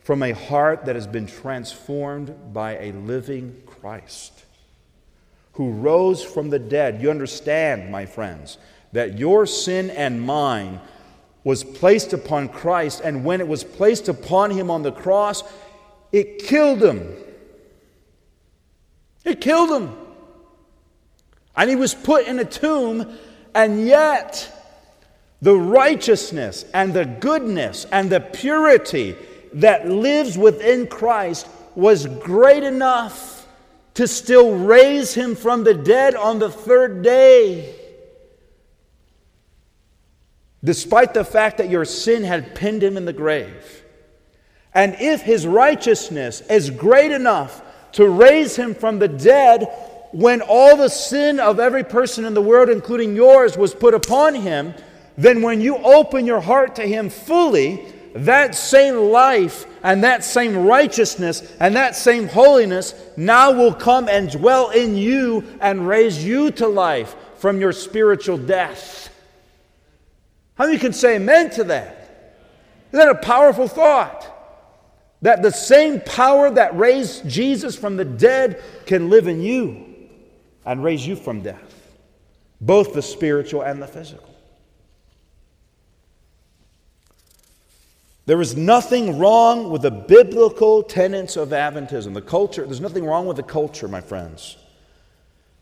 from 0.00 0.22
a 0.22 0.32
heart 0.32 0.86
that 0.86 0.94
has 0.94 1.06
been 1.06 1.26
transformed 1.26 2.54
by 2.54 2.78
a 2.78 2.92
living 2.92 3.62
Christ 3.66 4.44
who 5.52 5.70
rose 5.70 6.22
from 6.22 6.48
the 6.48 6.58
dead. 6.58 7.02
You 7.02 7.10
understand, 7.10 7.90
my 7.90 8.06
friends, 8.06 8.56
that 8.92 9.18
your 9.18 9.46
sin 9.46 9.90
and 9.90 10.20
mine 10.22 10.80
was 11.44 11.64
placed 11.64 12.12
upon 12.12 12.48
Christ, 12.48 13.00
and 13.02 13.24
when 13.24 13.40
it 13.40 13.48
was 13.48 13.64
placed 13.64 14.08
upon 14.08 14.50
him 14.50 14.70
on 14.70 14.82
the 14.82 14.92
cross, 14.92 15.42
it 16.12 16.40
killed 16.40 16.82
him. 16.82 17.14
It 19.24 19.40
killed 19.40 19.70
him. 19.70 19.96
And 21.56 21.70
he 21.70 21.76
was 21.76 21.94
put 21.94 22.26
in 22.26 22.38
a 22.38 22.44
tomb, 22.44 23.18
and 23.54 23.86
yet 23.86 24.54
the 25.40 25.56
righteousness 25.56 26.64
and 26.74 26.92
the 26.92 27.04
goodness 27.04 27.86
and 27.90 28.10
the 28.10 28.20
purity 28.20 29.16
that 29.54 29.88
lives 29.88 30.36
within 30.36 30.86
Christ 30.86 31.46
was 31.74 32.06
great 32.06 32.62
enough 32.62 33.46
to 33.94 34.06
still 34.06 34.56
raise 34.56 35.14
him 35.14 35.34
from 35.34 35.64
the 35.64 35.74
dead 35.74 36.14
on 36.14 36.38
the 36.38 36.50
third 36.50 37.02
day. 37.02 37.74
Despite 40.62 41.14
the 41.14 41.24
fact 41.24 41.58
that 41.58 41.70
your 41.70 41.84
sin 41.84 42.24
had 42.24 42.54
pinned 42.54 42.82
him 42.82 42.96
in 42.96 43.04
the 43.04 43.12
grave. 43.12 43.84
And 44.74 44.96
if 44.98 45.22
his 45.22 45.46
righteousness 45.46 46.40
is 46.42 46.70
great 46.70 47.12
enough 47.12 47.62
to 47.92 48.08
raise 48.08 48.56
him 48.56 48.74
from 48.74 48.98
the 48.98 49.08
dead, 49.08 49.68
when 50.12 50.40
all 50.40 50.76
the 50.76 50.88
sin 50.88 51.40
of 51.40 51.60
every 51.60 51.84
person 51.84 52.24
in 52.24 52.34
the 52.34 52.42
world, 52.42 52.68
including 52.68 53.14
yours, 53.14 53.56
was 53.56 53.74
put 53.74 53.94
upon 53.94 54.34
him, 54.34 54.74
then 55.16 55.42
when 55.42 55.60
you 55.60 55.76
open 55.76 56.26
your 56.26 56.40
heart 56.40 56.76
to 56.76 56.82
him 56.82 57.10
fully, 57.10 57.84
that 58.14 58.54
same 58.54 58.96
life 58.96 59.66
and 59.82 60.02
that 60.02 60.24
same 60.24 60.66
righteousness 60.66 61.52
and 61.60 61.76
that 61.76 61.94
same 61.94 62.28
holiness 62.28 62.94
now 63.16 63.50
will 63.50 63.74
come 63.74 64.08
and 64.08 64.30
dwell 64.30 64.70
in 64.70 64.96
you 64.96 65.44
and 65.60 65.86
raise 65.86 66.24
you 66.24 66.50
to 66.52 66.66
life 66.66 67.14
from 67.36 67.60
your 67.60 67.72
spiritual 67.72 68.38
death. 68.38 69.07
How 70.58 70.66
many 70.66 70.78
can 70.78 70.92
say 70.92 71.16
amen 71.16 71.50
to 71.50 71.64
that? 71.64 71.94
Isn't 72.92 73.06
that 73.06 73.08
a 73.08 73.14
powerful 73.14 73.68
thought? 73.68 74.34
That 75.22 75.40
the 75.40 75.52
same 75.52 76.00
power 76.00 76.50
that 76.50 76.76
raised 76.76 77.28
Jesus 77.28 77.76
from 77.76 77.96
the 77.96 78.04
dead 78.04 78.62
can 78.84 79.08
live 79.08 79.28
in 79.28 79.40
you 79.40 79.86
and 80.66 80.82
raise 80.82 81.06
you 81.06 81.14
from 81.14 81.42
death, 81.42 81.96
both 82.60 82.92
the 82.92 83.02
spiritual 83.02 83.62
and 83.62 83.80
the 83.80 83.86
physical. 83.86 84.34
There 88.26 88.40
is 88.40 88.56
nothing 88.56 89.18
wrong 89.18 89.70
with 89.70 89.82
the 89.82 89.90
biblical 89.90 90.82
tenets 90.82 91.36
of 91.36 91.48
Adventism, 91.48 92.14
the 92.14 92.20
culture. 92.20 92.64
There's 92.64 92.80
nothing 92.80 93.04
wrong 93.04 93.26
with 93.26 93.38
the 93.38 93.42
culture, 93.42 93.88
my 93.88 94.02
friends. 94.02 94.56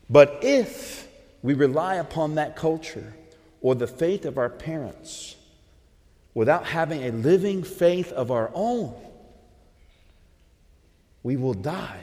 But 0.09 0.39
if 0.41 1.07
we 1.41 1.53
rely 1.53 1.95
upon 1.95 2.35
that 2.35 2.55
culture 2.55 3.13
or 3.67 3.75
the 3.75 3.85
faith 3.85 4.23
of 4.23 4.37
our 4.37 4.49
parents 4.49 5.35
without 6.33 6.65
having 6.65 7.03
a 7.03 7.11
living 7.11 7.63
faith 7.63 8.13
of 8.13 8.31
our 8.31 8.49
own, 8.53 8.95
we 11.21 11.35
will 11.35 11.53
die 11.53 11.99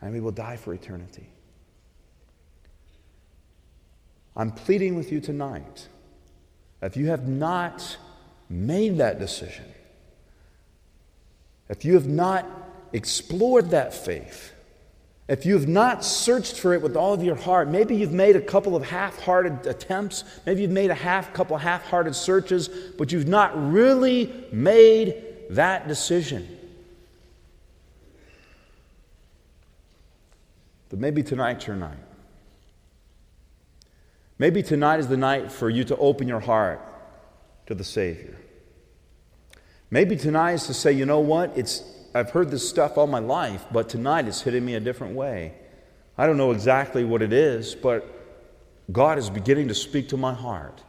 and 0.00 0.12
we 0.12 0.18
will 0.18 0.32
die 0.32 0.56
for 0.56 0.74
eternity. 0.74 1.28
I'm 4.34 4.50
pleading 4.50 4.96
with 4.96 5.12
you 5.12 5.20
tonight. 5.20 5.86
If 6.82 6.96
you 6.96 7.06
have 7.10 7.28
not 7.28 7.96
made 8.50 8.96
that 8.96 9.20
decision, 9.20 9.72
if 11.68 11.84
you 11.84 11.94
have 11.94 12.08
not 12.08 12.44
explored 12.92 13.70
that 13.70 13.94
faith, 13.94 14.52
if 15.28 15.44
you 15.44 15.54
have 15.54 15.66
not 15.66 16.04
searched 16.04 16.58
for 16.58 16.72
it 16.72 16.82
with 16.82 16.96
all 16.96 17.12
of 17.12 17.22
your 17.22 17.34
heart, 17.34 17.68
maybe 17.68 17.96
you've 17.96 18.12
made 18.12 18.36
a 18.36 18.40
couple 18.40 18.76
of 18.76 18.84
half 18.84 19.20
hearted 19.20 19.66
attempts, 19.66 20.22
maybe 20.46 20.62
you've 20.62 20.70
made 20.70 20.90
a 20.90 20.94
half 20.94 21.32
couple 21.34 21.56
half 21.56 21.84
hearted 21.84 22.14
searches, 22.14 22.68
but 22.68 23.10
you've 23.10 23.26
not 23.26 23.52
really 23.72 24.32
made 24.52 25.22
that 25.50 25.88
decision. 25.88 26.46
But 30.88 31.00
maybe 31.00 31.24
tonight's 31.24 31.66
your 31.66 31.76
night. 31.76 31.98
Maybe 34.38 34.62
tonight 34.62 35.00
is 35.00 35.08
the 35.08 35.16
night 35.16 35.50
for 35.50 35.68
you 35.68 35.82
to 35.84 35.96
open 35.96 36.28
your 36.28 36.40
heart 36.40 36.80
to 37.66 37.74
the 37.74 37.82
Savior. 37.82 38.36
Maybe 39.90 40.16
tonight 40.16 40.52
is 40.54 40.66
to 40.66 40.74
say, 40.74 40.92
you 40.92 41.06
know 41.06 41.20
what? 41.20 41.56
It's, 41.56 41.82
I've 42.16 42.30
heard 42.30 42.50
this 42.50 42.66
stuff 42.66 42.96
all 42.96 43.06
my 43.06 43.18
life, 43.18 43.66
but 43.70 43.90
tonight 43.90 44.26
it's 44.26 44.40
hitting 44.40 44.64
me 44.64 44.74
a 44.74 44.80
different 44.80 45.14
way. 45.14 45.52
I 46.16 46.26
don't 46.26 46.38
know 46.38 46.50
exactly 46.50 47.04
what 47.04 47.20
it 47.20 47.32
is, 47.32 47.74
but 47.74 48.10
God 48.90 49.18
is 49.18 49.28
beginning 49.28 49.68
to 49.68 49.74
speak 49.74 50.08
to 50.08 50.16
my 50.16 50.32
heart. 50.32 50.82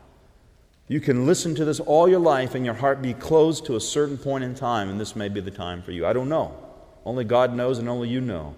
You 0.88 1.02
can 1.02 1.26
listen 1.26 1.54
to 1.56 1.66
this 1.66 1.82
all 1.82 2.08
your 2.08 2.22
life 2.22 2.56
and 2.56 2.64
your 2.64 2.76
heart 2.76 3.02
be 3.02 3.14
closed 3.14 3.66
to 3.66 3.76
a 3.76 3.82
certain 3.82 4.18
point 4.18 4.46
in 4.46 4.56
time, 4.56 4.90
and 4.90 4.98
this 4.98 5.18
may 5.18 5.28
be 5.28 5.42
the 5.42 5.52
time 5.52 5.82
for 5.82 5.92
you. 5.92 6.06
I 6.06 6.14
don't 6.14 6.30
know. 6.30 6.58
Only 7.06 7.26
God 7.26 7.54
knows 7.54 7.78
and 7.78 7.90
only 7.90 8.08
you 8.08 8.22
know. 8.22 8.56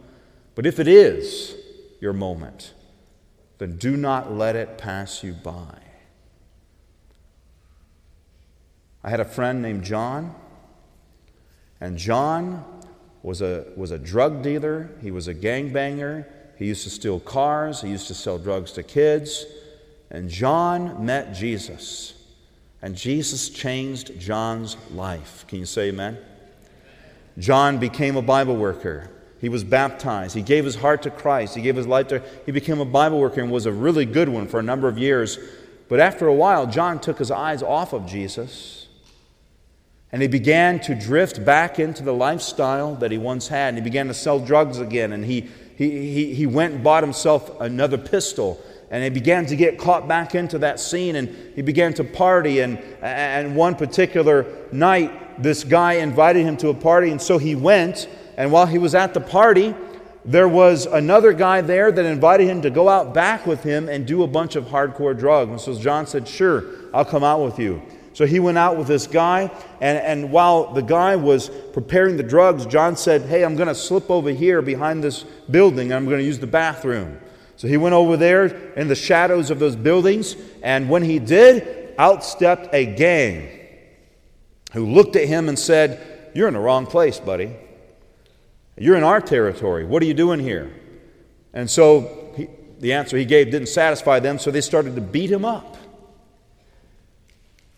But 0.54 0.68
if 0.68 0.80
it 0.80 0.88
is 0.88 1.56
your 2.00 2.14
moment, 2.14 2.76
then 3.58 3.78
do 3.78 3.98
not 3.98 4.32
let 4.32 4.56
it 4.56 4.78
pass 4.78 5.24
you 5.24 5.34
by. 5.34 5.80
I 9.04 9.10
had 9.10 9.20
a 9.20 9.26
friend 9.26 9.60
named 9.60 9.84
John, 9.84 10.36
and 11.82 11.98
John 11.98 12.66
was 13.24 13.42
a, 13.42 13.66
was 13.76 13.92
a 13.92 13.98
drug 13.98 14.42
dealer, 14.42 14.90
he 15.02 15.12
was 15.12 15.28
a 15.28 15.34
gangbanger, 15.34 16.26
he 16.58 16.66
used 16.66 16.84
to 16.84 16.90
steal 16.90 17.20
cars, 17.20 17.82
he 17.82 17.90
used 17.90 18.08
to 18.08 18.14
sell 18.14 18.38
drugs 18.38 18.72
to 18.74 18.84
kids. 18.84 19.46
And 20.12 20.30
John 20.30 21.06
met 21.06 21.34
Jesus, 21.34 22.14
and 22.82 22.96
Jesus 22.96 23.50
changed 23.50 24.20
John's 24.20 24.76
life. 24.92 25.46
Can 25.48 25.60
you 25.60 25.66
say 25.66 25.90
amen? 25.90 26.18
John 27.38 27.78
became 27.78 28.18
a 28.18 28.22
Bible 28.22 28.58
worker. 28.58 29.10
He 29.40 29.48
was 29.48 29.64
baptized. 29.64 30.36
He 30.36 30.42
gave 30.42 30.66
his 30.66 30.76
heart 30.76 31.04
to 31.04 31.12
Christ. 31.12 31.56
He 31.56 31.62
gave 31.62 31.78
his 31.78 31.88
life 31.88 32.10
to 32.10 32.22
he 32.46 32.52
became 32.52 32.82
a 32.82 32.86
Bible 32.86 33.20
worker 33.20 33.40
and 33.42 33.50
was 33.50 33.66
a 33.66 33.72
really 33.72 34.06
good 34.06 34.28
one 34.28 34.48
for 34.48 34.60
a 34.60 34.64
number 34.64 34.90
of 34.90 34.98
years. 34.98 35.40
But 35.88 36.02
after 36.02 36.28
a 36.28 36.34
while, 36.34 36.68
John 36.68 37.00
took 37.00 37.18
his 37.18 37.32
eyes 37.32 37.64
off 37.64 37.94
of 37.94 38.06
Jesus 38.06 38.89
and 40.12 40.22
he 40.22 40.28
began 40.28 40.80
to 40.82 40.96
drift 40.96 41.46
back 41.46 41.80
into 41.80 42.04
the 42.04 42.14
lifestyle 42.14 42.96
that 42.96 43.12
he 43.12 43.18
once 43.18 43.48
had. 43.48 43.70
And 43.70 43.78
he 43.78 43.84
began 43.84 44.08
to 44.08 44.14
sell 44.14 44.40
drugs 44.40 44.80
again. 44.80 45.14
And 45.14 45.24
he, 45.24 45.48
he, 45.76 46.12
he, 46.12 46.34
he 46.34 46.46
went 46.48 46.74
and 46.74 46.84
bought 46.84 47.04
himself 47.04 47.60
another 47.62 47.98
pistol. 47.98 48.60
And 48.90 49.04
he 49.04 49.12
began 49.12 49.46
to 49.46 49.56
get 49.56 49.78
caught 49.78 50.08
back 50.08 50.34
into 50.34 50.58
that 50.60 50.80
scene. 50.80 51.16
And 51.16 51.30
he 51.56 51.62
began 51.62 51.94
to 51.94 52.04
party. 52.04 52.62
And, 52.62 52.80
and 53.02 53.56
one 53.56 53.76
particular 53.76 54.48
night, 54.72 55.44
this 55.44 55.64
guy 55.64 55.94
invited 55.94 56.44
him 56.44 56.58
to 56.58 56.70
a 56.70 56.74
party. 56.74 57.12
And 57.12 57.22
so 57.22 57.38
he 57.38 57.54
went. 57.54 58.10
And 58.36 58.52
while 58.52 58.66
he 58.66 58.80
was 58.80 58.96
at 58.96 59.14
the 59.14 59.22
party, 59.22 59.76
there 60.26 60.48
was 60.48 60.88
another 60.88 61.34
guy 61.34 61.62
there 61.62 61.92
that 61.92 62.06
invited 62.06 62.48
him 62.48 62.64
to 62.64 62.72
go 62.72 62.90
out 62.90 63.14
back 63.14 63.46
with 63.46 63.62
him 63.62 63.88
and 63.88 64.08
do 64.08 64.24
a 64.24 64.28
bunch 64.28 64.56
of 64.56 64.66
hardcore 64.66 65.18
drugs. 65.18 65.52
And 65.52 65.62
so 65.62 65.80
John 65.80 66.08
said, 66.08 66.28
Sure, 66.28 66.64
I'll 66.96 67.06
come 67.06 67.24
out 67.24 67.44
with 67.44 67.60
you. 67.60 67.84
So 68.20 68.26
he 68.26 68.42
went 68.42 68.58
out 68.58 68.76
with 68.76 68.88
this 68.88 69.08
guy, 69.08 69.50
and, 69.80 69.98
and 69.98 70.30
while 70.30 70.74
the 70.74 70.82
guy 70.82 71.16
was 71.16 71.50
preparing 71.72 72.18
the 72.18 72.24
drugs, 72.24 72.66
John 72.66 72.98
said, 72.98 73.22
Hey, 73.22 73.46
I'm 73.46 73.56
going 73.56 73.70
to 73.70 73.74
slip 73.74 74.12
over 74.12 74.30
here 74.30 74.62
behind 74.62 75.02
this 75.02 75.24
building, 75.50 75.94
I'm 75.94 76.04
going 76.04 76.18
to 76.18 76.26
use 76.26 76.38
the 76.38 76.46
bathroom. 76.46 77.18
So 77.56 77.70
he 77.70 77.78
went 77.78 77.96
over 77.96 78.18
there 78.18 78.48
in 78.74 78.90
the 78.90 78.96
shadows 78.96 79.52
of 79.52 79.60
those 79.60 79.78
buildings, 79.78 80.36
and 80.62 80.90
when 80.90 81.02
he 81.02 81.18
did, 81.18 81.96
out 81.98 82.26
stepped 82.26 82.76
a 82.76 82.86
gang 82.86 83.58
who 84.74 84.86
looked 84.86 85.16
at 85.16 85.30
him 85.30 85.48
and 85.48 85.58
said, 85.58 86.30
You're 86.34 86.50
in 86.50 86.56
the 86.56 86.60
wrong 86.60 86.88
place, 86.88 87.22
buddy. 87.22 87.56
You're 88.78 88.98
in 88.98 89.04
our 89.06 89.22
territory. 89.22 89.86
What 89.86 90.04
are 90.04 90.08
you 90.08 90.14
doing 90.14 90.42
here? 90.42 90.76
And 91.54 91.72
so 91.72 92.34
he, 92.36 92.50
the 92.80 92.92
answer 92.92 93.16
he 93.16 93.24
gave 93.24 93.50
didn't 93.50 93.70
satisfy 93.70 94.20
them, 94.20 94.40
so 94.40 94.52
they 94.52 94.60
started 94.60 94.96
to 94.96 95.02
beat 95.02 95.32
him 95.32 95.46
up. 95.46 95.78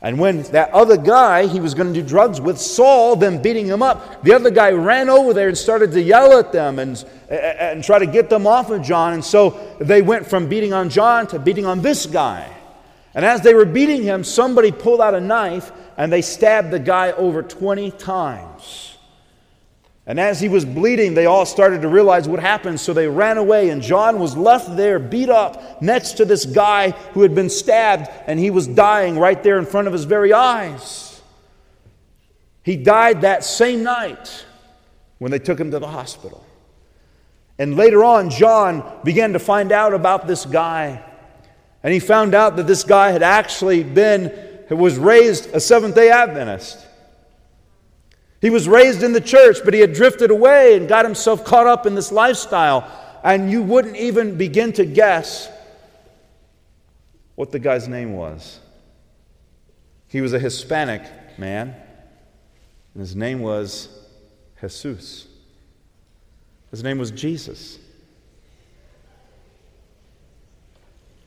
And 0.04 0.18
when 0.18 0.41
that 0.43 0.72
other 0.72 0.97
guy 0.97 1.45
he 1.45 1.60
was 1.60 1.76
going 1.76 1.93
to 1.93 2.02
do 2.02 2.08
drugs 2.08 2.41
with 2.41 2.60
saw 2.60 3.16
them 3.16 3.41
beating 3.41 3.68
him 3.68 3.84
up, 3.84 4.24
the 4.24 4.34
other 4.34 4.49
guy 4.49 4.72
ran 4.72 5.10
over 5.10 5.34
there 5.34 5.47
and 5.47 5.58
started 5.58 5.91
to 5.91 6.02
yell 6.02 6.39
at 6.39 6.52
them 6.52 6.80
and, 6.80 7.04
and 7.30 7.84
try 7.84 7.99
to 7.99 8.08
get 8.08 8.30
them 8.30 8.47
off 8.47 8.72
of 8.72 8.82
John. 8.82 9.14
And 9.14 9.24
so 9.24 9.76
they 9.80 10.02
went 10.02 10.26
from 10.26 10.49
beating 10.49 10.74
on 10.74 10.89
John 10.89 11.28
to 11.28 11.39
beating 11.39 11.68
on 11.68 11.82
this 11.82 12.08
guy. 12.08 12.52
And 13.14 13.24
as 13.26 13.41
they 13.41 13.54
were 13.54 13.66
beating 13.66 14.02
him, 14.02 14.24
somebody 14.24 14.72
pulled 14.72 15.02
out 15.02 15.14
a 15.14 15.22
knife 15.22 15.72
and 15.97 16.12
they 16.12 16.22
stabbed 16.22 16.72
the 16.72 16.80
guy 16.80 17.12
over 17.12 17.43
20 17.43 17.91
times. 17.91 18.91
And 20.08 20.20
as 20.20 20.39
he 20.41 20.49
was 20.49 20.66
bleeding, 20.66 21.14
they 21.14 21.28
all 21.28 21.45
started 21.45 21.84
to 21.84 21.88
realize 21.88 22.28
what 22.28 22.39
happened, 22.39 22.80
so 22.80 22.91
they 22.91 23.08
ran 23.08 23.38
away. 23.38 23.70
And 23.70 23.82
John 23.82 24.20
was 24.20 24.36
left 24.36 24.76
there, 24.76 24.97
beat 24.97 25.30
up, 25.30 25.82
next 25.82 26.14
to 26.14 26.26
this 26.26 26.45
guy 26.45 26.91
who 27.14 27.22
had 27.22 27.36
been 27.36 27.49
stabbed, 27.49 28.10
and 28.26 28.39
he 28.39 28.49
was 28.49 28.68
dying 28.68 29.18
right 29.18 29.41
there 29.43 29.60
in 29.60 29.66
front 29.66 29.88
of 29.88 29.93
his 29.93 30.06
very 30.06 30.34
eyes. 30.34 31.22
He 32.64 32.78
died 32.78 33.22
that 33.22 33.43
same 33.43 33.84
night 33.84 34.45
when 35.20 35.32
they 35.32 35.39
took 35.39 35.60
him 35.60 35.72
to 35.72 35.80
the 35.80 35.88
hospital. 35.88 36.45
And 37.60 37.76
later 37.76 38.04
on, 38.04 38.32
John 38.32 38.84
began 39.04 39.34
to 39.34 39.39
find 39.39 39.72
out 39.72 39.93
about 39.93 40.28
this 40.28 40.45
guy. 40.45 41.04
And 41.84 41.93
he 41.93 41.99
found 41.99 42.34
out 42.34 42.56
that 42.56 42.66
this 42.66 42.84
guy 42.84 43.12
had 43.12 43.22
actually 43.22 43.84
been, 43.84 44.66
was 44.70 44.97
raised 44.97 45.54
a 45.54 45.60
Seventh 45.60 45.93
day 45.93 46.10
Adventist. 46.10 46.88
He 48.42 48.50
was 48.50 48.68
raised 48.68 49.04
in 49.04 49.14
the 49.14 49.22
church, 49.22 49.58
but 49.64 49.74
he 49.74 49.80
had 49.80 49.94
drifted 49.94 50.32
away 50.32 50.76
and 50.76 50.89
got 50.89 51.06
himself 51.06 51.46
caught 51.46 51.68
up 51.68 51.86
in 51.86 51.94
this 51.94 52.12
lifestyle. 52.12 52.89
And 53.24 53.52
you 53.52 53.62
wouldn't 53.62 53.96
even 53.96 54.36
begin 54.36 54.74
to 54.74 54.86
guess 54.86 55.48
what 57.36 57.52
the 57.52 57.60
guy's 57.60 57.88
name 57.88 58.14
was. 58.14 58.60
He 60.08 60.22
was 60.22 60.34
a 60.34 60.39
Hispanic 60.39 61.04
man, 61.38 61.76
and 62.94 63.00
his 63.00 63.16
name 63.16 63.42
was 63.42 63.89
Jesus. 64.60 65.28
His 66.72 66.84
name 66.84 66.98
was 66.98 67.12
Jesus. 67.12 67.78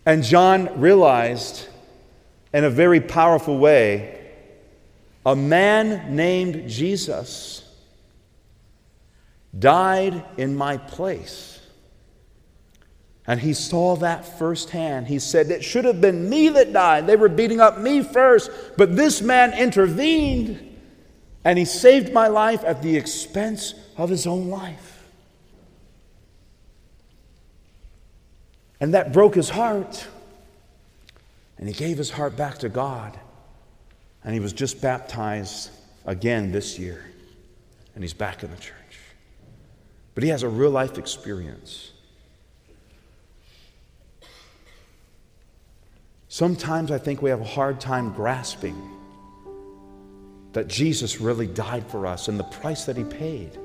And 0.04 0.22
John 0.22 0.80
realized 0.80 1.68
in 2.52 2.64
a 2.64 2.70
very 2.70 3.00
powerful 3.00 3.58
way 3.58 4.23
a 5.24 5.34
man 5.34 6.14
named 6.14 6.68
Jesus 6.68 7.66
died 9.58 10.24
in 10.36 10.56
my 10.56 10.76
place. 10.76 11.60
And 13.26 13.40
he 13.40 13.54
saw 13.54 13.96
that 13.96 14.38
firsthand. 14.38 15.06
He 15.06 15.18
said, 15.18 15.50
It 15.50 15.64
should 15.64 15.86
have 15.86 16.00
been 16.00 16.28
me 16.28 16.50
that 16.50 16.72
died. 16.72 17.06
They 17.06 17.16
were 17.16 17.30
beating 17.30 17.60
up 17.60 17.78
me 17.78 18.02
first, 18.02 18.50
but 18.76 18.96
this 18.96 19.22
man 19.22 19.54
intervened 19.54 20.72
and 21.44 21.58
he 21.58 21.64
saved 21.64 22.12
my 22.12 22.28
life 22.28 22.64
at 22.64 22.82
the 22.82 22.96
expense 22.96 23.74
of 23.96 24.08
his 24.08 24.26
own 24.26 24.48
life. 24.48 25.06
And 28.80 28.94
that 28.94 29.12
broke 29.12 29.34
his 29.34 29.50
heart. 29.50 30.06
And 31.58 31.68
he 31.68 31.74
gave 31.74 31.96
his 31.96 32.10
heart 32.10 32.36
back 32.36 32.58
to 32.58 32.68
God. 32.68 33.18
And 34.24 34.32
he 34.32 34.40
was 34.40 34.52
just 34.52 34.80
baptized 34.80 35.70
again 36.06 36.50
this 36.50 36.78
year. 36.78 37.04
And 37.94 38.02
he's 38.02 38.14
back 38.14 38.42
in 38.42 38.50
the 38.50 38.56
church. 38.56 38.74
But 40.14 40.24
he 40.24 40.30
has 40.30 40.42
a 40.42 40.48
real 40.48 40.70
life 40.70 40.98
experience. 40.98 41.92
Sometimes 46.28 46.90
I 46.90 46.98
think 46.98 47.22
we 47.22 47.30
have 47.30 47.40
a 47.40 47.44
hard 47.44 47.80
time 47.80 48.12
grasping 48.12 48.90
that 50.52 50.68
Jesus 50.68 51.20
really 51.20 51.46
died 51.46 51.86
for 51.88 52.06
us 52.06 52.28
and 52.28 52.38
the 52.38 52.44
price 52.44 52.86
that 52.86 52.96
he 52.96 53.04
paid. 53.04 53.58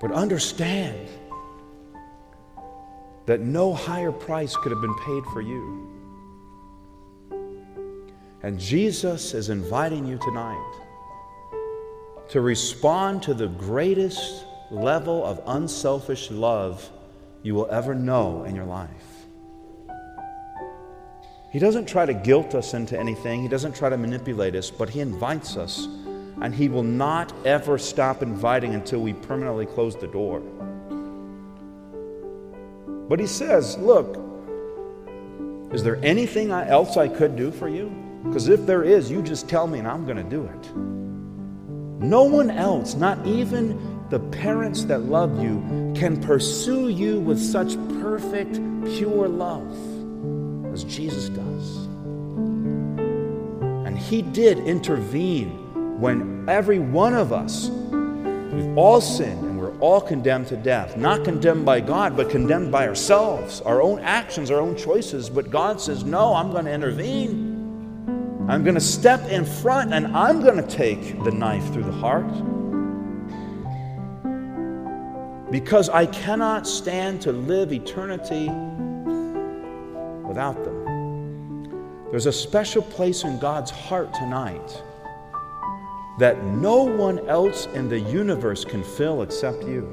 But 0.00 0.12
understand 0.12 1.08
that 3.26 3.40
no 3.40 3.74
higher 3.74 4.12
price 4.12 4.56
could 4.56 4.72
have 4.72 4.80
been 4.80 4.96
paid 4.98 5.24
for 5.32 5.40
you. 5.40 5.89
And 8.42 8.58
Jesus 8.58 9.34
is 9.34 9.50
inviting 9.50 10.06
you 10.06 10.18
tonight 10.18 10.72
to 12.28 12.40
respond 12.40 13.22
to 13.24 13.34
the 13.34 13.48
greatest 13.48 14.44
level 14.70 15.24
of 15.24 15.42
unselfish 15.46 16.30
love 16.30 16.88
you 17.42 17.54
will 17.54 17.70
ever 17.70 17.94
know 17.94 18.44
in 18.44 18.54
your 18.54 18.64
life. 18.64 18.88
He 21.50 21.58
doesn't 21.58 21.86
try 21.86 22.06
to 22.06 22.14
guilt 22.14 22.54
us 22.54 22.74
into 22.74 22.98
anything, 22.98 23.42
He 23.42 23.48
doesn't 23.48 23.74
try 23.74 23.90
to 23.90 23.98
manipulate 23.98 24.54
us, 24.54 24.70
but 24.70 24.88
He 24.88 25.00
invites 25.00 25.56
us. 25.56 25.86
And 26.40 26.54
He 26.54 26.68
will 26.68 26.84
not 26.84 27.34
ever 27.44 27.76
stop 27.76 28.22
inviting 28.22 28.74
until 28.74 29.00
we 29.00 29.12
permanently 29.12 29.66
close 29.66 29.96
the 29.96 30.06
door. 30.06 30.40
But 33.08 33.20
He 33.20 33.26
says, 33.26 33.76
Look, 33.76 34.16
is 35.74 35.82
there 35.82 35.98
anything 36.02 36.52
else 36.52 36.96
I 36.96 37.08
could 37.08 37.36
do 37.36 37.50
for 37.50 37.68
you? 37.68 38.09
Because 38.24 38.48
if 38.48 38.66
there 38.66 38.82
is, 38.82 39.10
you 39.10 39.22
just 39.22 39.48
tell 39.48 39.66
me 39.66 39.78
and 39.78 39.88
I'm 39.88 40.04
going 40.04 40.16
to 40.16 40.22
do 40.22 40.44
it. 40.44 40.76
No 42.02 42.24
one 42.24 42.50
else, 42.50 42.94
not 42.94 43.26
even 43.26 44.06
the 44.08 44.18
parents 44.18 44.84
that 44.84 45.02
love 45.02 45.42
you, 45.42 45.60
can 45.94 46.20
pursue 46.20 46.88
you 46.88 47.20
with 47.20 47.38
such 47.38 47.76
perfect, 48.00 48.54
pure 48.96 49.28
love 49.28 49.70
as 50.72 50.84
Jesus 50.84 51.28
does. 51.28 51.76
And 53.86 53.98
He 53.98 54.22
did 54.22 54.58
intervene 54.60 56.00
when 56.00 56.48
every 56.48 56.78
one 56.78 57.14
of 57.14 57.32
us, 57.32 57.68
we've 57.68 58.78
all 58.78 59.00
sinned 59.00 59.44
and 59.44 59.60
we're 59.60 59.76
all 59.78 60.00
condemned 60.00 60.46
to 60.48 60.56
death. 60.56 60.96
Not 60.96 61.24
condemned 61.24 61.66
by 61.66 61.80
God, 61.80 62.16
but 62.16 62.30
condemned 62.30 62.72
by 62.72 62.88
ourselves, 62.88 63.60
our 63.60 63.82
own 63.82 64.00
actions, 64.00 64.50
our 64.50 64.60
own 64.60 64.76
choices. 64.76 65.28
But 65.28 65.50
God 65.50 65.80
says, 65.80 66.02
No, 66.04 66.34
I'm 66.34 66.50
going 66.50 66.64
to 66.64 66.72
intervene. 66.72 67.49
I'm 68.50 68.64
going 68.64 68.74
to 68.74 68.80
step 68.80 69.24
in 69.28 69.44
front 69.44 69.94
and 69.94 70.08
I'm 70.08 70.42
going 70.42 70.56
to 70.56 70.66
take 70.66 71.22
the 71.22 71.30
knife 71.30 71.72
through 71.72 71.84
the 71.84 71.92
heart. 71.92 72.26
Because 75.52 75.88
I 75.88 76.06
cannot 76.06 76.66
stand 76.66 77.22
to 77.22 77.30
live 77.30 77.72
eternity 77.72 78.48
without 80.26 80.64
them. 80.64 82.08
There's 82.10 82.26
a 82.26 82.32
special 82.32 82.82
place 82.82 83.22
in 83.22 83.38
God's 83.38 83.70
heart 83.70 84.12
tonight 84.14 84.82
that 86.18 86.42
no 86.42 86.82
one 86.82 87.20
else 87.28 87.66
in 87.66 87.88
the 87.88 88.00
universe 88.00 88.64
can 88.64 88.82
fill 88.82 89.22
except 89.22 89.62
you. 89.62 89.88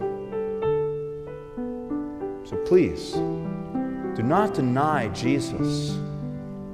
So 2.43 2.57
please, 2.65 3.11
do 3.11 4.23
not 4.23 4.55
deny 4.55 5.09
Jesus 5.09 5.95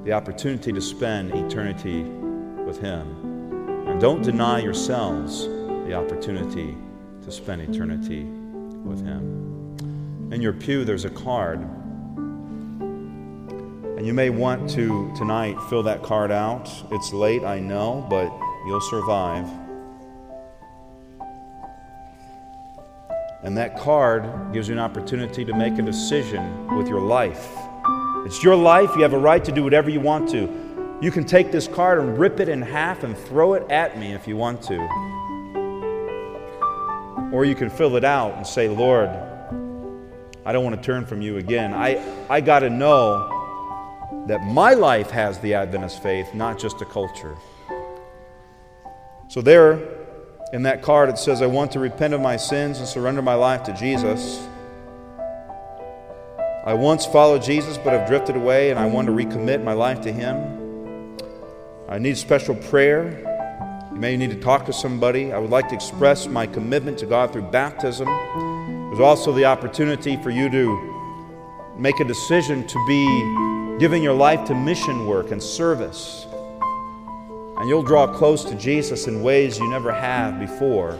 the 0.03 0.11
opportunity 0.11 0.73
to 0.73 0.81
spend 0.81 1.33
eternity 1.33 2.03
with 2.03 2.79
Him. 2.79 3.87
And 3.87 4.01
don't 4.01 4.21
deny 4.21 4.59
yourselves 4.59 5.45
the 5.45 5.93
opportunity 5.93 6.75
to 7.23 7.31
spend 7.31 7.61
eternity 7.61 8.23
with 8.23 9.05
Him. 9.05 10.29
In 10.31 10.41
your 10.41 10.53
pew, 10.53 10.83
there's 10.83 11.05
a 11.05 11.09
card. 11.09 11.59
And 13.97 14.05
you 14.05 14.13
may 14.13 14.29
want 14.29 14.69
to 14.71 15.13
tonight 15.15 15.55
fill 15.69 15.83
that 15.83 16.03
card 16.03 16.31
out. 16.31 16.69
It's 16.91 17.13
late, 17.13 17.43
I 17.43 17.59
know, 17.59 18.05
but 18.09 18.29
you'll 18.65 18.81
survive. 18.81 19.47
And 23.43 23.57
that 23.57 23.77
card 23.77 24.51
gives 24.51 24.67
you 24.67 24.73
an 24.73 24.79
opportunity 24.79 25.45
to 25.45 25.53
make 25.53 25.77
a 25.77 25.81
decision 25.81 26.75
with 26.75 26.87
your 26.87 27.01
life. 27.01 27.55
It's 28.25 28.41
your 28.41 28.55
life. 28.55 28.95
You 28.95 29.03
have 29.03 29.13
a 29.13 29.17
right 29.17 29.43
to 29.43 29.51
do 29.51 29.63
whatever 29.63 29.89
you 29.89 29.99
want 29.99 30.29
to. 30.29 30.97
You 31.01 31.11
can 31.11 31.25
take 31.25 31.51
this 31.51 31.67
card 31.67 31.99
and 31.99 32.17
rip 32.17 32.39
it 32.39 32.47
in 32.47 32.61
half 32.61 33.03
and 33.03 33.17
throw 33.17 33.53
it 33.55 33.69
at 33.69 33.97
me 33.99 34.13
if 34.13 34.27
you 34.27 34.37
want 34.37 34.61
to. 34.63 34.79
Or 37.33 37.43
you 37.43 37.55
can 37.55 37.69
fill 37.69 37.97
it 37.97 38.05
out 38.05 38.35
and 38.35 38.47
say, 38.47 38.69
Lord, 38.69 39.09
I 40.45 40.53
don't 40.53 40.63
want 40.63 40.77
to 40.77 40.81
turn 40.81 41.05
from 41.05 41.21
you 41.21 41.37
again. 41.37 41.73
I, 41.73 42.01
I 42.29 42.39
got 42.39 42.59
to 42.59 42.69
know 42.69 44.23
that 44.27 44.45
my 44.45 44.73
life 44.73 45.09
has 45.11 45.39
the 45.39 45.55
Adventist 45.55 46.01
faith, 46.01 46.33
not 46.33 46.57
just 46.57 46.81
a 46.81 46.85
culture. 46.85 47.35
So, 49.27 49.41
there 49.41 49.79
in 50.53 50.63
that 50.63 50.81
card, 50.81 51.09
it 51.09 51.17
says, 51.17 51.41
I 51.41 51.47
want 51.47 51.71
to 51.73 51.79
repent 51.79 52.13
of 52.13 52.21
my 52.21 52.37
sins 52.37 52.79
and 52.79 52.87
surrender 52.87 53.21
my 53.21 53.33
life 53.33 53.63
to 53.63 53.73
Jesus. 53.73 54.47
I 56.65 56.73
once 56.73 57.05
followed 57.05 57.43
Jesus 57.43 57.77
but 57.77 57.91
have 57.91 58.07
drifted 58.07 58.37
away, 58.37 58.69
and 58.69 58.79
I 58.79 58.85
want 58.85 59.07
to 59.07 59.11
recommit 59.11 59.61
my 59.61 59.73
life 59.73 59.99
to 60.01 60.13
Him. 60.13 61.17
I 61.89 61.97
need 61.97 62.17
special 62.17 62.55
prayer. 62.55 63.19
You 63.91 63.99
may 63.99 64.15
need 64.15 64.29
to 64.29 64.39
talk 64.39 64.65
to 64.67 64.73
somebody. 64.73 65.33
I 65.33 65.39
would 65.39 65.49
like 65.49 65.67
to 65.69 65.75
express 65.75 66.25
my 66.25 66.47
commitment 66.47 66.97
to 66.99 67.05
God 67.05 67.33
through 67.33 67.51
baptism. 67.51 68.07
There's 68.07 69.01
also 69.01 69.33
the 69.33 69.43
opportunity 69.43 70.15
for 70.15 70.29
you 70.29 70.49
to 70.49 71.75
make 71.77 71.99
a 71.99 72.05
decision 72.05 72.65
to 72.65 72.87
be 72.87 73.77
giving 73.77 74.01
your 74.01 74.13
life 74.13 74.47
to 74.47 74.55
mission 74.55 75.05
work 75.05 75.31
and 75.31 75.43
service. 75.43 76.25
And 77.57 77.67
you'll 77.67 77.83
draw 77.83 78.07
close 78.07 78.45
to 78.45 78.55
Jesus 78.55 79.07
in 79.07 79.21
ways 79.21 79.59
you 79.59 79.69
never 79.69 79.91
have 79.91 80.39
before 80.39 80.97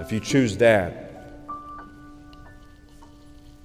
if 0.00 0.10
you 0.10 0.18
choose 0.18 0.56
that. 0.56 1.09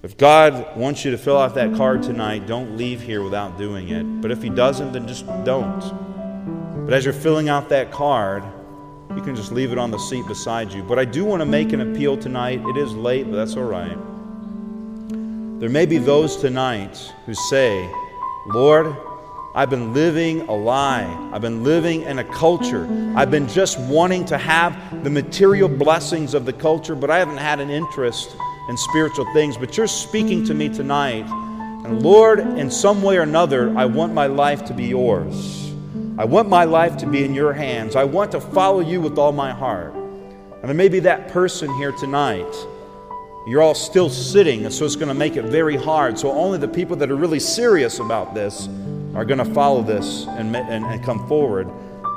If 0.05 0.17
God 0.17 0.77
wants 0.77 1.03
you 1.03 1.09
to 1.09 1.17
fill 1.17 1.35
out 1.35 1.55
that 1.55 1.73
card 1.73 2.03
tonight, 2.03 2.45
don't 2.45 2.77
leave 2.77 3.01
here 3.01 3.23
without 3.23 3.57
doing 3.57 3.89
it. 3.89 4.03
But 4.21 4.29
if 4.29 4.39
He 4.39 4.51
doesn't, 4.51 4.91
then 4.91 5.07
just 5.07 5.25
don't. 5.43 6.85
But 6.85 6.93
as 6.93 7.05
you're 7.05 7.11
filling 7.11 7.49
out 7.49 7.69
that 7.69 7.91
card, 7.91 8.43
you 9.15 9.21
can 9.23 9.35
just 9.35 9.51
leave 9.51 9.71
it 9.71 9.79
on 9.79 9.89
the 9.89 9.97
seat 9.97 10.27
beside 10.27 10.71
you. 10.71 10.83
But 10.83 10.99
I 10.99 11.05
do 11.05 11.25
want 11.25 11.41
to 11.41 11.45
make 11.47 11.73
an 11.73 11.81
appeal 11.81 12.17
tonight. 12.17 12.61
It 12.67 12.77
is 12.77 12.93
late, 12.93 13.23
but 13.23 13.35
that's 13.35 13.57
all 13.57 13.63
right. 13.63 13.97
There 15.59 15.71
may 15.71 15.87
be 15.87 15.97
those 15.97 16.37
tonight 16.37 17.11
who 17.25 17.33
say, 17.33 17.91
Lord, 18.45 18.95
I've 19.55 19.71
been 19.71 19.91
living 19.91 20.41
a 20.41 20.53
lie. 20.53 21.31
I've 21.33 21.41
been 21.41 21.63
living 21.63 22.03
in 22.03 22.19
a 22.19 22.23
culture. 22.25 22.87
I've 23.15 23.31
been 23.31 23.47
just 23.47 23.79
wanting 23.79 24.23
to 24.25 24.37
have 24.37 25.03
the 25.03 25.09
material 25.09 25.67
blessings 25.67 26.35
of 26.35 26.45
the 26.45 26.53
culture, 26.53 26.93
but 26.93 27.09
I 27.09 27.17
haven't 27.17 27.37
had 27.37 27.59
an 27.59 27.71
interest 27.71 28.35
in 28.69 28.77
spiritual 28.77 29.31
things. 29.33 29.57
But 29.57 29.77
you're 29.77 29.87
speaking 29.87 30.45
to 30.45 30.53
me 30.53 30.69
tonight. 30.69 31.25
And 31.85 32.01
Lord, 32.01 32.39
in 32.39 32.71
some 32.71 33.03
way 33.03 33.17
or 33.17 33.21
another, 33.21 33.75
I 33.77 33.85
want 33.85 34.13
my 34.13 34.27
life 34.27 34.65
to 34.65 34.73
be 34.73 34.85
yours. 34.85 35.71
I 36.17 36.25
want 36.25 36.49
my 36.49 36.63
life 36.63 36.97
to 36.97 37.05
be 37.05 37.23
in 37.23 37.33
your 37.33 37.53
hands. 37.53 37.95
I 37.95 38.05
want 38.05 38.31
to 38.31 38.41
follow 38.41 38.79
you 38.79 39.01
with 39.01 39.17
all 39.17 39.31
my 39.31 39.51
heart. 39.51 39.93
And 39.93 40.63
there 40.63 40.73
may 40.73 40.89
be 40.89 41.01
that 41.01 41.27
person 41.27 41.71
here 41.75 41.91
tonight. 41.91 42.51
You're 43.45 43.61
all 43.61 43.75
still 43.75 44.09
sitting, 44.09 44.65
and 44.65 44.73
so 44.73 44.85
it's 44.85 44.95
going 44.95 45.09
to 45.09 45.13
make 45.13 45.35
it 45.35 45.43
very 45.43 45.75
hard. 45.75 46.17
So 46.17 46.31
only 46.31 46.57
the 46.57 46.67
people 46.67 46.95
that 46.95 47.11
are 47.11 47.15
really 47.15 47.39
serious 47.39 47.99
about 47.99 48.33
this 48.33 48.67
are 49.13 49.23
going 49.25 49.37
to 49.37 49.45
follow 49.45 49.83
this 49.83 50.25
and, 50.27 50.55
and, 50.55 50.83
and 50.85 51.03
come 51.03 51.27
forward. 51.27 51.69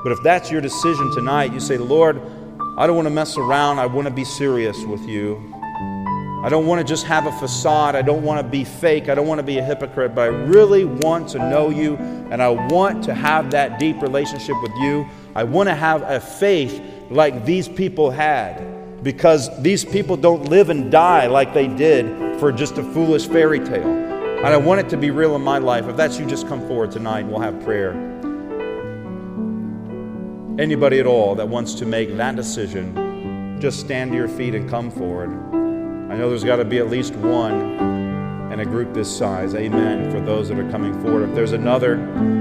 But 0.03 0.13
if 0.13 0.23
that's 0.23 0.51
your 0.51 0.61
decision 0.61 1.13
tonight, 1.13 1.53
you 1.53 1.61
say, 1.61 1.77
Lord, 1.77 2.23
I 2.79 2.87
don't 2.87 2.97
want 2.97 3.07
to 3.07 3.15
mess 3.15 3.37
around. 3.37 3.79
I 3.79 3.87
want 3.87 4.07
to 4.07 4.15
be 4.15 4.25
serious 4.25 4.83
with 4.85 5.07
you. 5.07 5.55
I 6.45 6.49
don't 6.49 6.66
want 6.66 6.80
to 6.80 6.84
just 6.84 7.05
have 7.07 7.26
a 7.26 7.32
facade. 7.32 7.97
I 7.97 8.03
don't 8.03 8.22
want 8.22 8.41
to 8.41 8.49
be 8.49 8.62
fake. 8.62 9.09
I 9.09 9.16
don't 9.16 9.26
want 9.26 9.41
to 9.41 9.45
be 9.45 9.59
a 9.59 9.64
hypocrite, 9.64 10.14
but 10.14 10.22
I 10.22 10.26
really 10.26 10.84
want 10.84 11.28
to 11.30 11.39
know 11.39 11.68
you 11.68 11.97
and 11.97 12.41
I 12.41 12.49
want 12.49 13.03
to 13.05 13.14
have 13.14 13.51
that 13.51 13.80
deep 13.80 14.01
relationship 14.01 14.55
with 14.62 14.70
you. 14.76 15.05
I 15.34 15.43
want 15.43 15.68
to 15.68 15.74
have 15.74 16.03
a 16.03 16.20
faith 16.20 16.80
like 17.11 17.45
these 17.45 17.66
people 17.66 18.11
had 18.11 19.03
because 19.03 19.51
these 19.62 19.84
people 19.84 20.16
don't 20.16 20.45
live 20.45 20.70
and 20.70 20.93
die 20.93 21.26
like 21.26 21.55
they 21.55 21.66
did 21.66 22.39
for 22.39 22.53
just 22.53 22.78
a 22.78 22.84
foolish 22.93 23.26
fairy 23.26 23.59
tale. 23.59 23.89
And 23.89 24.47
I 24.47 24.57
want 24.57 24.78
it 24.78 24.89
to 24.91 24.97
be 24.97 25.11
real 25.11 25.34
in 25.34 25.43
my 25.43 25.59
life. 25.59 25.89
If 25.89 25.97
that's 25.97 26.20
you, 26.20 26.26
just 26.26 26.47
come 26.47 26.64
forward 26.68 26.93
tonight 26.93 27.20
and 27.20 27.32
we'll 27.32 27.41
have 27.41 27.61
prayer. 27.64 27.91
Anybody 30.61 31.01
at 31.01 31.07
all 31.07 31.34
that 31.34 31.49
wants 31.49 31.74
to 31.74 31.84
make 31.84 32.16
that 32.16 32.36
decision, 32.36 33.59
just 33.61 33.80
stand 33.80 34.12
to 34.12 34.16
your 34.16 34.28
feet 34.28 34.55
and 34.55 34.70
come 34.70 34.93
forward. 34.93 35.68
I 36.09 36.17
know 36.17 36.31
there's 36.31 36.43
got 36.43 36.57
to 36.57 36.65
be 36.65 36.79
at 36.79 36.89
least 36.89 37.15
one 37.17 38.51
in 38.51 38.61
a 38.61 38.65
group 38.65 38.95
this 38.95 39.15
size. 39.15 39.55
Amen. 39.55 40.11
For 40.11 40.21
those 40.21 40.49
that 40.49 40.59
are 40.59 40.71
coming 40.71 40.99
forward. 41.03 41.29
If 41.29 41.35
there's 41.35 41.53
another, 41.53 41.97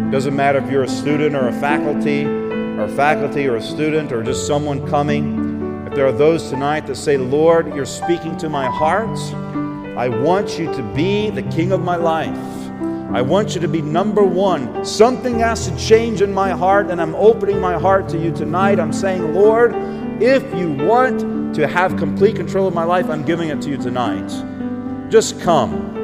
doesn't 0.09 0.33
matter 0.33 0.59
if 0.59 0.71
you're 0.71 0.83
a 0.83 0.87
student 0.87 1.35
or 1.35 1.49
a 1.49 1.51
faculty, 1.59 2.23
or 2.23 2.87
faculty 2.95 3.45
or 3.45 3.57
a 3.57 3.61
student, 3.61 4.13
or 4.13 4.23
just 4.23 4.47
someone 4.47 4.87
coming. 4.87 5.85
If 5.85 5.95
there 5.95 6.07
are 6.07 6.13
those 6.13 6.49
tonight 6.49 6.87
that 6.87 6.95
say, 6.95 7.17
Lord, 7.17 7.75
you're 7.75 7.85
speaking 7.85 8.37
to 8.37 8.47
my 8.47 8.67
heart. 8.67 9.19
I 9.97 10.07
want 10.07 10.57
you 10.57 10.73
to 10.73 10.83
be 10.95 11.29
the 11.29 11.43
king 11.43 11.73
of 11.73 11.81
my 11.81 11.97
life. 11.97 12.37
I 13.13 13.21
want 13.21 13.53
you 13.53 13.59
to 13.59 13.67
be 13.67 13.81
number 13.81 14.23
one. 14.23 14.85
Something 14.85 15.39
has 15.39 15.67
to 15.67 15.75
change 15.77 16.21
in 16.21 16.33
my 16.33 16.51
heart, 16.51 16.89
and 16.89 17.01
I'm 17.01 17.15
opening 17.15 17.59
my 17.59 17.77
heart 17.77 18.07
to 18.09 18.17
you 18.17 18.31
tonight. 18.31 18.79
I'm 18.79 18.93
saying, 18.93 19.33
Lord, 19.33 19.73
if 20.21 20.43
you 20.55 20.71
want 20.71 21.53
to 21.55 21.67
have 21.67 21.95
complete 21.97 22.35
control 22.35 22.67
of 22.67 22.73
my 22.73 22.83
life, 22.83 23.07
I'm 23.09 23.23
giving 23.23 23.49
it 23.49 23.61
to 23.61 23.69
you 23.69 23.77
tonight. 23.77 24.29
Just 25.11 25.39
come. 25.41 25.95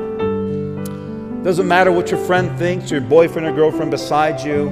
Doesn't 1.44 1.68
matter 1.68 1.92
what 1.92 2.12
your 2.12 2.20
friend 2.26 2.58
thinks, 2.58 2.92
your 2.92 3.02
boyfriend 3.02 3.48
or 3.48 3.52
girlfriend 3.54 3.92
beside 3.92 4.40
you. 4.42 4.70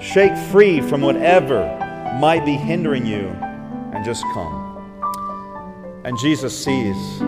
Shake 0.00 0.36
free 0.50 0.80
from 0.80 1.00
whatever 1.00 1.64
might 2.18 2.44
be 2.44 2.54
hindering 2.54 3.06
you 3.06 3.28
and 3.94 4.04
just 4.04 4.24
come. 4.34 4.66
And 6.04 6.18
Jesus 6.18 6.56
sees 6.56 7.20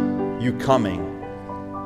you 0.43 0.57
coming. 0.59 1.09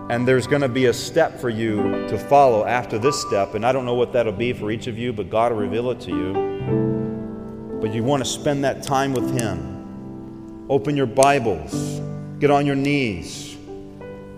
And 0.08 0.26
there's 0.26 0.46
going 0.46 0.62
to 0.62 0.68
be 0.68 0.86
a 0.86 0.92
step 0.92 1.38
for 1.40 1.50
you 1.50 1.82
to 2.08 2.18
follow 2.18 2.64
after 2.64 2.98
this 2.98 3.20
step. 3.20 3.54
And 3.54 3.66
I 3.66 3.72
don't 3.72 3.84
know 3.84 3.94
what 3.94 4.12
that'll 4.12 4.32
be 4.32 4.52
for 4.52 4.70
each 4.70 4.86
of 4.86 4.96
you, 4.96 5.12
but 5.12 5.28
God 5.28 5.52
will 5.52 5.58
reveal 5.58 5.90
it 5.90 6.00
to 6.00 6.10
you. 6.10 6.95
But 7.80 7.92
you 7.92 8.02
want 8.02 8.24
to 8.24 8.28
spend 8.28 8.64
that 8.64 8.82
time 8.82 9.12
with 9.12 9.38
Him. 9.38 10.66
Open 10.68 10.96
your 10.96 11.06
Bibles, 11.06 12.00
get 12.38 12.50
on 12.50 12.66
your 12.66 12.74
knees 12.74 13.56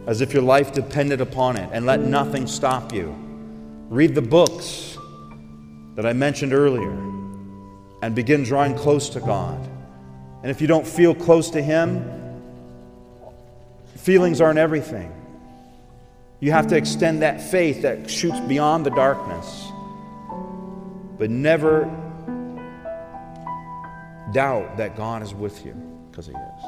as 0.07 0.21
if 0.21 0.33
your 0.33 0.43
life 0.43 0.73
depended 0.73 1.21
upon 1.21 1.57
it, 1.57 1.69
and 1.73 1.85
let 1.85 2.01
nothing 2.01 2.47
stop 2.47 2.93
you. 2.95 3.15
Read 3.91 4.15
the 4.15 4.23
books 4.23 4.97
that 5.97 6.07
I 6.07 6.13
mentioned 6.15 6.55
earlier 6.55 6.93
and 8.03 8.15
begin 8.15 8.43
drawing 8.43 8.75
close 8.75 9.11
to 9.11 9.21
God. 9.21 9.59
And 10.43 10.51
if 10.51 10.61
you 10.61 10.67
don't 10.67 10.87
feel 10.87 11.15
close 11.15 11.51
to 11.51 11.61
Him, 11.61 12.19
Feelings 14.09 14.41
aren't 14.41 14.59
everything. 14.59 15.13
You 16.41 16.53
have 16.53 16.69
to 16.69 16.77
extend 16.77 17.21
that 17.21 17.43
faith 17.43 17.83
that 17.83 18.09
shoots 18.09 18.41
beyond 18.41 18.87
the 18.87 18.91
darkness. 18.91 19.71
But 21.19 21.29
never 21.29 21.85
doubt 24.33 24.77
that 24.77 24.97
God 24.97 25.23
is 25.23 25.35
with 25.35 25.65
you 25.65 25.75
because 26.11 26.27
He 26.27 26.33
is. 26.33 26.65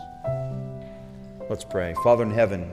Let's 1.48 1.64
pray. 1.64 1.94
Father 2.04 2.22
in 2.22 2.30
heaven, 2.30 2.70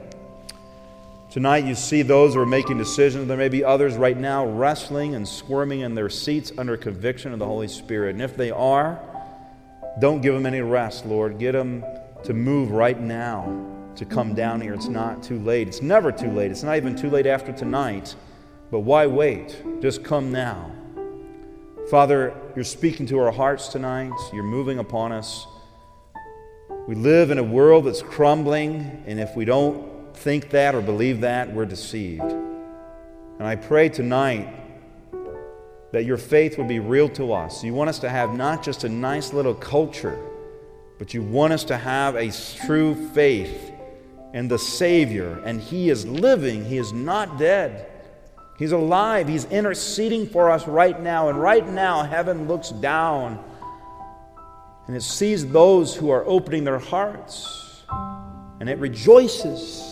tonight 1.32 1.66
you 1.66 1.74
see 1.76 2.04
those 2.04 2.36
who 2.36 2.40
are 2.42 2.46
making 2.46 2.78
decisions. 2.78 3.28
There 3.28 3.38
may 3.38 3.50
be 3.50 3.64
others 3.64 3.96
right 3.96 4.18
now 4.18 4.46
wrestling 4.46 5.16
and 5.16 5.28
squirming 5.28 5.80
in 5.80 5.96
their 5.96 6.10
seats 6.10 6.52
under 6.58 6.78
conviction 6.78 7.34
of 7.34 7.40
the 7.40 7.46
Holy 7.46 7.68
Spirit. 7.68 8.12
And 8.12 8.22
if 8.22 8.38
they 8.38 8.52
are, 8.52 9.00
don't 10.00 10.22
give 10.22 10.34
them 10.34 10.46
any 10.46 10.62
rest, 10.62 11.06
Lord. 11.08 11.40
Get 11.40 11.54
them 11.54 11.84
to 12.24 12.34
move 12.34 12.72
right 12.72 13.00
now 13.00 13.66
to 13.96 14.06
come 14.06 14.36
down 14.36 14.62
here. 14.62 14.76
It's 14.76 14.88
not 14.88 15.24
too 15.24 15.40
late. 15.40 15.68
It's 15.68 15.82
never 15.82 16.12
too 16.12 16.30
late. 16.30 16.52
It's 16.52 16.62
not 16.62 16.78
even 16.78 16.96
too 16.96 17.10
late 17.10 17.26
after 17.26 17.52
tonight 17.52 18.16
But 18.70 18.82
why 18.82 19.08
wait? 19.08 19.64
Just 19.82 20.04
come 20.04 20.32
now. 20.32 20.72
Father, 21.90 22.34
you're 22.54 22.66
speaking 22.66 23.06
to 23.06 23.20
our 23.20 23.32
hearts 23.32 23.70
tonight. 23.70 24.12
You're 24.34 24.44
moving 24.44 24.78
upon 24.78 25.14
us. 25.14 25.48
We 26.86 26.96
live 26.96 27.32
in 27.32 27.38
a 27.38 27.44
world 27.44 27.86
that's 27.86 28.02
crumbling, 28.02 29.04
and 29.08 29.22
if 29.22 29.38
we 29.38 29.46
don't 29.46 30.14
think 30.14 30.50
that 30.50 30.76
or 30.76 30.82
believe 30.82 31.22
that, 31.22 31.54
we're 31.54 31.66
deceived. 31.66 32.24
And 32.24 33.44
I 33.44 33.56
pray 33.56 33.88
tonight 33.88 34.54
that 35.94 36.04
your 36.04 36.18
faith 36.18 36.58
would 36.58 36.68
be 36.68 36.80
real 36.80 37.08
to 37.10 37.32
us. 37.32 37.64
You 37.64 37.74
want 37.74 37.90
us 37.90 38.00
to 38.00 38.10
have 38.10 38.34
not 38.34 38.64
just 38.64 38.84
a 38.84 38.90
nice 38.90 39.32
little 39.32 39.56
culture, 39.56 40.20
but 40.98 41.14
you 41.14 41.24
want 41.24 41.54
us 41.54 41.64
to 41.66 41.78
have 41.78 42.16
a 42.16 42.34
true 42.66 42.96
faith 43.12 43.72
in 44.34 44.50
the 44.50 44.60
Savior, 44.60 45.42
and 45.46 45.62
He 45.62 45.90
is 45.90 46.06
living, 46.06 46.66
He 46.66 46.80
is 46.80 46.92
not 46.92 47.40
dead. 47.40 47.90
He's 48.58 48.72
alive. 48.72 49.28
He's 49.28 49.46
interceding 49.46 50.28
for 50.28 50.50
us 50.50 50.68
right 50.68 51.00
now. 51.00 51.30
And 51.30 51.40
right 51.40 51.68
now, 51.68 52.04
heaven 52.04 52.48
looks 52.48 52.70
down 52.70 53.44
and 54.88 54.96
it 54.96 55.04
sees 55.04 55.46
those 55.46 55.94
who 55.94 56.10
are 56.10 56.26
opening 56.26 56.64
their 56.64 56.80
hearts 56.80 57.84
and 58.60 58.70
it 58.70 58.80
rejoices. 58.80 59.84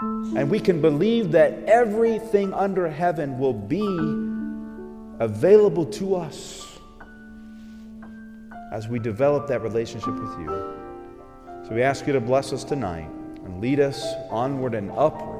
And 0.00 0.50
we 0.50 0.60
can 0.60 0.80
believe 0.80 1.32
that 1.32 1.64
everything 1.64 2.54
under 2.54 2.88
heaven 2.88 3.38
will 3.38 3.52
be 3.52 3.84
available 5.18 5.84
to 5.84 6.16
us 6.16 6.66
as 8.72 8.88
we 8.88 8.98
develop 8.98 9.48
that 9.48 9.60
relationship 9.60 10.14
with 10.14 10.38
you. 10.38 10.46
So 11.66 11.74
we 11.74 11.82
ask 11.82 12.06
you 12.06 12.12
to 12.14 12.20
bless 12.20 12.52
us 12.52 12.64
tonight 12.64 13.10
and 13.44 13.60
lead 13.60 13.80
us 13.80 14.14
onward 14.30 14.74
and 14.74 14.90
upward 14.92 15.39